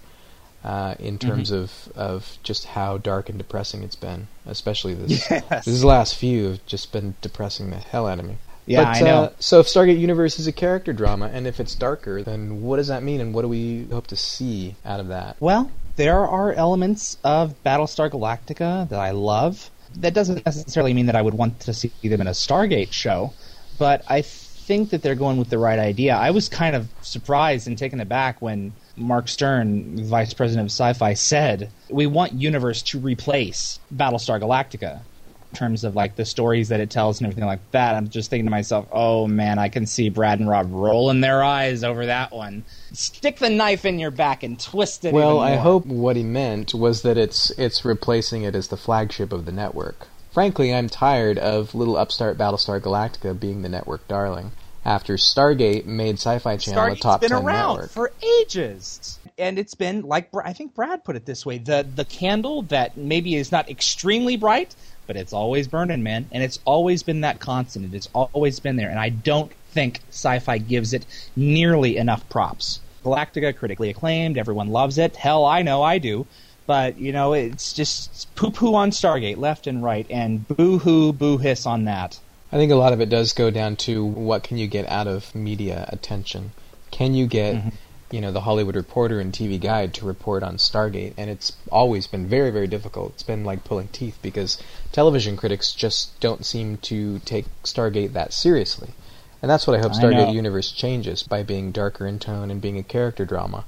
uh, 0.63 0.95
in 1.01 1.19
Mm-hmm. 1.19 1.29
terms 1.29 1.51
of, 1.51 1.89
of 1.97 2.39
just 2.45 2.67
how 2.67 2.99
dark 2.99 3.29
and 3.29 3.39
depressing 3.39 3.83
it's 3.83 3.97
been. 3.97 4.29
Especially 4.47 4.95
this 4.95 5.29
Yes. 5.31 5.65
these 5.65 5.83
last 5.83 6.15
few 6.17 6.51
have 6.51 6.67
just 6.67 6.93
been 6.93 7.15
depressing 7.21 7.71
the 7.71 7.77
hell 7.79 8.07
out 8.07 8.21
of 8.21 8.27
me. 8.27 8.37
Yeah, 8.67 8.85
but, 8.85 8.97
I 8.97 9.01
know. 9.01 9.23
Uh, 9.25 9.33
so 9.41 9.59
if 9.61 9.67
Stargate 9.67 9.99
Universe 9.99 10.39
is 10.39 10.47
a 10.47 10.53
character 10.53 10.93
drama, 10.93 11.29
and 11.33 11.47
if 11.47 11.61
it's 11.61 11.75
darker, 11.75 12.23
then 12.23 12.63
what 12.63 12.77
does 12.77 12.89
that 12.89 13.03
mean, 13.03 13.21
and 13.21 13.35
what 13.35 13.43
do 13.43 13.49
we 13.49 13.85
hope 13.91 14.07
to 14.07 14.17
see 14.17 14.77
out 14.87 15.01
of 15.01 15.09
that? 15.09 15.37
Well, 15.41 15.71
there 15.97 16.21
are 16.27 16.53
elements 16.53 17.19
of 17.25 17.55
Battlestar 17.65 18.09
Galactica 18.11 18.89
that 18.89 18.99
I 18.99 19.11
love. 19.11 19.69
That 19.97 20.15
doesn't 20.15 20.45
necessarily 20.45 20.93
mean 20.93 21.07
that 21.07 21.17
I 21.17 21.23
would 21.23 21.35
want 21.35 21.61
to 21.61 21.73
see 21.73 21.93
them 22.03 22.21
in 22.21 22.27
a 22.27 22.33
Stargate 22.33 22.93
show, 22.93 23.33
but 23.79 24.03
I 24.09 24.23
think 24.23 24.91
that 24.91 25.03
they're 25.03 25.15
going 25.15 25.37
with 25.37 25.51
the 25.51 25.59
right 25.59 25.79
idea. 25.79 26.15
I 26.15 26.31
was 26.31 26.49
kind 26.49 26.75
of 26.75 26.89
surprised 27.03 27.67
and 27.67 27.77
taken 27.77 28.01
aback 28.01 28.41
when 28.41 28.73
Mark 28.97 29.29
Stern, 29.29 30.05
vice 30.07 30.33
president 30.33 30.67
of 30.67 30.73
sci-fi, 30.73 31.15
said, 31.15 31.71
"We 31.91 32.07
want 32.07 32.33
Universe 32.33 32.83
to 32.85 32.99
replace 32.99 33.79
Battlestar 33.95 34.41
Galactica." 34.41 35.03
In 35.55 35.59
terms 35.59 35.85
of 35.85 35.95
like 35.95 36.17
the 36.17 36.25
stories 36.25 36.71
that 36.71 36.81
it 36.81 36.91
tells 36.91 37.21
and 37.21 37.29
everything 37.29 37.47
like 37.47 37.61
that, 37.71 37.95
I'm 37.95 38.09
just 38.09 38.29
thinking 38.29 38.47
to 38.47 38.51
myself, 38.51 38.89
"Oh 38.91 39.29
man, 39.29 39.61
I 39.61 39.69
can 39.69 39.87
see 39.87 40.09
Brad 40.09 40.41
and 40.41 40.49
Rob 40.49 40.67
rolling 40.73 41.21
their 41.21 41.45
eyes 41.45 41.85
over 41.85 42.07
that 42.07 42.33
one. 42.33 42.65
Stick 42.93 43.39
the 43.39 43.51
knife 43.51 43.85
in 43.85 44.01
your 44.01 44.11
back 44.11 44.43
and 44.43 44.59
twist 44.59 45.05
it." 45.05 45.15
Well, 45.15 45.39
I 45.39 45.55
hope 45.55 45.87
what 45.87 46.17
he 46.17 46.25
meant 46.25 46.75
was 46.75 47.03
that 47.03 47.17
it's 47.17 47.51
it's 47.51 47.85
replacing 47.85 48.43
it 48.43 48.57
as 48.57 48.67
the 48.67 48.77
flagship 48.77 49.33
of 49.33 49.45
the 49.45 49.53
network. 49.53 50.09
Frankly, 50.33 50.75
I'm 50.75 50.89
tired 50.89 51.39
of 51.39 51.73
little 51.73 51.97
upstart 51.97 52.37
Battlestar 52.37 52.81
Galactica 52.81 53.39
being 53.39 53.63
the 53.63 53.69
network 53.69 54.09
darling. 54.09 54.51
After 54.85 55.15
Stargate 55.15 55.87
made 55.87 56.17
Sci-Fi 56.17 56.57
Channel 56.57 56.93
a 56.93 56.97
top 56.97 57.21
been 57.21 57.31
10 57.31 57.43
around 57.45 57.75
network. 57.75 57.91
for 57.91 58.13
ages, 58.41 59.21
and 59.39 59.59
it's 59.59 59.75
been 59.75 60.03
like 60.03 60.29
I 60.35 60.53
think 60.53 60.75
Brad 60.75 61.05
put 61.05 61.15
it 61.15 61.25
this 61.25 61.47
way: 61.47 61.59
the 61.59 61.87
the 61.95 62.05
candle 62.05 62.63
that 62.63 62.97
maybe 62.97 63.37
is 63.37 63.53
not 63.53 63.71
extremely 63.71 64.37
bright, 64.37 64.75
but 65.07 65.17
it's 65.17 65.33
always 65.33 65.69
burning, 65.69 66.03
man, 66.03 66.29
and 66.33 66.43
it's 66.43 66.59
always 66.65 67.03
been 67.03 67.23
that 67.23 67.41
constant. 67.41 67.95
It's 67.95 68.09
always 68.13 68.61
been 68.61 68.77
there, 68.77 68.91
and 68.91 68.99
I 68.99 69.09
don't 69.09 69.53
think 69.71 70.01
sci-fi 70.11 70.59
gives 70.59 70.93
it 70.93 71.05
nearly 71.37 71.97
enough 71.97 72.29
props. 72.29 72.81
Galactica, 73.05 73.55
critically 73.57 73.91
acclaimed, 73.91 74.39
everyone 74.39 74.69
loves 74.69 74.99
it. 74.99 75.17
Hell, 75.17 75.45
I 75.45 75.63
know 75.63 75.83
I 75.83 75.99
do. 75.99 76.27
But 76.67 76.99
you 76.99 77.13
know, 77.13 77.35
it's 77.35 77.75
just 77.75 78.35
poo 78.37 78.51
poo 78.51 78.75
on 78.75 78.91
Stargate 78.91 79.37
left 79.37 79.67
and 79.67 79.83
right, 79.83 80.07
and 80.09 80.49
boo 80.49 80.79
hoo, 80.79 81.13
boo 81.13 81.37
hiss 81.37 81.67
on 81.67 81.85
that. 81.85 82.19
I 82.51 82.57
think 82.57 82.73
a 82.73 82.77
lot 82.77 82.93
of 82.93 83.01
it 83.01 83.11
does 83.11 83.33
go 83.33 83.51
down 83.51 83.77
to 83.77 84.05
what 84.05 84.45
can 84.45 84.57
you 84.57 84.67
get 84.67 84.89
out 84.89 85.07
of 85.07 85.35
media 85.35 85.85
attention. 85.89 86.53
Can 86.91 87.15
you 87.15 87.27
get, 87.27 87.57
Mm-hmm. 87.57 87.69
You 88.15 88.21
know, 88.21 88.33
the 88.33 88.41
Hollywood 88.49 88.77
Reporter 88.77 89.19
and 89.21 89.33
TV 89.33 89.61
Guide 89.61 89.93
to 89.95 90.07
report 90.07 90.43
on 90.43 90.57
Stargate? 90.57 91.15
And 91.19 91.29
it's 91.31 91.53
always 91.71 92.07
been 92.07 92.27
very, 92.27 92.51
very 92.51 92.69
difficult. 92.69 93.15
It's 93.15 93.23
been 93.23 93.45
like 93.45 93.65
pulling 93.65 93.89
teeth 93.89 94.19
because 94.23 94.59
television 94.93 95.37
critics 95.37 95.73
just 95.73 96.19
don't 96.21 96.45
seem 96.47 96.77
to 96.91 97.19
take 97.21 97.47
Stargate 97.65 98.13
that 98.13 98.33
seriously. 98.33 98.91
And 99.43 99.51
that's 99.51 99.67
what 99.67 99.77
I 99.77 99.81
hope 99.81 99.93
I 99.95 100.01
Stargate 100.03 100.27
know. 100.27 100.33
Universe 100.43 100.71
changes 100.73 101.23
by 101.23 101.43
being 101.43 101.73
darker 101.73 102.07
in 102.07 102.19
tone 102.19 102.51
and 102.51 102.61
being 102.63 102.79
a 102.79 102.83
character 102.83 103.25
drama. 103.25 103.65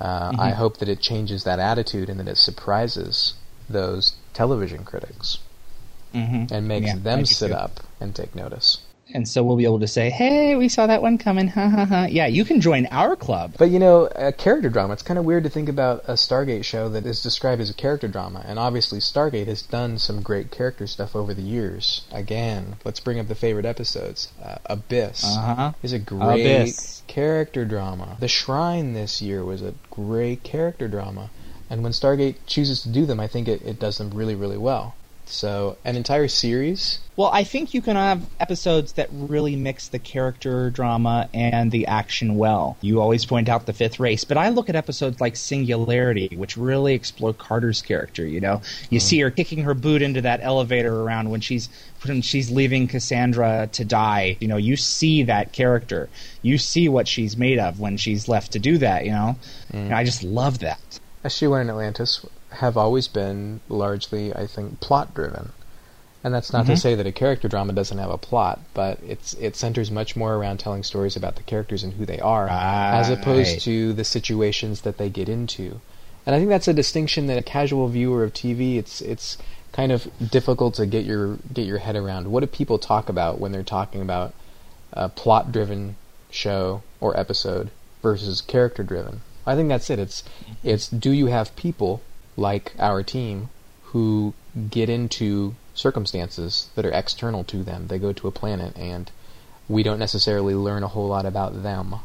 Uh, 0.00 0.32
Mm-hmm. 0.32 0.40
I 0.40 0.50
hope 0.50 0.78
that 0.78 0.88
it 0.88 1.00
changes 1.00 1.44
that 1.44 1.58
attitude 1.58 2.10
and 2.10 2.18
that 2.20 2.28
it 2.28 2.36
surprises 2.38 3.34
those 3.68 4.16
television 4.34 4.84
critics 4.84 5.38
Mm-hmm. 6.14 6.54
and 6.54 6.68
makes 6.68 6.86
Yeah, 6.88 6.96
them 6.96 7.24
sit 7.26 7.48
too. 7.48 7.54
up 7.54 7.80
and 8.00 8.14
take 8.14 8.34
notice. 8.34 8.78
And 9.16 9.26
so 9.26 9.42
we'll 9.42 9.56
be 9.56 9.64
able 9.64 9.80
to 9.80 9.88
say, 9.88 10.10
"Hey, 10.10 10.54
we 10.56 10.68
saw 10.68 10.86
that 10.86 11.00
one 11.02 11.16
coming." 11.16 11.48
Ha 11.48 11.68
ha 11.70 11.84
ha. 11.86 12.04
Yeah, 12.10 12.26
you 12.26 12.44
can 12.44 12.60
join 12.60 12.86
our 12.92 13.16
club. 13.16 13.54
But 13.58 13.70
you 13.70 13.78
know, 13.78 14.08
a 14.14 14.30
character 14.30 14.68
drama, 14.68 14.92
it's 14.92 15.02
kind 15.02 15.18
of 15.18 15.24
weird 15.24 15.44
to 15.44 15.50
think 15.50 15.68
about 15.68 16.04
a 16.06 16.12
Stargate 16.12 16.64
show 16.64 16.88
that 16.90 17.06
is 17.06 17.22
described 17.22 17.60
as 17.62 17.70
a 17.70 17.74
character 17.74 18.08
drama. 18.08 18.44
And 18.46 18.58
obviously, 18.58 18.98
Stargate 19.00 19.46
has 19.46 19.62
done 19.62 19.98
some 19.98 20.20
great 20.22 20.50
character 20.50 20.86
stuff 20.86 21.16
over 21.16 21.32
the 21.34 21.42
years. 21.42 22.02
Again, 22.12 22.76
let's 22.84 23.00
bring 23.00 23.18
up 23.18 23.26
the 23.28 23.34
favorite 23.34 23.64
episodes. 23.64 24.28
Uh, 24.42 24.56
Abyss 24.66 25.24
Uh-huh. 25.24 25.72
is 25.82 25.92
a 25.94 25.98
great 25.98 26.42
Abyss. 26.64 27.02
character 27.06 27.64
drama. 27.64 28.16
The 28.20 28.28
Shrine 28.28 28.92
this 28.92 29.22
year 29.22 29.42
was 29.44 29.62
a 29.62 29.74
great 29.90 30.42
character 30.42 30.88
drama. 30.88 31.30
And 31.70 31.82
when 31.82 31.92
Stargate 31.92 32.36
chooses 32.46 32.82
to 32.82 32.90
do 32.90 33.06
them, 33.06 33.18
I 33.18 33.26
think 33.26 33.48
it, 33.48 33.62
it 33.62 33.80
does 33.80 33.98
them 33.98 34.10
really, 34.10 34.34
really 34.36 34.58
well. 34.58 34.94
So, 35.28 35.76
an 35.84 35.96
entire 35.96 36.28
series 36.28 37.00
Well, 37.16 37.30
I 37.32 37.42
think 37.42 37.74
you 37.74 37.82
can 37.82 37.96
have 37.96 38.24
episodes 38.38 38.92
that 38.92 39.08
really 39.10 39.56
mix 39.56 39.88
the 39.88 39.98
character 39.98 40.70
drama 40.70 41.28
and 41.34 41.72
the 41.72 41.86
action 41.86 42.36
well. 42.36 42.76
You 42.80 43.00
always 43.00 43.24
point 43.24 43.48
out 43.48 43.66
the 43.66 43.72
fifth 43.72 43.98
race, 43.98 44.22
but 44.22 44.36
I 44.36 44.50
look 44.50 44.68
at 44.68 44.76
episodes 44.76 45.20
like 45.20 45.34
Singularity, 45.34 46.36
which 46.36 46.56
really 46.56 46.94
explore 46.94 47.32
Carter's 47.34 47.82
character. 47.82 48.24
You 48.24 48.40
know, 48.40 48.60
you 48.88 48.98
mm-hmm. 48.98 49.06
see 49.06 49.20
her 49.20 49.30
kicking 49.30 49.64
her 49.64 49.74
boot 49.74 50.00
into 50.00 50.20
that 50.20 50.40
elevator 50.42 50.94
around 51.02 51.30
when 51.30 51.40
she's 51.40 51.68
when 52.04 52.22
she's 52.22 52.50
leaving 52.50 52.86
Cassandra 52.86 53.68
to 53.72 53.84
die. 53.84 54.36
You 54.38 54.46
know, 54.46 54.58
you 54.58 54.76
see 54.76 55.24
that 55.24 55.52
character. 55.52 56.08
You 56.42 56.58
see 56.58 56.88
what 56.88 57.08
she's 57.08 57.36
made 57.36 57.58
of 57.58 57.80
when 57.80 57.96
she's 57.96 58.28
left 58.28 58.52
to 58.52 58.60
do 58.60 58.78
that. 58.78 59.04
You 59.04 59.12
know, 59.12 59.36
mm. 59.72 59.86
and 59.86 59.94
I 59.94 60.04
just 60.04 60.22
love 60.22 60.60
that. 60.60 61.00
SG-1 61.24 61.62
in 61.62 61.70
Atlantis 61.70 62.24
have 62.56 62.76
always 62.76 63.08
been 63.08 63.60
largely, 63.68 64.34
I 64.34 64.46
think, 64.46 64.80
plot 64.80 65.14
driven. 65.14 65.52
And 66.24 66.34
that's 66.34 66.52
not 66.52 66.66
to 66.66 66.72
mm-hmm. 66.72 66.78
say 66.78 66.94
that 66.96 67.06
a 67.06 67.12
character 67.12 67.46
drama 67.46 67.72
doesn't 67.72 67.98
have 67.98 68.10
a 68.10 68.18
plot, 68.18 68.58
but 68.74 68.98
it's 69.06 69.34
it 69.34 69.54
centers 69.54 69.92
much 69.92 70.16
more 70.16 70.34
around 70.34 70.58
telling 70.58 70.82
stories 70.82 71.14
about 71.14 71.36
the 71.36 71.44
characters 71.44 71.84
and 71.84 71.92
who 71.92 72.04
they 72.04 72.18
are, 72.18 72.48
as 72.48 73.10
opposed 73.10 73.60
to 73.60 73.92
the 73.92 74.02
situations 74.02 74.80
that 74.80 74.98
they 74.98 75.08
get 75.08 75.28
into. 75.28 75.80
And 76.24 76.34
I 76.34 76.38
think 76.38 76.48
that's 76.48 76.66
a 76.66 76.74
distinction 76.74 77.28
that 77.28 77.38
a 77.38 77.42
casual 77.42 77.86
viewer 77.86 78.24
of 78.24 78.32
TV, 78.32 78.76
it's 78.76 79.00
it's 79.00 79.38
kind 79.70 79.92
of 79.92 80.08
difficult 80.30 80.74
to 80.74 80.86
get 80.86 81.04
your 81.04 81.38
get 81.52 81.64
your 81.64 81.78
head 81.78 81.94
around. 81.94 82.32
What 82.32 82.40
do 82.40 82.48
people 82.48 82.78
talk 82.78 83.08
about 83.08 83.38
when 83.38 83.52
they're 83.52 83.62
talking 83.62 84.02
about 84.02 84.34
a 84.92 85.08
plot 85.08 85.52
driven 85.52 85.94
show 86.30 86.82
or 86.98 87.16
episode 87.16 87.70
versus 88.02 88.40
character 88.40 88.82
driven? 88.82 89.20
I 89.46 89.54
think 89.54 89.68
that's 89.68 89.90
it. 89.90 90.00
It's 90.00 90.24
it's 90.64 90.88
do 90.88 91.12
you 91.12 91.26
have 91.26 91.54
people 91.54 92.02
like 92.36 92.72
our 92.78 93.02
team 93.02 93.48
who 93.84 94.34
get 94.70 94.88
into 94.88 95.54
circumstances 95.74 96.68
that 96.74 96.84
are 96.84 96.92
external 96.92 97.44
to 97.44 97.62
them. 97.62 97.86
They 97.88 97.98
go 97.98 98.12
to 98.12 98.28
a 98.28 98.32
planet 98.32 98.76
and 98.76 99.10
we 99.68 99.82
don't 99.82 99.98
necessarily 99.98 100.54
learn 100.54 100.82
a 100.82 100.88
whole 100.88 101.08
lot 101.08 101.26
about 101.26 101.62
them 101.62 101.96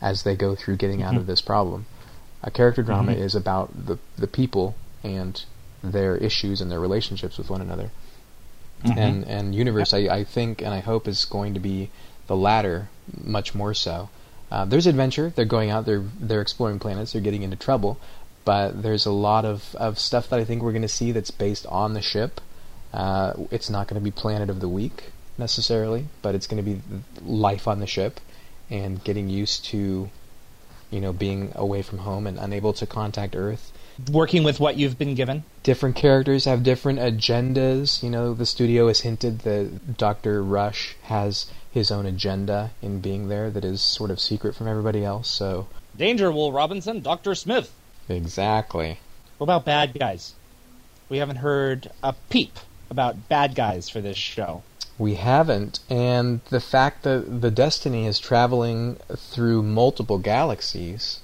as 0.00 0.22
they 0.22 0.34
go 0.34 0.54
through 0.54 0.76
getting 0.76 1.02
out 1.02 1.14
of 1.14 1.22
mm-hmm. 1.22 1.30
this 1.30 1.40
problem. 1.40 1.86
A 2.42 2.50
character 2.50 2.82
drama 2.82 3.12
mm-hmm. 3.12 3.22
is 3.22 3.34
about 3.34 3.86
the 3.86 3.98
the 4.18 4.26
people 4.26 4.74
and 5.04 5.44
their 5.82 6.16
issues 6.16 6.60
and 6.60 6.70
their 6.70 6.80
relationships 6.80 7.38
with 7.38 7.50
one 7.50 7.60
another. 7.60 7.90
Mm-hmm. 8.84 8.98
And 8.98 9.24
and 9.24 9.54
universe, 9.54 9.94
I, 9.94 9.98
I 10.08 10.24
think 10.24 10.60
and 10.60 10.74
I 10.74 10.80
hope 10.80 11.06
is 11.06 11.24
going 11.24 11.54
to 11.54 11.60
be 11.60 11.90
the 12.26 12.36
latter 12.36 12.88
much 13.22 13.54
more 13.54 13.74
so. 13.74 14.08
Uh, 14.50 14.64
there's 14.64 14.86
adventure. 14.86 15.32
They're 15.34 15.44
going 15.44 15.70
out. 15.70 15.86
They're 15.86 16.04
they're 16.20 16.42
exploring 16.42 16.78
planets. 16.78 17.12
They're 17.12 17.22
getting 17.22 17.42
into 17.42 17.56
trouble. 17.56 17.98
But 18.44 18.82
there's 18.82 19.06
a 19.06 19.12
lot 19.12 19.44
of, 19.44 19.74
of 19.76 19.98
stuff 19.98 20.28
that 20.30 20.40
I 20.40 20.44
think 20.44 20.62
we're 20.62 20.72
going 20.72 20.82
to 20.82 20.88
see 20.88 21.12
that's 21.12 21.30
based 21.30 21.66
on 21.66 21.94
the 21.94 22.02
ship. 22.02 22.40
Uh, 22.92 23.34
it's 23.50 23.70
not 23.70 23.88
going 23.88 24.00
to 24.00 24.04
be 24.04 24.10
Planet 24.10 24.50
of 24.50 24.60
the 24.60 24.68
Week 24.68 25.04
necessarily, 25.38 26.06
but 26.20 26.34
it's 26.34 26.46
going 26.46 26.62
to 26.62 26.70
be 26.70 26.80
life 27.24 27.66
on 27.68 27.80
the 27.80 27.86
ship 27.86 28.20
and 28.68 29.02
getting 29.04 29.28
used 29.28 29.64
to, 29.66 30.10
you 30.90 31.00
know, 31.00 31.12
being 31.12 31.52
away 31.54 31.82
from 31.82 31.98
home 31.98 32.26
and 32.26 32.38
unable 32.38 32.72
to 32.74 32.86
contact 32.86 33.36
Earth 33.36 33.72
Working 34.10 34.42
with 34.42 34.58
what 34.58 34.78
you've 34.78 34.98
been 34.98 35.14
given. 35.14 35.44
different 35.62 35.96
characters 35.96 36.46
have 36.46 36.62
different 36.62 36.98
agendas. 36.98 38.02
You 38.02 38.10
know, 38.10 38.32
the 38.34 38.46
studio 38.46 38.88
has 38.88 39.00
hinted 39.00 39.40
that 39.40 39.96
Dr. 39.98 40.42
Rush 40.42 40.96
has 41.04 41.46
his 41.70 41.90
own 41.90 42.06
agenda 42.06 42.70
in 42.80 43.00
being 43.00 43.28
there 43.28 43.50
that 43.50 43.64
is 43.64 43.82
sort 43.82 44.10
of 44.10 44.18
secret 44.18 44.54
from 44.54 44.66
everybody 44.66 45.04
else. 45.04 45.28
So, 45.28 45.68
Danger, 45.96 46.32
Will 46.32 46.52
Robinson, 46.52 47.00
Doctor 47.00 47.34
Smith. 47.34 47.72
Exactly. 48.08 48.98
What 49.38 49.44
about 49.44 49.64
bad 49.64 49.98
guys? 49.98 50.34
We 51.08 51.18
haven't 51.18 51.36
heard 51.36 51.90
a 52.02 52.14
peep 52.30 52.58
about 52.90 53.28
bad 53.28 53.54
guys 53.54 53.88
for 53.88 54.00
this 54.00 54.16
show. 54.16 54.62
We 54.98 55.14
haven't, 55.14 55.80
and 55.90 56.40
the 56.50 56.60
fact 56.60 57.02
that 57.02 57.40
the 57.40 57.50
Destiny 57.50 58.06
is 58.06 58.18
traveling 58.18 58.98
through 59.16 59.62
multiple 59.62 60.18
galaxies 60.18 61.20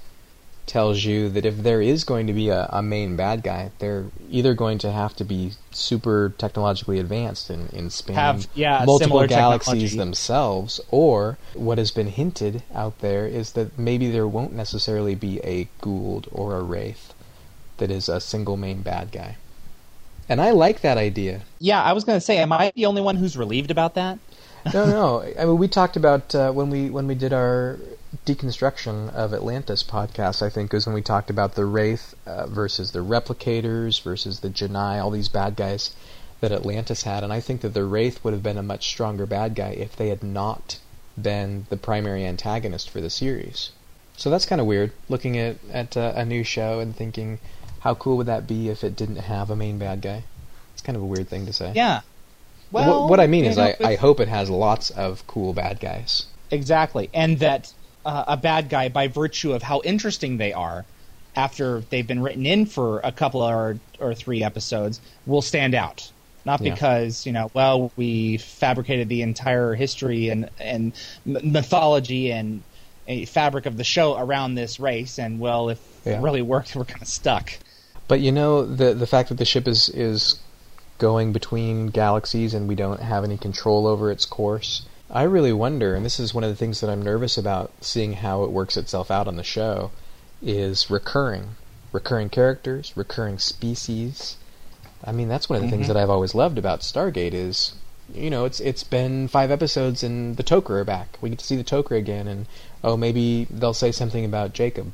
tells 0.68 1.04
you 1.04 1.28
that 1.30 1.44
if 1.44 1.56
there 1.56 1.82
is 1.82 2.04
going 2.04 2.26
to 2.26 2.32
be 2.32 2.50
a, 2.50 2.68
a 2.70 2.82
main 2.82 3.16
bad 3.16 3.42
guy, 3.42 3.70
they're 3.78 4.06
either 4.30 4.54
going 4.54 4.78
to 4.78 4.92
have 4.92 5.16
to 5.16 5.24
be 5.24 5.52
super 5.72 6.32
technologically 6.38 7.00
advanced 7.00 7.50
in, 7.50 7.68
in 7.72 7.90
spanning 7.90 8.16
Have, 8.16 8.46
yeah, 8.54 8.84
multiple 8.84 9.26
galaxies 9.26 9.90
technology. 9.90 9.96
themselves, 9.96 10.80
or 10.90 11.38
what 11.54 11.78
has 11.78 11.90
been 11.90 12.08
hinted 12.08 12.62
out 12.74 13.00
there 13.00 13.26
is 13.26 13.52
that 13.52 13.78
maybe 13.78 14.10
there 14.10 14.28
won't 14.28 14.52
necessarily 14.52 15.14
be 15.14 15.40
a 15.40 15.68
Goa'uld 15.82 16.28
or 16.30 16.56
a 16.56 16.62
Wraith 16.62 17.14
that 17.78 17.90
is 17.90 18.08
a 18.08 18.20
single 18.20 18.56
main 18.56 18.82
bad 18.82 19.10
guy. 19.10 19.36
And 20.28 20.40
I 20.40 20.50
like 20.50 20.82
that 20.82 20.98
idea. 20.98 21.40
Yeah, 21.58 21.82
I 21.82 21.94
was 21.94 22.04
going 22.04 22.16
to 22.16 22.24
say, 22.24 22.36
am 22.36 22.52
I 22.52 22.70
the 22.76 22.86
only 22.86 23.00
one 23.00 23.16
who's 23.16 23.36
relieved 23.36 23.70
about 23.70 23.94
that? 23.94 24.18
no, 24.74 24.84
no. 24.84 25.22
I 25.38 25.46
mean, 25.46 25.56
we 25.56 25.68
talked 25.68 25.96
about 25.96 26.34
uh, 26.34 26.52
when 26.52 26.68
we 26.68 26.90
when 26.90 27.06
we 27.06 27.14
did 27.14 27.32
our 27.32 27.78
deconstruction 28.26 29.12
of 29.14 29.32
Atlantis 29.32 29.82
podcast. 29.82 30.42
I 30.42 30.50
think 30.50 30.72
was 30.72 30.86
when 30.86 30.94
we 30.94 31.02
talked 31.02 31.30
about 31.30 31.54
the 31.54 31.64
Wraith 31.64 32.14
uh, 32.26 32.46
versus 32.46 32.92
the 32.92 32.98
Replicators 33.00 34.02
versus 34.02 34.40
the 34.40 34.50
Genii, 34.50 34.98
all 34.98 35.10
these 35.10 35.28
bad 35.28 35.56
guys 35.56 35.94
that 36.40 36.52
Atlantis 36.52 37.02
had, 37.02 37.24
and 37.24 37.32
I 37.32 37.40
think 37.40 37.62
that 37.62 37.74
the 37.74 37.84
Wraith 37.84 38.22
would 38.22 38.32
have 38.32 38.42
been 38.42 38.58
a 38.58 38.62
much 38.62 38.88
stronger 38.88 39.26
bad 39.26 39.54
guy 39.54 39.70
if 39.70 39.96
they 39.96 40.08
had 40.08 40.22
not 40.22 40.78
been 41.20 41.66
the 41.68 41.76
primary 41.76 42.24
antagonist 42.24 42.88
for 42.90 43.00
the 43.00 43.10
series. 43.10 43.70
So 44.16 44.30
that's 44.30 44.46
kind 44.46 44.60
of 44.60 44.66
weird, 44.66 44.92
looking 45.08 45.36
at 45.38 45.56
at 45.72 45.96
uh, 45.96 46.12
a 46.14 46.24
new 46.24 46.44
show 46.44 46.78
and 46.80 46.94
thinking, 46.94 47.38
how 47.80 47.94
cool 47.94 48.16
would 48.18 48.26
that 48.26 48.46
be 48.46 48.68
if 48.68 48.84
it 48.84 48.94
didn't 48.96 49.16
have 49.16 49.50
a 49.50 49.56
main 49.56 49.78
bad 49.78 50.00
guy? 50.00 50.24
It's 50.74 50.82
kind 50.82 50.96
of 50.96 51.02
a 51.02 51.06
weird 51.06 51.28
thing 51.28 51.46
to 51.46 51.52
say. 51.52 51.72
Yeah. 51.74 52.02
What- 52.70 52.86
Well, 52.86 53.08
what, 53.08 53.18
I 53.20 53.26
mean 53.26 53.44
is, 53.44 53.56
know, 53.56 53.64
I, 53.64 53.76
I 53.80 53.94
hope 53.96 54.20
it 54.20 54.28
has 54.28 54.48
lots 54.50 54.90
of 54.90 55.26
cool 55.26 55.52
bad 55.54 55.80
guys. 55.80 56.26
Exactly, 56.50 57.10
and 57.12 57.38
that 57.40 57.72
uh, 58.08 58.24
a 58.28 58.36
bad 58.36 58.68
guy, 58.70 58.88
by 58.88 59.06
virtue 59.08 59.52
of 59.52 59.62
how 59.62 59.82
interesting 59.84 60.38
they 60.38 60.52
are, 60.52 60.86
after 61.36 61.80
they've 61.90 62.06
been 62.06 62.22
written 62.22 62.46
in 62.46 62.66
for 62.66 63.00
a 63.04 63.12
couple 63.12 63.42
or 63.42 63.78
or 64.00 64.14
three 64.14 64.42
episodes, 64.42 65.00
will 65.26 65.42
stand 65.42 65.74
out. 65.74 66.10
Not 66.44 66.60
Yeah. 66.62 66.72
because 66.72 67.26
you 67.26 67.32
know, 67.32 67.50
well, 67.54 67.92
we 67.96 68.38
fabricated 68.38 69.08
the 69.08 69.22
entire 69.22 69.74
history 69.74 70.30
and 70.30 70.48
and 70.58 70.94
mythology 71.26 72.32
and 72.32 72.62
fabric 73.28 73.66
of 73.66 73.76
the 73.76 73.84
show 73.84 74.16
around 74.16 74.54
this 74.54 74.80
race, 74.80 75.18
and 75.18 75.38
well, 75.38 75.68
if 75.68 75.80
Yeah. 76.04 76.18
it 76.18 76.22
really 76.22 76.42
worked, 76.42 76.74
we're 76.76 76.84
kind 76.84 77.02
of 77.02 77.08
stuck. 77.08 77.52
But 78.08 78.20
you 78.20 78.32
know, 78.32 78.64
the 78.64 78.94
the 78.94 79.06
fact 79.06 79.28
that 79.28 79.36
the 79.36 79.44
ship 79.44 79.68
is 79.68 79.90
is 79.90 80.40
going 80.98 81.32
between 81.32 81.86
galaxies 81.88 82.54
and 82.54 82.66
we 82.68 82.74
don't 82.74 83.00
have 83.00 83.22
any 83.22 83.36
control 83.36 83.86
over 83.86 84.10
its 84.10 84.24
course, 84.24 84.87
I 85.10 85.22
really 85.22 85.52
wonder, 85.52 85.94
and 85.94 86.04
this 86.04 86.20
is 86.20 86.34
one 86.34 86.44
of 86.44 86.50
the 86.50 86.56
things 86.56 86.80
that 86.80 86.90
I'm 86.90 87.02
nervous 87.02 87.38
about 87.38 87.72
seeing 87.80 88.14
how 88.14 88.44
it 88.44 88.50
works 88.50 88.76
itself 88.76 89.10
out 89.10 89.26
on 89.26 89.36
the 89.36 89.42
show, 89.44 89.90
is 90.42 90.90
recurring, 90.90 91.56
recurring 91.92 92.28
characters, 92.28 92.92
recurring 92.96 93.38
species. 93.38 94.36
I 95.02 95.12
mean, 95.12 95.28
that's 95.28 95.48
one 95.48 95.56
of 95.56 95.62
the 95.62 95.70
things 95.70 95.88
that 95.88 95.96
I've 95.96 96.10
always 96.10 96.34
loved 96.34 96.58
about 96.58 96.80
Stargate 96.80 97.32
is, 97.32 97.74
you 98.12 98.30
know, 98.30 98.44
it's 98.44 98.60
it's 98.60 98.84
been 98.84 99.28
five 99.28 99.50
episodes 99.50 100.02
and 100.02 100.36
the 100.36 100.42
Tok'ra 100.42 100.80
are 100.80 100.84
back. 100.84 101.16
We 101.20 101.30
get 101.30 101.38
to 101.38 101.44
see 101.44 101.56
the 101.56 101.64
Tok'ra 101.64 101.96
again, 101.98 102.26
and 102.26 102.46
oh, 102.84 102.96
maybe 102.96 103.46
they'll 103.50 103.74
say 103.74 103.92
something 103.92 104.24
about 104.24 104.52
Jacob. 104.52 104.92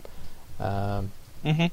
Um, 0.61 1.13
Mm-hmm. 1.45 1.67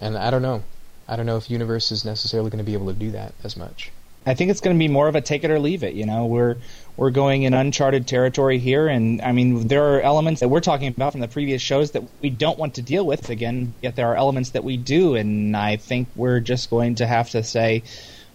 and 0.00 0.18
I 0.18 0.30
don't 0.30 0.42
know. 0.42 0.64
I 1.08 1.16
don't 1.16 1.24
know 1.24 1.38
if 1.38 1.48
Universe 1.50 1.90
is 1.90 2.04
necessarily 2.04 2.50
going 2.50 2.58
to 2.58 2.64
be 2.64 2.74
able 2.74 2.92
to 2.92 2.98
do 2.98 3.10
that 3.12 3.32
as 3.42 3.56
much. 3.56 3.90
I 4.26 4.34
think 4.34 4.50
it's 4.50 4.60
going 4.60 4.74
to 4.74 4.78
be 4.78 4.88
more 4.88 5.06
of 5.06 5.16
a 5.16 5.20
take 5.20 5.44
it 5.44 5.50
or 5.50 5.58
leave 5.58 5.82
it. 5.82 5.94
You 5.94 6.06
know, 6.06 6.26
we're 6.26 6.56
we're 6.96 7.10
going 7.10 7.42
in 7.42 7.52
uncharted 7.52 8.06
territory 8.06 8.58
here, 8.58 8.88
and 8.88 9.20
I 9.20 9.32
mean, 9.32 9.68
there 9.68 9.94
are 9.94 10.00
elements 10.00 10.40
that 10.40 10.48
we're 10.48 10.60
talking 10.60 10.88
about 10.88 11.12
from 11.12 11.20
the 11.20 11.28
previous 11.28 11.60
shows 11.60 11.90
that 11.90 12.04
we 12.22 12.30
don't 12.30 12.58
want 12.58 12.74
to 12.74 12.82
deal 12.82 13.04
with 13.04 13.28
again. 13.28 13.74
Yet 13.82 13.96
there 13.96 14.08
are 14.08 14.16
elements 14.16 14.50
that 14.50 14.64
we 14.64 14.76
do, 14.76 15.14
and 15.14 15.56
I 15.56 15.76
think 15.76 16.08
we're 16.16 16.40
just 16.40 16.70
going 16.70 16.96
to 16.96 17.06
have 17.06 17.30
to 17.30 17.42
say, 17.42 17.82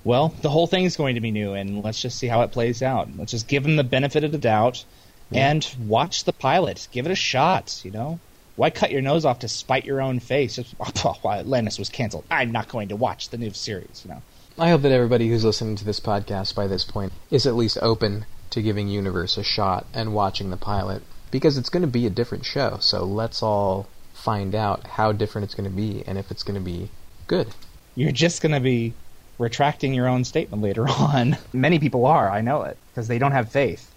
well, 0.04 0.30
the 0.42 0.50
whole 0.50 0.68
thing 0.68 0.84
is 0.84 0.96
going 0.96 1.16
to 1.16 1.22
be 1.22 1.32
new, 1.32 1.54
and 1.54 1.84
let's 1.84 2.02
just 2.02 2.20
see 2.20 2.28
how 2.28 2.42
it 2.42 2.52
plays 2.52 2.84
out. 2.84 3.10
Let's 3.18 3.32
just 3.32 3.48
give 3.48 3.64
them 3.64 3.76
the 3.76 3.84
benefit 3.84 4.24
of 4.24 4.32
the 4.32 4.38
doubt, 4.38 4.86
and 5.32 5.68
watch 5.88 6.24
the 6.24 6.34
pilot. 6.34 6.88
Give 6.92 7.06
it 7.06 7.12
a 7.12 7.16
shot. 7.16 7.82
You 7.84 7.92
know. 7.92 8.20
Why 8.58 8.70
cut 8.70 8.92
your 8.92 9.02
nose 9.02 9.24
off 9.24 9.40
to 9.40 9.48
spite 9.48 9.86
your 9.86 10.02
own 10.02 10.20
face? 10.20 10.58
Just, 10.58 10.76
oh, 10.82 11.16
why 11.22 11.40
Atlantis 11.40 11.80
was 11.80 11.88
canceled. 11.88 12.26
I'm 12.30 12.52
not 12.52 12.68
going 12.68 12.90
to 12.90 12.98
watch 12.98 13.30
the 13.30 13.38
new 13.38 13.52
series. 13.52 14.02
You 14.04 14.12
know. 14.12 14.22
I 14.60 14.72
hope 14.72 14.82
that 14.82 14.92
everybody 14.92 15.30
who's 15.30 15.46
listening 15.46 15.78
to 15.78 15.86
this 15.86 16.02
podcast 16.02 16.54
by 16.54 16.68
this 16.68 16.84
point 16.84 17.14
is 17.32 17.48
at 17.48 17.56
least 17.56 17.78
open 17.82 18.26
to 18.50 18.62
giving 18.62 18.90
Universe 18.90 19.38
a 19.38 19.44
shot 19.44 19.86
and 19.94 20.14
watching 20.14 20.50
the 20.50 20.58
pilot 20.58 21.02
because 21.32 21.58
it's 21.58 21.70
going 21.70 21.84
to 21.84 21.88
be 21.88 22.06
a 22.06 22.10
different 22.10 22.44
show. 22.44 22.78
So 22.82 23.06
let's 23.06 23.42
all 23.42 23.88
find 24.14 24.54
out 24.54 24.86
how 24.86 25.14
different 25.14 25.46
it's 25.46 25.56
going 25.56 25.70
to 25.70 25.74
be 25.74 26.04
and 26.06 26.18
if 26.18 26.30
it's 26.30 26.44
going 26.44 26.60
to 26.60 26.66
be 26.66 26.92
good. 27.26 27.48
you're 27.96 28.12
just 28.12 28.42
going 28.42 28.52
to 28.52 28.60
be 28.60 28.94
retracting 29.38 29.94
your 29.94 30.10
own 30.10 30.26
statement 30.26 30.62
later 30.62 30.86
on. 30.90 31.38
Many 31.54 31.80
people 31.80 32.06
are, 32.06 32.30
I 32.30 32.42
know 32.42 32.64
it, 32.64 32.78
because 32.92 33.08
they 33.08 33.18
don't 33.18 33.32
have 33.32 33.50
faith. 33.50 33.90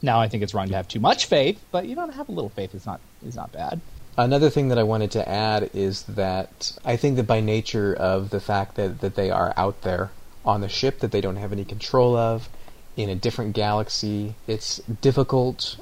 Now, 0.00 0.20
I 0.20 0.28
think 0.28 0.44
it's 0.44 0.54
wrong 0.54 0.68
to 0.68 0.76
have 0.76 0.86
too 0.86 1.00
much 1.00 1.26
faith, 1.26 1.60
but 1.72 1.86
you 1.86 1.96
don't 1.96 2.14
have 2.14 2.28
a 2.28 2.32
little 2.32 2.50
faith 2.50 2.72
is 2.72 2.86
not 2.86 3.00
is 3.26 3.34
not 3.34 3.50
bad. 3.50 3.80
Another 4.20 4.50
thing 4.50 4.68
that 4.68 4.78
I 4.78 4.82
wanted 4.82 5.10
to 5.12 5.26
add 5.26 5.70
is 5.72 6.02
that 6.02 6.76
I 6.84 6.96
think 6.96 7.16
that 7.16 7.26
by 7.26 7.40
nature 7.40 7.94
of 7.94 8.28
the 8.28 8.38
fact 8.40 8.74
that, 8.74 9.00
that 9.00 9.14
they 9.14 9.30
are 9.30 9.54
out 9.56 9.80
there 9.80 10.10
on 10.44 10.60
the 10.60 10.68
ship 10.68 10.98
that 10.98 11.10
they 11.10 11.22
don't 11.22 11.36
have 11.36 11.52
any 11.52 11.64
control 11.64 12.14
of, 12.14 12.50
in 12.98 13.08
a 13.08 13.14
different 13.14 13.54
galaxy, 13.54 14.34
it's 14.46 14.76
difficult 15.00 15.78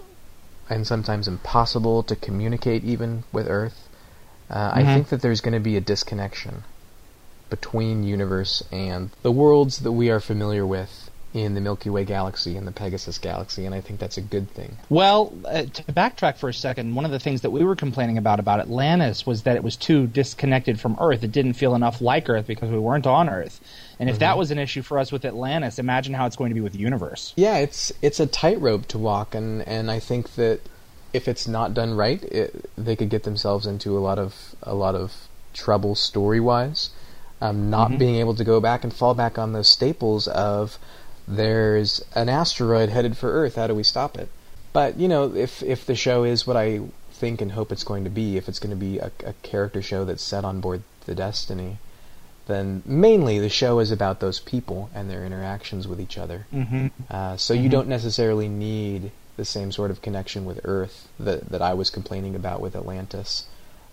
and 0.70 0.86
sometimes 0.86 1.26
impossible 1.26 2.04
to 2.04 2.14
communicate 2.14 2.84
even 2.84 3.24
with 3.32 3.48
Earth. 3.48 3.88
Uh, 4.48 4.70
I 4.72 4.82
Mhm. 4.84 4.94
think 4.94 5.08
that 5.08 5.20
there's 5.20 5.40
going 5.40 5.54
to 5.54 5.60
be 5.60 5.76
a 5.76 5.80
disconnection 5.80 6.62
between 7.50 8.04
universe 8.04 8.62
and 8.70 9.10
the 9.22 9.32
worlds 9.32 9.78
that 9.78 9.92
we 9.92 10.10
are 10.10 10.20
familiar 10.20 10.64
with 10.64 11.07
in 11.34 11.54
the 11.54 11.60
Milky 11.60 11.90
Way 11.90 12.04
galaxy 12.04 12.56
and 12.56 12.66
the 12.66 12.72
Pegasus 12.72 13.18
galaxy, 13.18 13.66
and 13.66 13.74
I 13.74 13.80
think 13.80 14.00
that's 14.00 14.16
a 14.16 14.22
good 14.22 14.50
thing. 14.50 14.78
Well, 14.88 15.32
uh, 15.44 15.64
to 15.64 15.82
backtrack 15.84 16.38
for 16.38 16.48
a 16.48 16.54
second, 16.54 16.94
one 16.94 17.04
of 17.04 17.10
the 17.10 17.18
things 17.18 17.42
that 17.42 17.50
we 17.50 17.64
were 17.64 17.76
complaining 17.76 18.16
about 18.16 18.40
about 18.40 18.60
Atlantis 18.60 19.26
was 19.26 19.42
that 19.42 19.54
it 19.54 19.62
was 19.62 19.76
too 19.76 20.06
disconnected 20.06 20.80
from 20.80 20.96
Earth. 20.98 21.22
It 21.22 21.32
didn't 21.32 21.54
feel 21.54 21.74
enough 21.74 22.00
like 22.00 22.28
Earth 22.30 22.46
because 22.46 22.70
we 22.70 22.78
weren't 22.78 23.06
on 23.06 23.28
Earth. 23.28 23.60
And 23.98 24.08
if 24.08 24.20
that 24.20 24.38
was 24.38 24.50
an 24.50 24.58
issue 24.58 24.82
for 24.82 24.98
us 24.98 25.10
with 25.10 25.24
Atlantis, 25.24 25.78
imagine 25.78 26.14
how 26.14 26.26
it's 26.26 26.36
going 26.36 26.50
to 26.50 26.54
be 26.54 26.60
with 26.60 26.72
the 26.72 26.78
universe. 26.78 27.34
Yeah, 27.36 27.58
it's 27.58 27.92
it's 28.00 28.20
a 28.20 28.26
tightrope 28.26 28.86
to 28.86 28.98
walk, 28.98 29.34
and 29.34 29.66
and 29.68 29.90
I 29.90 29.98
think 29.98 30.34
that 30.36 30.60
if 31.12 31.28
it's 31.28 31.48
not 31.48 31.74
done 31.74 31.94
right, 31.94 32.22
it, 32.22 32.70
they 32.76 32.96
could 32.96 33.10
get 33.10 33.24
themselves 33.24 33.66
into 33.66 33.98
a 33.98 34.00
lot 34.00 34.18
of 34.18 34.54
a 34.62 34.74
lot 34.74 34.94
of 34.94 35.28
trouble 35.52 35.94
story 35.94 36.40
wise. 36.40 36.90
Um, 37.40 37.70
not 37.70 37.98
being 37.98 38.16
able 38.16 38.34
to 38.34 38.42
go 38.42 38.60
back 38.60 38.82
and 38.82 38.92
fall 38.92 39.14
back 39.14 39.38
on 39.38 39.52
those 39.52 39.68
staples 39.68 40.26
of 40.26 40.76
there's 41.28 42.02
an 42.14 42.28
asteroid 42.28 42.88
headed 42.88 43.16
for 43.16 43.30
Earth. 43.30 43.56
How 43.56 43.66
do 43.66 43.74
we 43.74 43.82
stop 43.82 44.16
it? 44.16 44.28
But 44.72 44.98
you 44.98 45.08
know, 45.08 45.34
if 45.34 45.62
if 45.62 45.84
the 45.86 45.94
show 45.94 46.24
is 46.24 46.46
what 46.46 46.56
I 46.56 46.80
think 47.12 47.40
and 47.40 47.52
hope 47.52 47.72
it's 47.72 47.84
going 47.84 48.04
to 48.04 48.10
be, 48.10 48.36
if 48.36 48.48
it's 48.48 48.58
going 48.58 48.70
to 48.70 48.76
be 48.76 48.98
a, 48.98 49.10
a 49.24 49.32
character 49.42 49.82
show 49.82 50.04
that's 50.04 50.22
set 50.22 50.44
on 50.44 50.60
board 50.60 50.82
the 51.06 51.14
Destiny, 51.14 51.78
then 52.46 52.82
mainly 52.86 53.38
the 53.38 53.48
show 53.48 53.78
is 53.78 53.90
about 53.90 54.20
those 54.20 54.40
people 54.40 54.88
and 54.94 55.10
their 55.10 55.24
interactions 55.24 55.88
with 55.88 56.00
each 56.00 56.16
other. 56.16 56.46
Mm-hmm. 56.52 56.86
Uh, 57.10 57.36
so 57.36 57.54
you 57.54 57.68
don't 57.68 57.88
necessarily 57.88 58.48
need 58.48 59.10
the 59.36 59.44
same 59.44 59.70
sort 59.72 59.90
of 59.90 60.02
connection 60.02 60.44
with 60.44 60.60
Earth 60.64 61.08
that 61.18 61.48
that 61.50 61.62
I 61.62 61.74
was 61.74 61.90
complaining 61.90 62.34
about 62.34 62.60
with 62.60 62.74
Atlantis. 62.74 63.46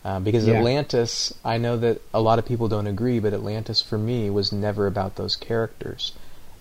Uh, 0.04 0.20
because 0.20 0.48
Yeah. 0.48 0.56
Atlantis, 0.56 1.34
I 1.44 1.58
know 1.58 1.78
that 1.78 2.00
a 2.14 2.22
lot 2.22 2.38
of 2.38 2.46
people 2.46 2.68
don't 2.68 2.86
agree, 2.86 3.20
but 3.20 3.34
Atlantis 3.34 3.82
for 3.82 3.98
me 3.98 4.30
was 4.30 4.52
never 4.52 4.86
about 4.86 5.16
those 5.16 5.36
characters. 5.36 6.14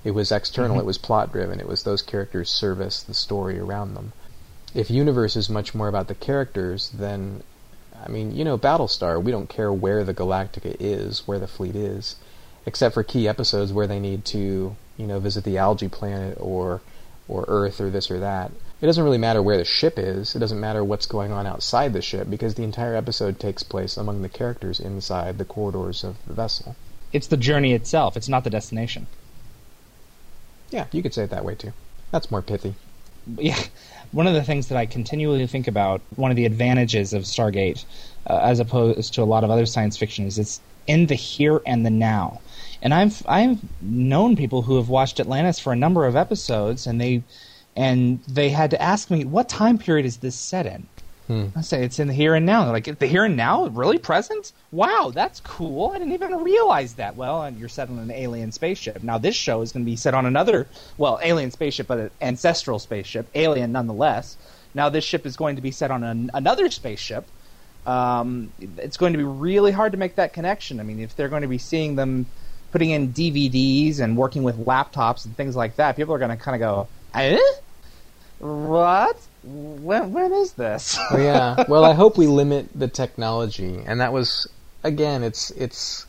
It 0.05 0.13
was 0.13 0.31
external. 0.31 0.77
Mm-hmm. 0.77 0.81
It 0.81 0.87
was 0.87 0.99
plot 0.99 1.33
driven. 1.33 1.61
It 1.61 1.67
was 1.67 1.83
those 1.83 2.03
characters 2.03 2.51
service 2.51 3.03
the 3.03 3.15
story 3.15 3.59
around 3.59 3.95
them. 3.95 4.13
If 4.75 4.91
Universe 4.91 5.35
is 5.35 5.49
much 5.49 5.75
more 5.75 5.89
about 5.89 6.09
the 6.09 6.15
characters, 6.15 6.91
then 6.93 7.43
I 8.05 8.11
mean, 8.11 8.37
you 8.37 8.45
know, 8.45 8.59
Battlestar, 8.59 9.23
we 9.23 9.31
don't 9.31 9.49
care 9.49 9.73
where 9.73 10.05
the 10.05 10.13
Galactica 10.13 10.77
is, 10.79 11.27
where 11.27 11.39
the 11.39 11.47
fleet 11.47 11.75
is, 11.75 12.17
except 12.67 12.93
for 12.93 13.03
key 13.03 13.27
episodes 13.27 13.73
where 13.73 13.87
they 13.87 14.01
need 14.01 14.27
to, 14.27 14.77
you 14.99 15.07
know, 15.07 15.21
visit 15.21 15.45
the 15.45 15.57
algae 15.57 15.89
planet 15.89 16.37
or 16.41 16.83
or 17.27 17.47
Earth 17.49 17.81
or 17.81 17.89
this 17.89 18.11
or 18.11 18.21
that. 18.21 18.51
It 18.83 18.87
doesn't 18.87 19.05
really 19.05 19.17
matter 19.17 19.43
where 19.43 19.57
the 19.57 19.65
ship 19.65 19.99
is. 19.99 20.37
It 20.37 20.41
doesn't 20.41 20.61
matter 20.61 20.85
what's 20.85 21.07
going 21.07 21.33
on 21.33 21.47
outside 21.47 21.95
the 21.95 22.03
ship 22.03 22.29
because 22.29 22.57
the 22.57 22.65
entire 22.65 22.95
episode 22.95 23.41
takes 23.41 23.63
place 23.63 23.97
among 23.97 24.21
the 24.21 24.29
characters 24.29 24.79
inside 24.79 25.39
the 25.39 25.47
corridors 25.47 26.05
of 26.05 26.17
the 26.27 26.35
vessel. 26.35 26.77
It's 27.11 27.29
the 27.29 27.39
journey 27.39 27.73
itself, 27.73 28.17
it's 28.19 28.29
not 28.29 28.45
the 28.45 28.51
destination. 28.51 29.07
Yeah, 30.75 30.87
you 30.91 31.03
could 31.05 31.15
say 31.15 31.23
it 31.23 31.31
that 31.31 31.45
way 31.45 31.55
too. 31.55 31.73
That's 32.11 32.33
more 32.33 32.43
pithy. 32.43 32.75
yeah, 33.39 33.59
one 34.11 34.27
of 34.27 34.35
the 34.35 34.43
things 34.43 34.67
that 34.69 34.77
I 34.77 34.87
continually 34.87 35.47
think 35.47 35.69
about, 35.69 36.03
one 36.17 36.33
of 36.33 36.37
the 36.37 36.47
advantages 36.47 37.13
of 37.13 37.23
Stargate, 37.23 37.85
uh, 38.29 38.41
as 38.43 38.59
opposed 38.59 39.15
to 39.15 39.23
a 39.23 39.25
lot 39.25 39.45
of 39.45 39.51
other 39.51 39.67
science 39.67 39.97
fiction, 39.97 40.27
is 40.27 40.37
it's 40.37 40.61
in 40.89 41.07
the 41.07 41.15
here 41.15 41.63
and 41.65 41.87
the 41.87 41.91
now. 41.91 42.41
And 42.83 42.93
I've 42.93 43.23
I've 43.27 43.61
known 43.81 44.35
people 44.35 44.63
who 44.63 44.77
have 44.77 44.89
watched 44.89 45.21
Atlantis 45.21 45.61
for 45.61 45.73
a 45.73 45.77
number 45.77 46.07
of 46.07 46.17
episodes, 46.17 46.89
and 46.89 47.01
they 47.01 47.23
and 47.77 48.19
they 48.27 48.51
had 48.51 48.73
to 48.73 48.83
ask 48.83 49.13
me, 49.13 49.25
"What 49.25 49.49
time 49.49 49.79
period 49.79 50.05
is 50.07 50.19
this 50.19 50.35
set 50.35 50.67
in?" 50.67 50.89
Hmm. 51.27 51.47
I 51.57 51.63
say 51.63 51.83
it's 51.83 51.99
in 51.99 52.09
the 52.09 52.15
here 52.15 52.35
and 52.35 52.45
now. 52.45 52.65
They're 52.65 52.73
Like 52.73 52.99
the 52.99 53.07
here 53.07 53.25
and 53.25 53.37
now, 53.37 53.67
really 53.69 53.97
present? 53.99 54.53
Wow, 54.71 55.11
that's 55.15 55.41
cool. 55.41 55.91
I 55.91 55.99
didn't 55.99 56.13
even 56.13 56.45
realize 56.45 56.95
that. 56.95 57.17
Well, 57.17 57.43
and 57.43 57.59
you're 57.59 57.71
set 57.71 57.89
on 57.89 57.99
an 57.99 58.11
alien 58.11 58.53
spaceship. 58.53 59.03
Now 59.03 59.17
this 59.17 59.35
show 59.35 59.63
is 59.63 59.73
going 59.73 59.85
to 59.85 59.91
be 59.91 59.97
set 59.97 60.13
on 60.13 60.27
another, 60.27 60.67
well, 60.99 61.19
alien 61.23 61.51
spaceship, 61.51 61.87
but 61.87 61.99
an 61.99 62.11
ancestral 62.21 62.79
spaceship, 62.79 63.27
alien 63.35 63.73
nonetheless. 63.73 64.37
Now 64.75 64.91
this 64.91 65.05
ship 65.05 65.25
is 65.25 65.37
going 65.37 65.57
to 65.57 65.63
be 65.63 65.71
set 65.71 65.91
on 65.91 66.05
an, 66.05 66.31
another 66.35 66.71
spaceship. 66.71 67.27
Um, 67.87 68.53
it's 68.79 68.97
going 68.99 69.13
to 69.13 69.19
be 69.19 69.25
really 69.25 69.73
hard 69.73 69.93
to 69.93 69.99
make 69.99 70.17
that 70.17 70.35
connection. 70.35 70.79
I 70.79 70.83
mean, 70.83 71.01
if 71.01 71.17
they're 71.17 71.29
going 71.29 71.43
to 71.43 71.49
be 71.49 71.59
seeing 71.59 71.97
them 71.97 72.27
putting 72.71 72.91
in 72.91 73.13
DVDs 73.13 74.01
and 74.01 74.17
working 74.17 74.43
with 74.43 74.59
laptops 74.59 75.25
and 75.25 75.37
things 75.37 75.57
like 75.57 75.77
that, 75.77 75.97
people 75.97 76.15
are 76.15 76.19
going 76.19 76.37
to 76.37 76.43
kind 76.43 76.55
of 76.55 76.61
go, 76.61 76.89
eh? 77.15 77.39
What? 78.41 79.17
When, 79.47 80.13
when 80.13 80.33
is 80.33 80.53
this? 80.55 80.99
Yeah. 81.13 81.65
Well, 81.69 81.85
I 81.85 81.93
hope 81.93 82.17
we 82.17 82.27
limit 82.27 82.69
the 82.75 82.89
technology, 82.89 83.83
and 83.87 84.01
that 84.01 84.13
was 84.13 84.49
again. 84.83 85.23
It's 85.23 85.51
it's 85.51 86.07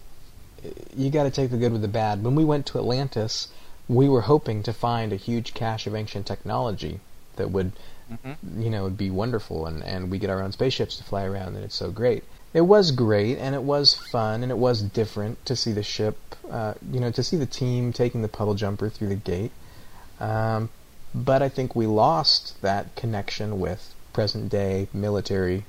you 0.96 1.10
got 1.10 1.24
to 1.24 1.32
take 1.32 1.52
the 1.52 1.58
good 1.58 1.72
with 1.72 1.82
the 1.82 1.88
bad. 1.88 2.24
When 2.24 2.36
we 2.36 2.46
went 2.46 2.66
to 2.68 2.78
Atlantis, 2.80 3.50
we 3.88 4.08
were 4.10 4.22
hoping 4.22 4.64
to 4.64 4.74
find 4.74 5.12
a 5.14 5.18
huge 5.18 5.54
cache 5.54 5.86
of 5.86 5.96
ancient 5.96 6.26
technology 6.26 7.00
that 7.36 7.52
would, 7.52 7.74
Mm-hmm. 8.12 8.62
you 8.62 8.70
know, 8.70 8.84
would 8.84 8.98
be 8.98 9.10
wonderful, 9.10 9.66
and 9.66 9.84
and 9.84 10.12
we 10.12 10.20
get 10.20 10.30
our 10.30 10.42
own 10.42 10.52
spaceships 10.52 10.96
to 10.98 11.04
fly 11.04 11.24
around, 11.26 11.56
and 11.56 11.66
it's 11.66 11.76
so 11.76 11.90
great. 11.90 12.24
It 12.54 12.62
was 12.62 12.92
great, 12.92 13.38
and 13.40 13.56
it 13.56 13.64
was 13.64 13.96
fun, 13.96 14.44
and 14.44 14.52
it 14.52 14.58
was 14.60 14.82
different 14.84 15.44
to 15.48 15.56
see 15.56 15.72
the 15.74 15.82
ship, 15.84 16.18
uh, 16.50 16.76
you 16.92 17.00
know, 17.00 17.10
to 17.12 17.24
see 17.24 17.36
the 17.36 17.48
team 17.48 17.92
taking 17.92 18.22
the 18.22 18.28
puddle 18.28 18.54
jumper 18.54 18.90
through 18.90 19.10
the 19.10 19.16
gate. 19.16 19.52
Um, 20.20 20.70
but 21.16 21.42
I 21.42 21.48
think 21.48 21.76
we 21.76 21.88
lost 21.88 22.62
that 22.62 22.96
connection 22.98 23.58
with 23.60 23.96
present 24.12 24.50
day 24.50 24.90
military 24.94 25.66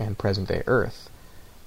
and 0.00 0.18
present 0.18 0.48
day 0.48 0.64
Earth 0.66 1.08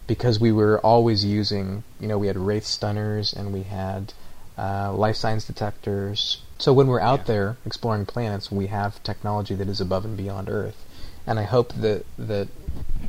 because 0.08 0.40
we 0.40 0.52
were 0.52 0.80
always 0.82 1.24
using, 1.24 1.84
you 2.02 2.08
know, 2.08 2.18
we 2.18 2.28
had 2.28 2.38
Wraith 2.38 2.66
stunners 2.66 3.32
and 3.32 3.54
we 3.54 3.64
had 3.64 4.14
uh, 4.58 4.94
life 4.94 5.16
science 5.16 5.46
detectors. 5.46 6.42
So 6.60 6.74
when 6.74 6.88
we're 6.88 7.00
out 7.00 7.20
Yeah. 7.20 7.26
there 7.26 7.58
exploring 7.66 8.06
planets, 8.06 8.52
we 8.52 8.68
have 8.68 9.02
technology 9.04 9.56
that 9.56 9.70
is 9.70 9.80
above 9.80 10.04
and 10.04 10.18
beyond 10.18 10.50
Earth. 10.50 10.86
And 11.26 11.40
I 11.40 11.44
hope 11.44 11.74
that 11.76 12.06
that 12.18 12.50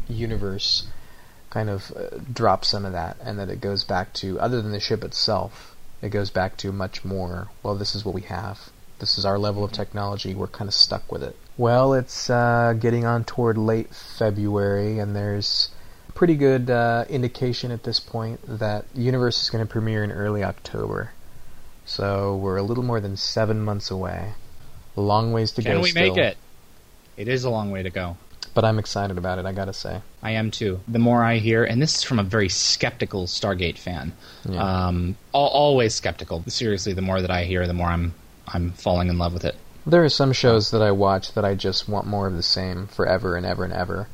universe 0.08 0.86
kind 1.50 1.68
of 1.68 1.90
uh, 1.96 2.18
drops 2.32 2.68
some 2.68 2.84
of 2.84 2.92
that 2.92 3.16
and 3.20 3.38
that 3.40 3.48
it 3.50 3.60
goes 3.60 3.82
back 3.82 4.12
to 4.14 4.38
other 4.38 4.62
than 4.62 4.70
the 4.70 4.80
ship 4.80 5.02
itself, 5.02 5.74
it 6.00 6.10
goes 6.10 6.30
back 6.30 6.56
to 6.58 6.70
much 6.70 7.04
more. 7.04 7.48
Well, 7.64 7.74
this 7.74 7.96
is 7.96 8.04
what 8.04 8.14
we 8.14 8.22
have. 8.22 8.70
This 8.98 9.18
is 9.18 9.24
our 9.24 9.38
level 9.38 9.64
of 9.64 9.72
technology. 9.72 10.34
We're 10.34 10.46
kind 10.46 10.68
of 10.68 10.74
stuck 10.74 11.10
with 11.10 11.22
it. 11.22 11.36
Well, 11.56 11.94
it's 11.94 12.30
uh, 12.30 12.74
getting 12.78 13.04
on 13.04 13.24
toward 13.24 13.58
late 13.58 13.94
February, 13.94 14.98
and 14.98 15.14
there's 15.14 15.70
pretty 16.14 16.36
good 16.36 16.70
uh, 16.70 17.04
indication 17.08 17.70
at 17.70 17.82
this 17.82 17.98
point 18.00 18.40
that 18.46 18.84
Universe 18.94 19.42
is 19.42 19.50
going 19.50 19.64
to 19.66 19.70
premiere 19.70 20.04
in 20.04 20.12
early 20.12 20.42
October. 20.44 21.10
So 21.84 22.36
we're 22.36 22.56
a 22.56 22.62
little 22.62 22.84
more 22.84 23.00
than 23.00 23.16
seven 23.16 23.60
months 23.62 23.90
away. 23.90 24.32
A 24.96 25.00
long 25.00 25.32
ways 25.32 25.52
to 25.52 25.62
Can 25.62 25.72
go 25.72 25.76
Can 25.76 25.82
we 25.82 25.90
still, 25.90 26.14
make 26.14 26.16
it? 26.16 26.36
It 27.16 27.28
is 27.28 27.44
a 27.44 27.50
long 27.50 27.70
way 27.70 27.82
to 27.82 27.90
go. 27.90 28.16
but 28.54 28.64
I'm 28.64 28.78
excited 28.78 29.18
about 29.18 29.38
it. 29.40 29.46
I 29.46 29.52
gotta 29.52 29.72
say. 29.72 30.00
I 30.22 30.30
am 30.32 30.52
too. 30.52 30.80
The 30.86 31.00
more 31.00 31.24
I 31.24 31.38
hear, 31.38 31.64
and 31.64 31.82
this 31.82 31.96
is 31.96 32.02
from 32.04 32.20
a 32.20 32.22
very 32.22 32.48
skeptical 32.48 33.26
Stargate 33.26 33.78
fan, 33.78 34.12
Yeah. 34.48 34.86
um, 34.86 35.16
always 35.32 35.94
skeptical. 35.96 36.44
Seriously, 36.46 36.92
the 36.92 37.02
more 37.02 37.20
that 37.20 37.30
I 37.32 37.44
hear, 37.44 37.66
the 37.66 37.74
more 37.74 37.88
I'm 37.88 38.14
I'm 38.48 38.72
falling 38.72 39.08
in 39.08 39.18
love 39.18 39.32
with 39.32 39.44
it. 39.44 39.56
There 39.86 40.04
are 40.04 40.08
some 40.08 40.32
shows 40.32 40.70
that 40.70 40.82
I 40.82 40.90
watch 40.92 41.32
that 41.32 41.44
I 41.44 41.54
just 41.54 41.88
want 41.88 42.06
more 42.06 42.26
of 42.26 42.36
the 42.36 42.42
same 42.42 42.86
forever 42.86 43.36
and 43.36 43.44
ever 43.44 43.64
and 43.64 43.72
ever. 43.72 44.08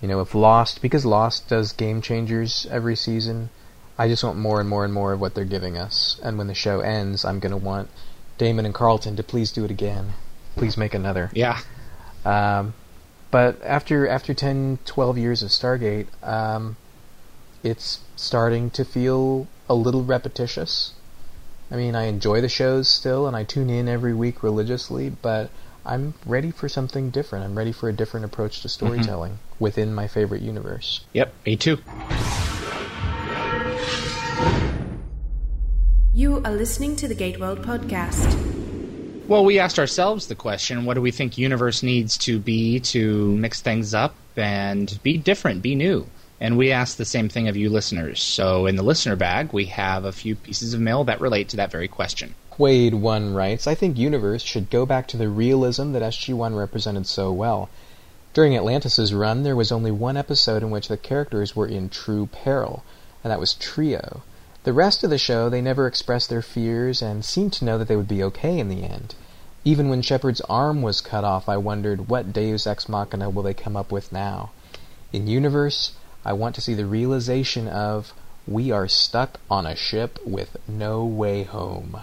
You 0.00 0.08
know, 0.08 0.20
if 0.20 0.34
Lost, 0.34 0.82
because 0.82 1.04
Lost 1.04 1.48
does 1.48 1.72
game 1.72 2.00
changers 2.02 2.66
every 2.70 2.96
season, 2.96 3.50
I 3.98 4.08
just 4.08 4.24
want 4.24 4.38
more 4.38 4.58
and 4.58 4.68
more 4.68 4.84
and 4.84 4.92
more 4.92 5.12
of 5.12 5.20
what 5.20 5.34
they're 5.34 5.44
giving 5.44 5.76
us. 5.76 6.18
And 6.22 6.38
when 6.38 6.46
the 6.46 6.54
show 6.54 6.80
ends, 6.80 7.24
I'm 7.24 7.40
going 7.40 7.52
to 7.52 7.56
want 7.56 7.90
Damon 8.38 8.64
and 8.64 8.74
Carlton 8.74 9.16
to 9.16 9.22
please 9.22 9.52
do 9.52 9.64
it 9.64 9.70
again. 9.70 10.14
Please 10.56 10.76
make 10.76 10.94
another. 10.94 11.30
Yeah, 11.34 11.60
Um, 12.24 12.74
but 13.30 13.60
after 13.64 14.06
after 14.06 14.34
10, 14.34 14.78
12 14.84 15.18
years 15.18 15.42
of 15.42 15.48
Stargate, 15.50 16.06
um, 16.22 16.76
it's 17.62 18.00
starting 18.16 18.70
to 18.70 18.84
feel 18.84 19.46
a 19.68 19.74
little 19.74 20.04
repetitious. 20.04 20.92
I 21.72 21.76
mean, 21.76 21.94
I 21.94 22.04
enjoy 22.04 22.42
the 22.42 22.50
shows 22.50 22.86
still, 22.86 23.26
and 23.26 23.34
I 23.34 23.44
tune 23.44 23.70
in 23.70 23.88
every 23.88 24.12
week 24.12 24.42
religiously, 24.42 25.08
but 25.08 25.48
I'm 25.86 26.12
ready 26.26 26.50
for 26.50 26.68
something 26.68 27.08
different. 27.08 27.46
I'm 27.46 27.56
ready 27.56 27.72
for 27.72 27.88
a 27.88 27.94
different 27.94 28.26
approach 28.26 28.60
to 28.60 28.68
mm-hmm. 28.68 28.86
storytelling 28.86 29.38
within 29.58 29.94
my 29.94 30.06
favorite 30.06 30.42
universe. 30.42 31.06
yep, 31.14 31.32
me 31.46 31.56
too. 31.56 31.78
You 36.12 36.42
are 36.44 36.52
listening 36.52 36.94
to 36.96 37.08
the 37.08 37.14
Gate 37.14 37.40
World 37.40 37.62
podcast. 37.62 38.36
Well, 39.26 39.42
we 39.42 39.58
asked 39.58 39.78
ourselves 39.78 40.26
the 40.26 40.34
question: 40.34 40.84
What 40.84 40.92
do 40.92 41.00
we 41.00 41.10
think 41.10 41.38
universe 41.38 41.82
needs 41.82 42.18
to 42.18 42.38
be 42.38 42.80
to 42.80 43.34
mix 43.34 43.62
things 43.62 43.94
up 43.94 44.14
and 44.36 44.98
be 45.02 45.16
different, 45.16 45.62
be 45.62 45.74
new? 45.74 46.06
And 46.42 46.58
we 46.58 46.72
ask 46.72 46.96
the 46.96 47.04
same 47.04 47.28
thing 47.28 47.46
of 47.46 47.56
you 47.56 47.70
listeners. 47.70 48.20
So, 48.20 48.66
in 48.66 48.74
the 48.74 48.82
listener 48.82 49.14
bag, 49.14 49.52
we 49.52 49.66
have 49.66 50.04
a 50.04 50.10
few 50.10 50.34
pieces 50.34 50.74
of 50.74 50.80
mail 50.80 51.04
that 51.04 51.20
relate 51.20 51.48
to 51.50 51.56
that 51.58 51.70
very 51.70 51.86
question. 51.86 52.34
Quaid 52.50 52.94
1 52.94 53.32
writes, 53.32 53.68
I 53.68 53.76
think 53.76 53.96
Universe 53.96 54.42
should 54.42 54.68
go 54.68 54.84
back 54.84 55.06
to 55.06 55.16
the 55.16 55.28
realism 55.28 55.92
that 55.92 56.02
SG-1 56.02 56.58
represented 56.58 57.06
so 57.06 57.30
well. 57.30 57.68
During 58.34 58.56
Atlantis' 58.56 59.12
run, 59.12 59.44
there 59.44 59.54
was 59.54 59.70
only 59.70 59.92
one 59.92 60.16
episode 60.16 60.64
in 60.64 60.70
which 60.72 60.88
the 60.88 60.96
characters 60.96 61.54
were 61.54 61.68
in 61.68 61.88
true 61.88 62.26
peril, 62.26 62.82
and 63.22 63.30
that 63.30 63.38
was 63.38 63.54
Trio. 63.54 64.22
The 64.64 64.72
rest 64.72 65.04
of 65.04 65.10
the 65.10 65.18
show, 65.18 65.48
they 65.48 65.60
never 65.60 65.86
expressed 65.86 66.28
their 66.28 66.42
fears 66.42 67.00
and 67.00 67.24
seemed 67.24 67.52
to 67.52 67.64
know 67.64 67.78
that 67.78 67.86
they 67.86 67.94
would 67.94 68.08
be 68.08 68.24
okay 68.24 68.58
in 68.58 68.68
the 68.68 68.82
end. 68.82 69.14
Even 69.64 69.88
when 69.88 70.02
Sheppard's 70.02 70.40
arm 70.50 70.82
was 70.82 71.00
cut 71.00 71.22
off, 71.22 71.48
I 71.48 71.56
wondered 71.56 72.08
what 72.08 72.32
Deus 72.32 72.66
Ex 72.66 72.88
Machina 72.88 73.30
will 73.30 73.44
they 73.44 73.54
come 73.54 73.76
up 73.76 73.92
with 73.92 74.10
now. 74.10 74.50
In 75.12 75.28
Universe, 75.28 75.92
I 76.24 76.32
want 76.34 76.54
to 76.54 76.60
see 76.60 76.74
the 76.74 76.86
realization 76.86 77.66
of 77.66 78.14
we 78.46 78.70
are 78.70 78.86
stuck 78.86 79.40
on 79.50 79.66
a 79.66 79.74
ship 79.74 80.18
with 80.24 80.56
no 80.68 81.04
way 81.04 81.42
home. 81.42 82.00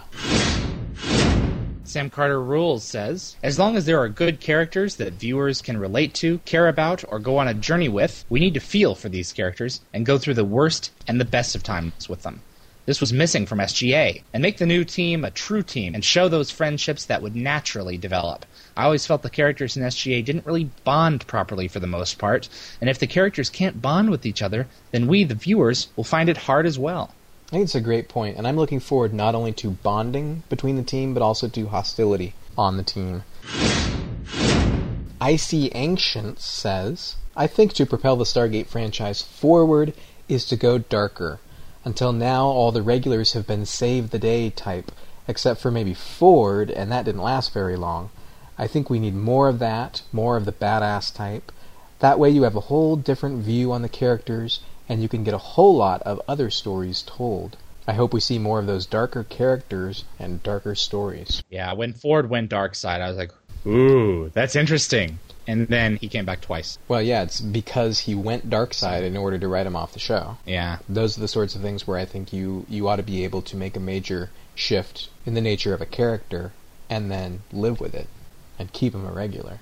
Sam 1.84 2.10
Carter 2.10 2.40
Rules 2.40 2.84
says, 2.84 3.36
as 3.42 3.58
long 3.58 3.76
as 3.76 3.86
there 3.86 3.98
are 3.98 4.08
good 4.08 4.38
characters 4.40 4.96
that 4.96 5.14
viewers 5.14 5.60
can 5.62 5.76
relate 5.76 6.14
to, 6.14 6.38
care 6.44 6.68
about, 6.68 7.02
or 7.08 7.18
go 7.18 7.38
on 7.38 7.48
a 7.48 7.54
journey 7.54 7.88
with, 7.88 8.24
we 8.28 8.40
need 8.40 8.54
to 8.54 8.60
feel 8.60 8.94
for 8.94 9.08
these 9.08 9.32
characters 9.32 9.80
and 9.92 10.06
go 10.06 10.18
through 10.18 10.34
the 10.34 10.44
worst 10.44 10.92
and 11.08 11.18
the 11.18 11.24
best 11.24 11.56
of 11.56 11.62
times 11.62 12.08
with 12.08 12.22
them. 12.22 12.42
This 12.90 13.00
was 13.00 13.12
missing 13.12 13.46
from 13.46 13.60
SGA, 13.60 14.24
and 14.34 14.42
make 14.42 14.58
the 14.58 14.66
new 14.66 14.82
team 14.82 15.24
a 15.24 15.30
true 15.30 15.62
team 15.62 15.94
and 15.94 16.04
show 16.04 16.26
those 16.28 16.50
friendships 16.50 17.04
that 17.04 17.22
would 17.22 17.36
naturally 17.36 17.96
develop. 17.96 18.44
I 18.76 18.82
always 18.82 19.06
felt 19.06 19.22
the 19.22 19.30
characters 19.30 19.76
in 19.76 19.84
SGA 19.84 20.24
didn't 20.24 20.44
really 20.44 20.70
bond 20.82 21.24
properly 21.28 21.68
for 21.68 21.78
the 21.78 21.86
most 21.86 22.18
part, 22.18 22.48
and 22.80 22.90
if 22.90 22.98
the 22.98 23.06
characters 23.06 23.48
can't 23.48 23.80
bond 23.80 24.10
with 24.10 24.26
each 24.26 24.42
other, 24.42 24.66
then 24.90 25.06
we, 25.06 25.22
the 25.22 25.36
viewers, 25.36 25.86
will 25.94 26.02
find 26.02 26.28
it 26.28 26.36
hard 26.36 26.66
as 26.66 26.80
well. 26.80 27.14
I 27.46 27.50
think 27.52 27.62
it's 27.62 27.76
a 27.76 27.80
great 27.80 28.08
point, 28.08 28.36
and 28.36 28.44
I'm 28.44 28.56
looking 28.56 28.80
forward 28.80 29.14
not 29.14 29.36
only 29.36 29.52
to 29.52 29.70
bonding 29.70 30.42
between 30.48 30.74
the 30.74 30.82
team, 30.82 31.14
but 31.14 31.22
also 31.22 31.46
to 31.46 31.68
hostility 31.68 32.34
on 32.58 32.76
the 32.76 32.82
team. 32.82 33.22
Icy 35.20 35.70
Ancient 35.76 36.40
says, 36.40 37.14
I 37.36 37.46
think 37.46 37.72
to 37.74 37.86
propel 37.86 38.16
the 38.16 38.24
Stargate 38.24 38.66
franchise 38.66 39.22
forward 39.22 39.94
is 40.28 40.44
to 40.46 40.56
go 40.56 40.78
darker. 40.78 41.38
Until 41.84 42.12
now, 42.12 42.46
all 42.46 42.72
the 42.72 42.82
regulars 42.82 43.32
have 43.32 43.46
been 43.46 43.64
save 43.64 44.10
the 44.10 44.18
day 44.18 44.50
type, 44.50 44.92
except 45.26 45.60
for 45.60 45.70
maybe 45.70 45.94
Ford, 45.94 46.70
and 46.70 46.92
that 46.92 47.06
didn't 47.06 47.22
last 47.22 47.54
very 47.54 47.76
long. 47.76 48.10
I 48.58 48.66
think 48.66 48.90
we 48.90 48.98
need 48.98 49.14
more 49.14 49.48
of 49.48 49.58
that, 49.60 50.02
more 50.12 50.36
of 50.36 50.44
the 50.44 50.52
badass 50.52 51.14
type. 51.14 51.50
That 52.00 52.18
way 52.18 52.28
you 52.28 52.42
have 52.42 52.56
a 52.56 52.60
whole 52.60 52.96
different 52.96 53.42
view 53.42 53.72
on 53.72 53.82
the 53.82 53.88
characters, 53.88 54.60
and 54.88 55.00
you 55.00 55.08
can 55.08 55.24
get 55.24 55.32
a 55.32 55.38
whole 55.38 55.76
lot 55.76 56.02
of 56.02 56.20
other 56.28 56.50
stories 56.50 57.02
told. 57.02 57.56
I 57.86 57.94
hope 57.94 58.12
we 58.12 58.20
see 58.20 58.38
more 58.38 58.58
of 58.58 58.66
those 58.66 58.86
darker 58.86 59.24
characters 59.24 60.04
and 60.18 60.42
darker 60.42 60.74
stories. 60.74 61.42
Yeah, 61.48 61.72
when 61.72 61.94
Ford 61.94 62.28
went 62.28 62.50
dark 62.50 62.74
side, 62.74 63.00
I 63.00 63.08
was 63.08 63.16
like, 63.16 63.32
ooh, 63.66 64.30
that's 64.34 64.56
interesting. 64.56 65.18
And 65.50 65.66
then 65.66 65.96
he 65.96 66.06
came 66.06 66.24
back 66.24 66.42
twice. 66.42 66.78
Well, 66.86 67.02
yeah, 67.02 67.22
it's 67.22 67.40
because 67.40 67.98
he 67.98 68.14
went 68.14 68.48
dark 68.48 68.72
side 68.72 69.02
in 69.02 69.16
order 69.16 69.36
to 69.36 69.48
write 69.48 69.66
him 69.66 69.74
off 69.74 69.92
the 69.92 69.98
show. 69.98 70.38
Yeah. 70.46 70.78
Those 70.88 71.18
are 71.18 71.20
the 71.20 71.26
sorts 71.26 71.56
of 71.56 71.60
things 71.60 71.88
where 71.88 71.98
I 71.98 72.04
think 72.04 72.32
you 72.32 72.64
you 72.68 72.86
ought 72.86 72.96
to 72.96 73.02
be 73.02 73.24
able 73.24 73.42
to 73.42 73.56
make 73.56 73.76
a 73.76 73.80
major 73.80 74.30
shift 74.54 75.08
in 75.26 75.34
the 75.34 75.40
nature 75.40 75.74
of 75.74 75.80
a 75.80 75.86
character 75.86 76.52
and 76.88 77.10
then 77.10 77.42
live 77.52 77.80
with 77.80 77.96
it 77.96 78.06
and 78.60 78.72
keep 78.72 78.94
him 78.94 79.04
a 79.04 79.10
regular. 79.10 79.58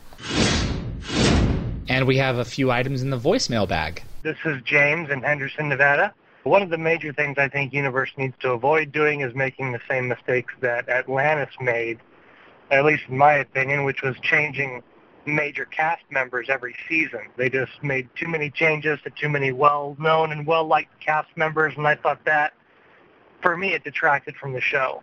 And 1.88 2.06
we 2.06 2.18
have 2.18 2.36
a 2.36 2.44
few 2.44 2.70
items 2.70 3.00
in 3.00 3.08
the 3.08 3.18
voicemail 3.18 3.66
bag. 3.66 4.02
This 4.22 4.36
is 4.44 4.60
James 4.66 5.08
in 5.08 5.22
Henderson, 5.22 5.70
Nevada. 5.70 6.12
One 6.42 6.60
of 6.60 6.68
the 6.68 6.76
major 6.76 7.14
things 7.14 7.38
I 7.38 7.48
think 7.48 7.72
Universe 7.72 8.10
needs 8.18 8.34
to 8.40 8.50
avoid 8.50 8.92
doing 8.92 9.22
is 9.22 9.34
making 9.34 9.72
the 9.72 9.80
same 9.88 10.08
mistakes 10.08 10.52
that 10.60 10.86
Atlantis 10.90 11.54
made, 11.62 11.98
at 12.70 12.84
least 12.84 13.04
in 13.08 13.16
my 13.16 13.36
opinion, 13.36 13.84
which 13.84 14.02
was 14.02 14.16
changing 14.20 14.82
major 15.28 15.64
cast 15.64 16.02
members 16.10 16.48
every 16.48 16.74
season. 16.88 17.28
They 17.36 17.48
just 17.48 17.82
made 17.82 18.08
too 18.16 18.28
many 18.28 18.50
changes 18.50 18.98
to 19.04 19.10
too 19.10 19.28
many 19.28 19.52
well-known 19.52 20.32
and 20.32 20.46
well-liked 20.46 20.98
cast 21.00 21.28
members, 21.36 21.74
and 21.76 21.86
I 21.86 21.94
thought 21.94 22.24
that, 22.24 22.52
for 23.42 23.56
me, 23.56 23.74
it 23.74 23.84
detracted 23.84 24.36
from 24.36 24.52
the 24.52 24.60
show. 24.60 25.02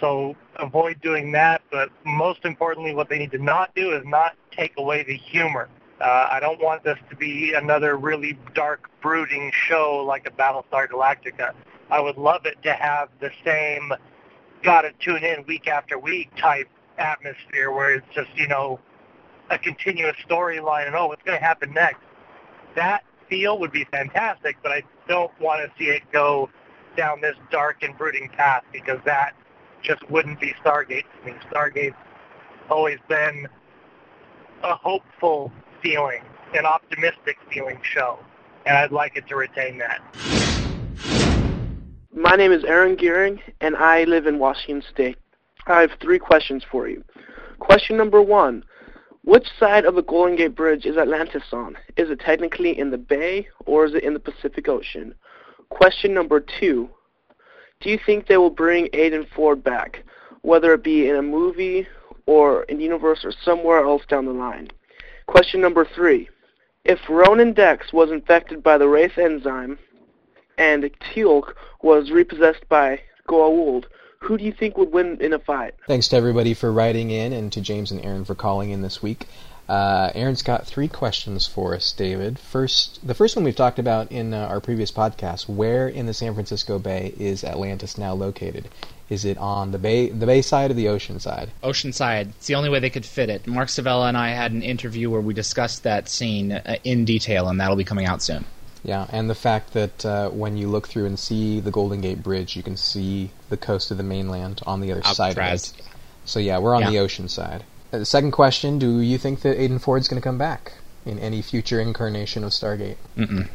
So 0.00 0.34
avoid 0.56 1.00
doing 1.02 1.32
that, 1.32 1.62
but 1.70 1.90
most 2.04 2.44
importantly, 2.44 2.94
what 2.94 3.08
they 3.08 3.18
need 3.18 3.30
to 3.32 3.38
not 3.38 3.74
do 3.74 3.92
is 3.92 4.02
not 4.04 4.34
take 4.50 4.72
away 4.78 5.02
the 5.02 5.14
humor. 5.16 5.68
Uh, 6.00 6.28
I 6.30 6.40
don't 6.40 6.60
want 6.60 6.82
this 6.82 6.98
to 7.10 7.16
be 7.16 7.52
another 7.52 7.96
really 7.98 8.38
dark, 8.54 8.88
brooding 9.02 9.52
show 9.52 10.02
like 10.06 10.26
a 10.26 10.30
Battlestar 10.30 10.88
Galactica. 10.88 11.52
I 11.90 12.00
would 12.00 12.16
love 12.16 12.46
it 12.46 12.62
to 12.62 12.72
have 12.72 13.10
the 13.20 13.30
same 13.44 13.92
gotta 14.62 14.92
tune 15.00 15.22
in 15.22 15.44
week 15.46 15.68
after 15.68 15.98
week 15.98 16.34
type 16.36 16.68
atmosphere 16.98 17.70
where 17.70 17.94
it's 17.94 18.06
just, 18.14 18.30
you 18.34 18.46
know, 18.48 18.80
a 19.50 19.58
continuous 19.58 20.16
storyline 20.28 20.86
and 20.86 20.94
oh, 20.94 21.08
what's 21.08 21.22
going 21.24 21.38
to 21.38 21.44
happen 21.44 21.72
next. 21.74 22.00
That 22.76 23.02
feel 23.28 23.58
would 23.58 23.72
be 23.72 23.84
fantastic, 23.90 24.56
but 24.62 24.72
I 24.72 24.82
don't 25.08 25.32
want 25.40 25.60
to 25.64 25.72
see 25.78 25.90
it 25.90 26.02
go 26.12 26.48
down 26.96 27.20
this 27.20 27.36
dark 27.50 27.82
and 27.82 27.96
brooding 27.98 28.28
path 28.28 28.62
because 28.72 28.98
that 29.04 29.32
just 29.82 30.08
wouldn't 30.10 30.40
be 30.40 30.54
Stargate 30.64 31.04
to 31.18 31.26
me. 31.26 31.34
Stargate's 31.50 31.96
always 32.68 32.98
been 33.08 33.48
a 34.62 34.74
hopeful 34.74 35.52
feeling, 35.82 36.22
an 36.54 36.66
optimistic 36.66 37.38
feeling 37.52 37.80
show, 37.82 38.18
and 38.66 38.76
I'd 38.76 38.92
like 38.92 39.16
it 39.16 39.26
to 39.28 39.36
retain 39.36 39.78
that. 39.78 40.00
My 42.14 42.36
name 42.36 42.52
is 42.52 42.64
Aaron 42.64 42.96
Gearing, 42.96 43.40
and 43.60 43.76
I 43.76 44.04
live 44.04 44.26
in 44.26 44.38
Washington 44.38 44.82
State. 44.92 45.16
I 45.66 45.80
have 45.80 45.90
three 46.00 46.18
questions 46.18 46.64
for 46.70 46.88
you. 46.88 47.02
Question 47.58 47.96
number 47.96 48.20
one. 48.20 48.64
Which 49.30 49.46
side 49.60 49.84
of 49.84 49.94
the 49.94 50.02
Golden 50.02 50.34
Gate 50.34 50.56
Bridge 50.56 50.86
is 50.86 50.96
Atlantis 50.96 51.44
on? 51.52 51.78
Is 51.96 52.10
it 52.10 52.18
technically 52.18 52.76
in 52.76 52.90
the 52.90 52.98
bay, 52.98 53.46
or 53.64 53.84
is 53.84 53.94
it 53.94 54.02
in 54.02 54.12
the 54.12 54.18
Pacific 54.18 54.68
Ocean? 54.68 55.14
Question 55.68 56.12
number 56.12 56.40
two. 56.40 56.90
Do 57.78 57.90
you 57.90 57.98
think 58.04 58.26
they 58.26 58.38
will 58.38 58.50
bring 58.50 58.88
Aiden 58.88 59.28
Ford 59.28 59.62
back, 59.62 60.02
whether 60.42 60.74
it 60.74 60.82
be 60.82 61.08
in 61.08 61.14
a 61.14 61.22
movie 61.22 61.86
or 62.26 62.64
in 62.64 62.78
the 62.78 62.82
universe 62.82 63.24
or 63.24 63.30
somewhere 63.44 63.84
else 63.84 64.02
down 64.08 64.26
the 64.26 64.32
line? 64.32 64.68
Question 65.28 65.60
number 65.60 65.84
three. 65.84 66.28
If 66.84 66.98
Ronan 67.08 67.52
Dex 67.52 67.92
was 67.92 68.10
infected 68.10 68.64
by 68.64 68.78
the 68.78 68.88
Wraith 68.88 69.16
enzyme 69.16 69.78
and 70.58 70.90
Teal'c 71.14 71.54
was 71.82 72.10
repossessed 72.10 72.68
by 72.68 72.98
Goa'uld, 73.28 73.84
who 74.22 74.36
do 74.36 74.44
you 74.44 74.52
think 74.52 74.76
would 74.76 74.92
win 74.92 75.18
in 75.20 75.32
a 75.32 75.38
fight? 75.38 75.74
Thanks 75.86 76.08
to 76.08 76.16
everybody 76.16 76.54
for 76.54 76.72
writing 76.72 77.10
in 77.10 77.32
and 77.32 77.50
to 77.52 77.60
James 77.60 77.90
and 77.90 78.04
Aaron 78.04 78.24
for 78.24 78.34
calling 78.34 78.70
in 78.70 78.82
this 78.82 79.02
week. 79.02 79.26
Uh, 79.68 80.10
Aaron's 80.14 80.42
got 80.42 80.66
three 80.66 80.88
questions 80.88 81.46
for 81.46 81.74
us, 81.74 81.92
David. 81.92 82.38
First, 82.38 83.06
the 83.06 83.14
first 83.14 83.36
one 83.36 83.44
we've 83.44 83.56
talked 83.56 83.78
about 83.78 84.10
in 84.10 84.34
uh, 84.34 84.46
our 84.46 84.60
previous 84.60 84.90
podcast. 84.90 85.48
Where 85.48 85.88
in 85.88 86.06
the 86.06 86.14
San 86.14 86.34
Francisco 86.34 86.78
Bay 86.78 87.14
is 87.18 87.44
Atlantis 87.44 87.96
now 87.96 88.12
located? 88.12 88.68
Is 89.08 89.24
it 89.24 89.38
on 89.38 89.70
the 89.70 89.78
bay, 89.78 90.08
the 90.10 90.26
bay 90.26 90.42
side 90.42 90.70
or 90.70 90.74
the 90.74 90.88
ocean 90.88 91.18
side? 91.18 91.50
Ocean 91.62 91.92
side. 91.92 92.28
It's 92.36 92.46
the 92.46 92.56
only 92.56 92.68
way 92.68 92.80
they 92.80 92.90
could 92.90 93.06
fit 93.06 93.30
it. 93.30 93.46
Mark 93.46 93.68
Savela 93.68 94.08
and 94.08 94.16
I 94.16 94.30
had 94.30 94.52
an 94.52 94.62
interview 94.62 95.08
where 95.08 95.20
we 95.20 95.34
discussed 95.34 95.84
that 95.84 96.08
scene 96.08 96.52
uh, 96.52 96.76
in 96.84 97.04
detail, 97.04 97.48
and 97.48 97.60
that'll 97.60 97.76
be 97.76 97.84
coming 97.84 98.06
out 98.06 98.22
soon. 98.22 98.44
Yeah, 98.82 99.06
and 99.10 99.28
the 99.28 99.34
fact 99.34 99.74
that 99.74 100.06
uh, 100.06 100.30
when 100.30 100.56
you 100.56 100.68
look 100.68 100.88
through 100.88 101.04
and 101.06 101.18
see 101.18 101.60
the 101.60 101.70
Golden 101.70 102.00
Gate 102.00 102.22
Bridge, 102.22 102.56
you 102.56 102.62
can 102.62 102.76
see 102.76 103.30
the 103.50 103.56
coast 103.56 103.90
of 103.90 103.96
the 103.98 104.02
mainland 104.02 104.62
on 104.66 104.80
the 104.80 104.90
other 104.92 105.02
side 105.02 105.32
of 105.32 105.38
it. 105.38 105.72
So 106.24 106.38
yeah, 106.40 106.58
we're 106.58 106.74
on 106.74 106.82
Yeah. 106.82 106.90
the 106.90 106.98
ocean 107.00 107.28
side. 107.28 107.64
Uh, 107.92 107.98
the 107.98 108.06
second 108.06 108.30
question: 108.30 108.78
Do 108.78 109.00
you 109.00 109.18
think 109.18 109.42
that 109.42 109.58
Aiden 109.58 109.80
Ford's 109.80 110.08
going 110.08 110.20
to 110.20 110.24
come 110.24 110.38
back 110.38 110.72
in 111.04 111.18
any 111.18 111.42
future 111.42 111.80
incarnation 111.80 112.42
of 112.44 112.52
Stargate? 112.52 112.96
Mm-mm. 113.18 113.48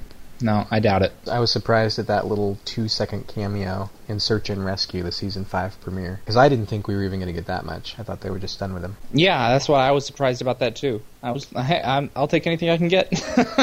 No, 0.46 0.68
I 0.70 0.80
doubt 0.80 1.02
it. 1.02 1.12
I 1.26 1.39
was 1.39 1.52
surprised 1.52 1.98
at 1.98 2.06
that 2.06 2.28
little 2.28 2.60
two-second 2.66 3.28
cameo 3.28 3.89
in 4.08 4.20
Search 4.20 4.52
and 4.52 4.64
Rescue, 4.64 5.02
the 5.02 5.12
season 5.12 5.43
five 5.43 5.82
premiere, 5.82 6.20
because 6.24 6.38
I 6.38 6.50
didn't 6.50 6.68
think 6.68 6.88
we 6.88 6.96
were 6.96 7.04
even 7.04 7.20
going 7.20 7.34
to 7.34 7.34
get 7.34 7.48
that 7.48 7.66
much. 7.66 7.96
I 7.98 8.04
thought 8.04 8.22
they 8.22 8.30
were 8.30 8.38
just 8.38 8.60
done 8.60 8.76
with 8.76 8.84
him. 8.84 8.96
Yeah, 9.12 9.50
that's 9.50 9.68
why 9.68 9.88
I 9.88 9.89
was 9.89 10.06
surprised 10.06 10.43
about 10.43 10.60
that 10.60 10.76
too. 10.76 11.02
I 11.24 11.32
was, 11.32 11.46
hey, 11.56 11.82
I'm, 11.84 12.12
I'll 12.16 12.28
take 12.28 12.46
anything 12.46 12.70
I 12.70 12.78
can 12.78 12.89
get. 12.89 13.12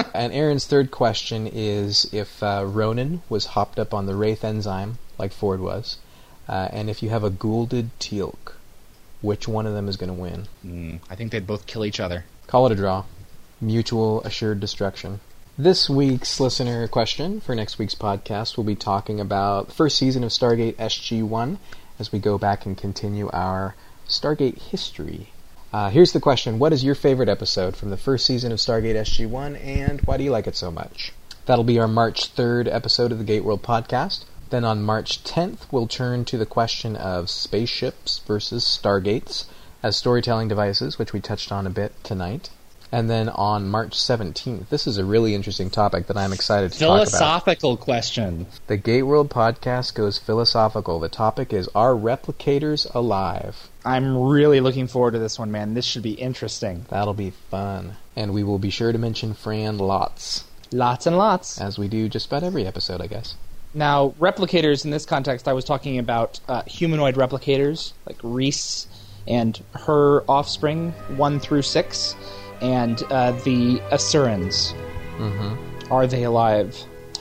And 0.12 0.33
Aaron's 0.33 0.66
third 0.66 0.91
question 0.91 1.47
is 1.47 2.12
if 2.12 2.43
uh, 2.43 2.64
Ronan 2.66 3.22
was 3.28 3.47
hopped 3.47 3.78
up 3.78 3.95
on 3.95 4.07
the 4.07 4.16
Wraith 4.16 4.45
enzyme, 4.45 4.99
like 5.18 5.33
Ford 5.33 5.61
was, 5.61 5.99
uh, 6.49 6.68
and 6.72 6.91
if 6.91 7.01
you 7.01 7.11
have 7.11 7.22
a 7.22 7.30
Goa'ulded 7.30 7.91
Teal'c, 8.01 8.55
which 9.20 9.47
one 9.47 9.66
of 9.66 9.74
them 9.74 9.89
is 9.89 9.97
going 9.97 10.09
to 10.09 10.20
win? 10.20 10.49
Mm, 10.66 10.99
I 11.09 11.14
think 11.14 11.30
they'd 11.30 11.47
both 11.47 11.66
kill 11.66 11.85
each 11.85 12.01
other. 12.01 12.24
Call 12.49 12.66
it 12.66 12.72
a 12.72 12.74
draw. 12.74 13.05
Mutual 13.61 14.20
assured 14.22 14.59
destruction. 14.59 15.20
This 15.62 15.88
week's 15.88 16.40
listener 16.40 16.88
question 16.88 17.38
for 17.38 17.54
next 17.54 17.78
week's 17.78 17.94
podcast 17.94 18.56
will 18.56 18.64
be 18.64 18.74
talking 18.74 19.20
about 19.20 19.68
the 19.68 19.74
first 19.74 19.96
season 19.96 20.24
of 20.24 20.30
Stargate 20.30 20.74
SG-1 20.74 21.58
as 22.00 22.10
we 22.10 22.18
go 22.18 22.36
back 22.36 22.66
and 22.66 22.76
continue 22.76 23.30
our 23.32 23.76
Stargate 24.08 24.58
history. 24.58 25.28
Uh, 25.72 25.88
here's 25.88 26.10
the 26.10 26.20
question. 26.20 26.58
What 26.58 26.72
is 26.72 26.82
your 26.82 26.96
favorite 26.96 27.28
episode 27.28 27.76
from 27.76 27.90
the 27.90 27.96
first 27.96 28.26
season 28.26 28.50
of 28.50 28.58
Stargate 28.58 28.96
SG-1 28.96 29.64
and 29.64 30.00
why 30.00 30.16
do 30.16 30.24
you 30.24 30.32
like 30.32 30.48
it 30.48 30.56
so 30.56 30.72
much? 30.72 31.12
That'll 31.46 31.62
be 31.62 31.78
our 31.78 31.86
March 31.86 32.34
3rd 32.34 32.66
episode 32.66 33.12
of 33.12 33.18
the 33.18 33.24
Gate 33.24 33.44
World 33.44 33.62
podcast. 33.62 34.24
Then 34.50 34.64
on 34.64 34.82
March 34.82 35.22
10th, 35.22 35.70
we'll 35.70 35.86
turn 35.86 36.24
to 36.24 36.36
the 36.36 36.44
question 36.44 36.96
of 36.96 37.30
spaceships 37.30 38.18
versus 38.26 38.64
Stargates 38.64 39.44
as 39.80 39.96
storytelling 39.96 40.48
devices, 40.48 40.98
which 40.98 41.12
we 41.12 41.20
touched 41.20 41.52
on 41.52 41.68
a 41.68 41.70
bit 41.70 41.92
tonight. 42.02 42.50
And 42.95 43.09
then 43.09 43.30
on 43.30 43.68
March 43.68 43.93
17th, 43.97 44.68
this 44.68 44.86
is 44.86 44.99
a 44.99 45.05
really 45.05 45.34
interesting 45.34 45.70
topic 45.70 46.09
that 46.09 46.16
I'm 46.18 46.32
excited 46.32 46.72
to 46.72 46.78
talk 46.78 46.86
about. 46.86 47.09
Philosophical 47.09 47.76
question. 47.78 48.47
The 48.66 48.76
Gate 48.76 49.05
World 49.05 49.30
podcast 49.30 49.95
goes 49.95 50.18
philosophical. 50.18 51.01
The 51.01 51.09
topic 51.09 51.55
is 51.55 51.68
Are 51.74 51.95
replicators 51.95 52.95
alive? 52.95 53.70
I'm 53.82 54.18
really 54.18 54.61
looking 54.61 54.88
forward 54.88 55.12
to 55.12 55.18
this 55.18 55.38
one, 55.38 55.51
man. 55.51 55.72
This 55.72 55.86
should 55.86 56.03
be 56.03 56.12
interesting. 56.12 56.84
That'll 56.90 57.14
be 57.14 57.30
fun. 57.30 57.97
And 58.14 58.34
we 58.34 58.45
will 58.45 58.59
be 58.59 58.68
sure 58.68 58.93
to 58.93 58.99
mention 58.99 59.32
Fran 59.32 59.78
lots, 59.78 60.45
Lots 60.70 61.07
and 61.07 61.16
lots. 61.16 61.59
as 61.61 61.78
we 61.78 61.88
do 61.88 62.11
just 62.11 62.26
about 62.26 62.43
every 62.43 62.66
episode, 62.66 63.01
I 63.01 63.07
guess. 63.07 63.36
Now, 63.72 64.11
replicators 64.20 64.84
in 64.84 64.90
this 64.90 65.07
context, 65.07 65.49
I 65.49 65.55
was 65.55 65.64
talking 65.64 65.99
about 65.99 66.40
uh, 66.47 66.61
humanoid 66.64 67.14
replicators 67.14 67.95
like 68.07 68.18
Reese 68.22 68.86
and 69.26 69.59
her 69.72 70.24
offspring, 70.28 70.90
one 71.16 71.40
through 71.40 71.62
six, 71.62 72.14
and 72.62 73.02
uh, 73.10 73.32
the 73.42 73.78
Asurans. 73.90 74.72
Mm-hmm. 75.18 75.92
Are 75.92 76.06
they 76.06 76.24
alive? 76.24 76.76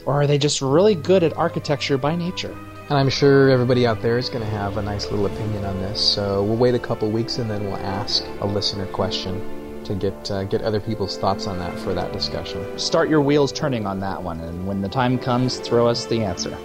Or 0.06 0.22
are 0.22 0.28
they 0.28 0.38
just 0.38 0.62
really 0.62 0.96
good 0.96 1.24
at 1.24 1.36
architecture 1.38 1.98
by 1.98 2.16
nature? 2.16 2.56
And 2.90 2.98
I'm 2.98 3.10
sure 3.10 3.50
everybody 3.50 3.86
out 3.86 4.02
there 4.02 4.18
is 4.18 4.30
going 4.30 4.44
to 4.44 4.50
have 4.50 4.78
a 4.78 4.82
nice 4.82 5.10
little 5.12 5.26
opinion 5.26 5.66
on 5.66 5.80
this. 5.80 6.02
So 6.02 6.44
we'll 6.44 6.58
wait 6.58 6.76
a 6.76 6.80
couple 6.80 7.10
weeks 7.10 7.38
and 7.38 7.50
then 7.50 7.66
we'll 7.66 7.78
ask 7.78 8.24
a 8.42 8.46
listener 8.46 8.86
question 8.88 9.84
to 9.86 9.96
get 9.96 10.32
uh, 10.32 10.44
get 10.44 10.62
other 10.62 10.80
people's 10.80 11.18
thoughts 11.18 11.48
on 11.48 11.58
that 11.60 11.78
for 11.80 11.94
that 11.94 12.12
discussion. 12.14 12.78
Start 12.78 13.10
your 13.10 13.22
wheels 13.22 13.52
turning 13.52 13.86
on 13.86 14.00
that 14.02 14.22
one, 14.22 14.40
and 14.42 14.68
when 14.68 14.82
the 14.82 14.90
time 14.90 15.18
comes, 15.18 15.58
throw 15.60 15.88
us 15.88 16.06
the 16.06 16.24
answer. 16.24 16.56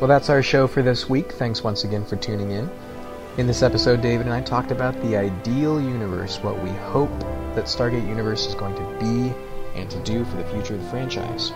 Well, 0.00 0.08
that's 0.08 0.28
our 0.28 0.42
show 0.42 0.66
for 0.66 0.82
this 0.82 1.08
week. 1.08 1.32
Thanks 1.32 1.64
once 1.64 1.84
again 1.84 2.04
for 2.04 2.16
tuning 2.16 2.50
in. 2.50 2.70
In 3.38 3.46
this 3.46 3.62
episode, 3.62 4.00
David 4.00 4.24
and 4.24 4.34
I 4.34 4.40
talked 4.40 4.70
about 4.70 4.98
the 5.02 5.14
ideal 5.14 5.78
universe, 5.78 6.38
what 6.38 6.62
we 6.62 6.70
hope 6.70 7.10
that 7.54 7.66
Stargate 7.66 8.08
Universe 8.08 8.46
is 8.46 8.54
going 8.54 8.74
to 8.74 8.98
be 8.98 9.34
and 9.78 9.90
to 9.90 10.02
do 10.04 10.24
for 10.24 10.38
the 10.38 10.44
future 10.44 10.74
of 10.74 10.82
the 10.82 10.88
franchise. 10.88 11.52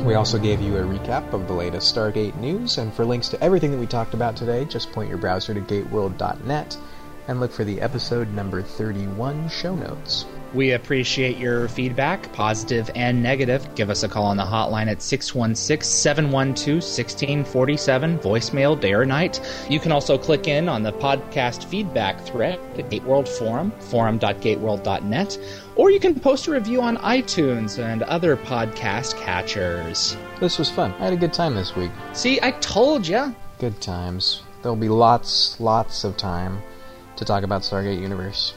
We 0.00 0.16
also 0.16 0.38
gave 0.38 0.60
you 0.60 0.76
a 0.76 0.82
recap 0.82 1.32
of 1.32 1.46
the 1.46 1.54
latest 1.54 1.94
Stargate 1.94 2.36
news, 2.36 2.76
and 2.76 2.92
for 2.92 3.06
links 3.06 3.30
to 3.30 3.42
everything 3.42 3.70
that 3.70 3.78
we 3.78 3.86
talked 3.86 4.12
about 4.12 4.36
today, 4.36 4.66
just 4.66 4.92
point 4.92 5.08
your 5.08 5.16
browser 5.16 5.54
to 5.54 5.62
gateworld.net 5.62 6.76
and 7.28 7.40
look 7.40 7.52
for 7.52 7.64
the 7.64 7.80
episode 7.80 8.32
number 8.32 8.62
31 8.62 9.48
show 9.48 9.74
notes. 9.74 10.26
We 10.54 10.70
appreciate 10.70 11.36
your 11.36 11.66
feedback, 11.66 12.32
positive 12.32 12.88
and 12.94 13.20
negative. 13.20 13.74
Give 13.74 13.90
us 13.90 14.04
a 14.04 14.08
call 14.08 14.26
on 14.26 14.36
the 14.36 14.44
hotline 14.44 14.86
at 14.86 15.02
616 15.02 15.82
712 15.82 16.76
1647, 16.76 18.18
voicemail 18.20 18.80
day 18.80 18.92
or 18.94 19.04
night. 19.04 19.40
You 19.68 19.80
can 19.80 19.90
also 19.90 20.16
click 20.16 20.46
in 20.46 20.68
on 20.68 20.84
the 20.84 20.92
podcast 20.92 21.64
feedback 21.64 22.20
thread 22.24 22.60
at 22.78 22.88
Gateworld 22.88 23.26
Forum, 23.26 23.72
forum.gateworld.net, 23.90 25.38
or 25.74 25.90
you 25.90 25.98
can 25.98 26.20
post 26.20 26.46
a 26.46 26.52
review 26.52 26.80
on 26.80 26.98
iTunes 26.98 27.82
and 27.82 28.04
other 28.04 28.36
podcast 28.36 29.16
catchers. 29.16 30.16
This 30.38 30.56
was 30.56 30.70
fun. 30.70 30.92
I 31.00 31.04
had 31.04 31.12
a 31.12 31.16
good 31.16 31.32
time 31.32 31.56
this 31.56 31.74
week. 31.74 31.90
See, 32.12 32.38
I 32.40 32.52
told 32.52 33.08
you. 33.08 33.34
Good 33.58 33.80
times. 33.80 34.42
There'll 34.62 34.76
be 34.76 34.88
lots, 34.88 35.58
lots 35.58 36.04
of 36.04 36.16
time 36.16 36.62
to 37.16 37.24
talk 37.24 37.42
about 37.44 37.62
Stargate 37.62 38.00
Universe. 38.00 38.54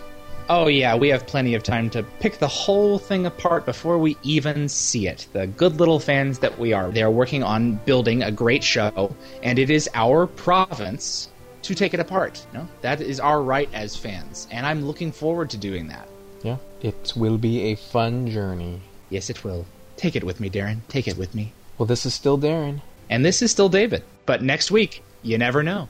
Oh, 0.50 0.68
yeah, 0.68 0.96
we 0.96 1.10
have 1.10 1.28
plenty 1.28 1.56
of 1.56 1.64
time 1.64 1.90
to 1.90 2.04
pick 2.04 2.38
the 2.38 2.48
whole 2.48 3.00
thing 3.00 3.26
apart 3.26 3.66
before 3.66 3.98
we 3.98 4.16
even 4.24 4.70
see 4.70 5.08
it. 5.08 5.28
The 5.34 5.48
good 5.48 5.78
little 5.78 6.00
fans 6.00 6.40
that 6.40 6.58
we 6.58 6.72
are. 6.72 6.90
They 6.90 7.04
are 7.04 7.12
working 7.12 7.44
on 7.44 7.76
building 7.86 8.24
a 8.24 8.32
great 8.32 8.64
show, 8.64 9.14
and 9.44 9.60
it 9.60 9.70
is 9.70 9.90
our 9.94 10.26
province 10.26 11.30
to 11.64 11.76
take 11.76 11.94
it 11.94 12.00
apart. 12.00 12.46
You 12.54 12.60
know? 12.60 12.68
That 12.80 13.02
is 13.02 13.20
our 13.20 13.42
right 13.42 13.70
as 13.74 13.98
fans, 13.98 14.48
and 14.50 14.66
I'm 14.66 14.86
looking 14.86 15.12
forward 15.12 15.50
to 15.50 15.58
doing 15.58 15.88
that. 15.90 16.08
Yeah, 16.44 16.58
it 16.82 17.14
will 17.16 17.38
be 17.38 17.72
a 17.72 17.76
fun 17.76 18.30
journey. 18.30 18.82
Yes, 19.10 19.30
it 19.30 19.44
will. 19.44 19.66
Take 19.98 20.16
it 20.16 20.24
with 20.24 20.40
me, 20.40 20.50
Darren. 20.50 20.80
Take 20.88 21.08
it 21.10 21.18
with 21.18 21.36
me. 21.36 21.52
Well, 21.78 21.88
this 21.88 22.06
is 22.06 22.14
still 22.14 22.38
Darren. 22.38 22.82
And 23.10 23.26
this 23.26 23.42
is 23.42 23.52
still 23.52 23.70
David. 23.70 24.04
But 24.26 24.42
next 24.44 24.72
week, 24.72 25.04
you 25.24 25.38
never 25.38 25.64
know. 25.64 25.90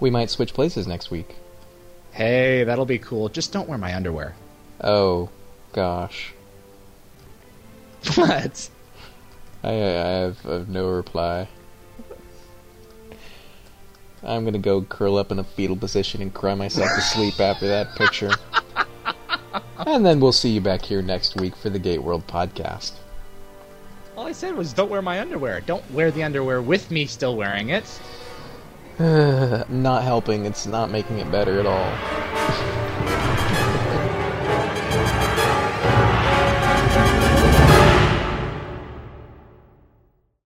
We 0.00 0.10
might 0.10 0.30
switch 0.30 0.54
places 0.54 0.86
next 0.86 1.10
week. 1.10 1.36
Hey, 2.12 2.64
that'll 2.64 2.86
be 2.86 2.98
cool. 2.98 3.28
Just 3.28 3.52
don't 3.52 3.68
wear 3.68 3.78
my 3.78 3.94
underwear. 3.94 4.34
Oh, 4.80 5.30
gosh. 5.72 6.32
What? 8.16 8.68
I, 9.62 9.70
I 9.70 9.72
have, 9.72 10.44
I 10.44 10.52
have 10.54 10.68
no 10.68 10.88
reply. 10.88 11.46
I'm 14.24 14.44
gonna 14.44 14.58
go 14.58 14.82
curl 14.82 15.16
up 15.16 15.30
in 15.32 15.38
a 15.38 15.44
fetal 15.44 15.76
position 15.76 16.20
and 16.20 16.32
cry 16.32 16.54
myself 16.54 16.88
to 16.94 17.00
sleep 17.00 17.40
after 17.40 17.68
that 17.68 17.94
picture. 17.96 18.32
And 19.78 20.06
then 20.06 20.20
we'll 20.20 20.32
see 20.32 20.50
you 20.50 20.60
back 20.60 20.82
here 20.82 21.02
next 21.02 21.36
week 21.36 21.56
for 21.56 21.70
the 21.70 21.78
Gate 21.78 22.02
World 22.02 22.26
podcast. 22.26 22.92
All 24.16 24.26
I 24.26 24.32
said 24.32 24.56
was 24.56 24.72
don't 24.72 24.90
wear 24.90 25.02
my 25.02 25.20
underwear. 25.20 25.60
Don't 25.60 25.88
wear 25.90 26.10
the 26.10 26.22
underwear 26.22 26.62
with 26.62 26.90
me 26.90 27.06
still 27.06 27.36
wearing 27.36 27.70
it. 27.70 27.84
not 28.98 30.02
helping, 30.02 30.44
it's 30.44 30.66
not 30.66 30.90
making 30.90 31.18
it 31.18 31.30
better 31.30 31.58
at 31.58 31.66
all. 31.66 32.51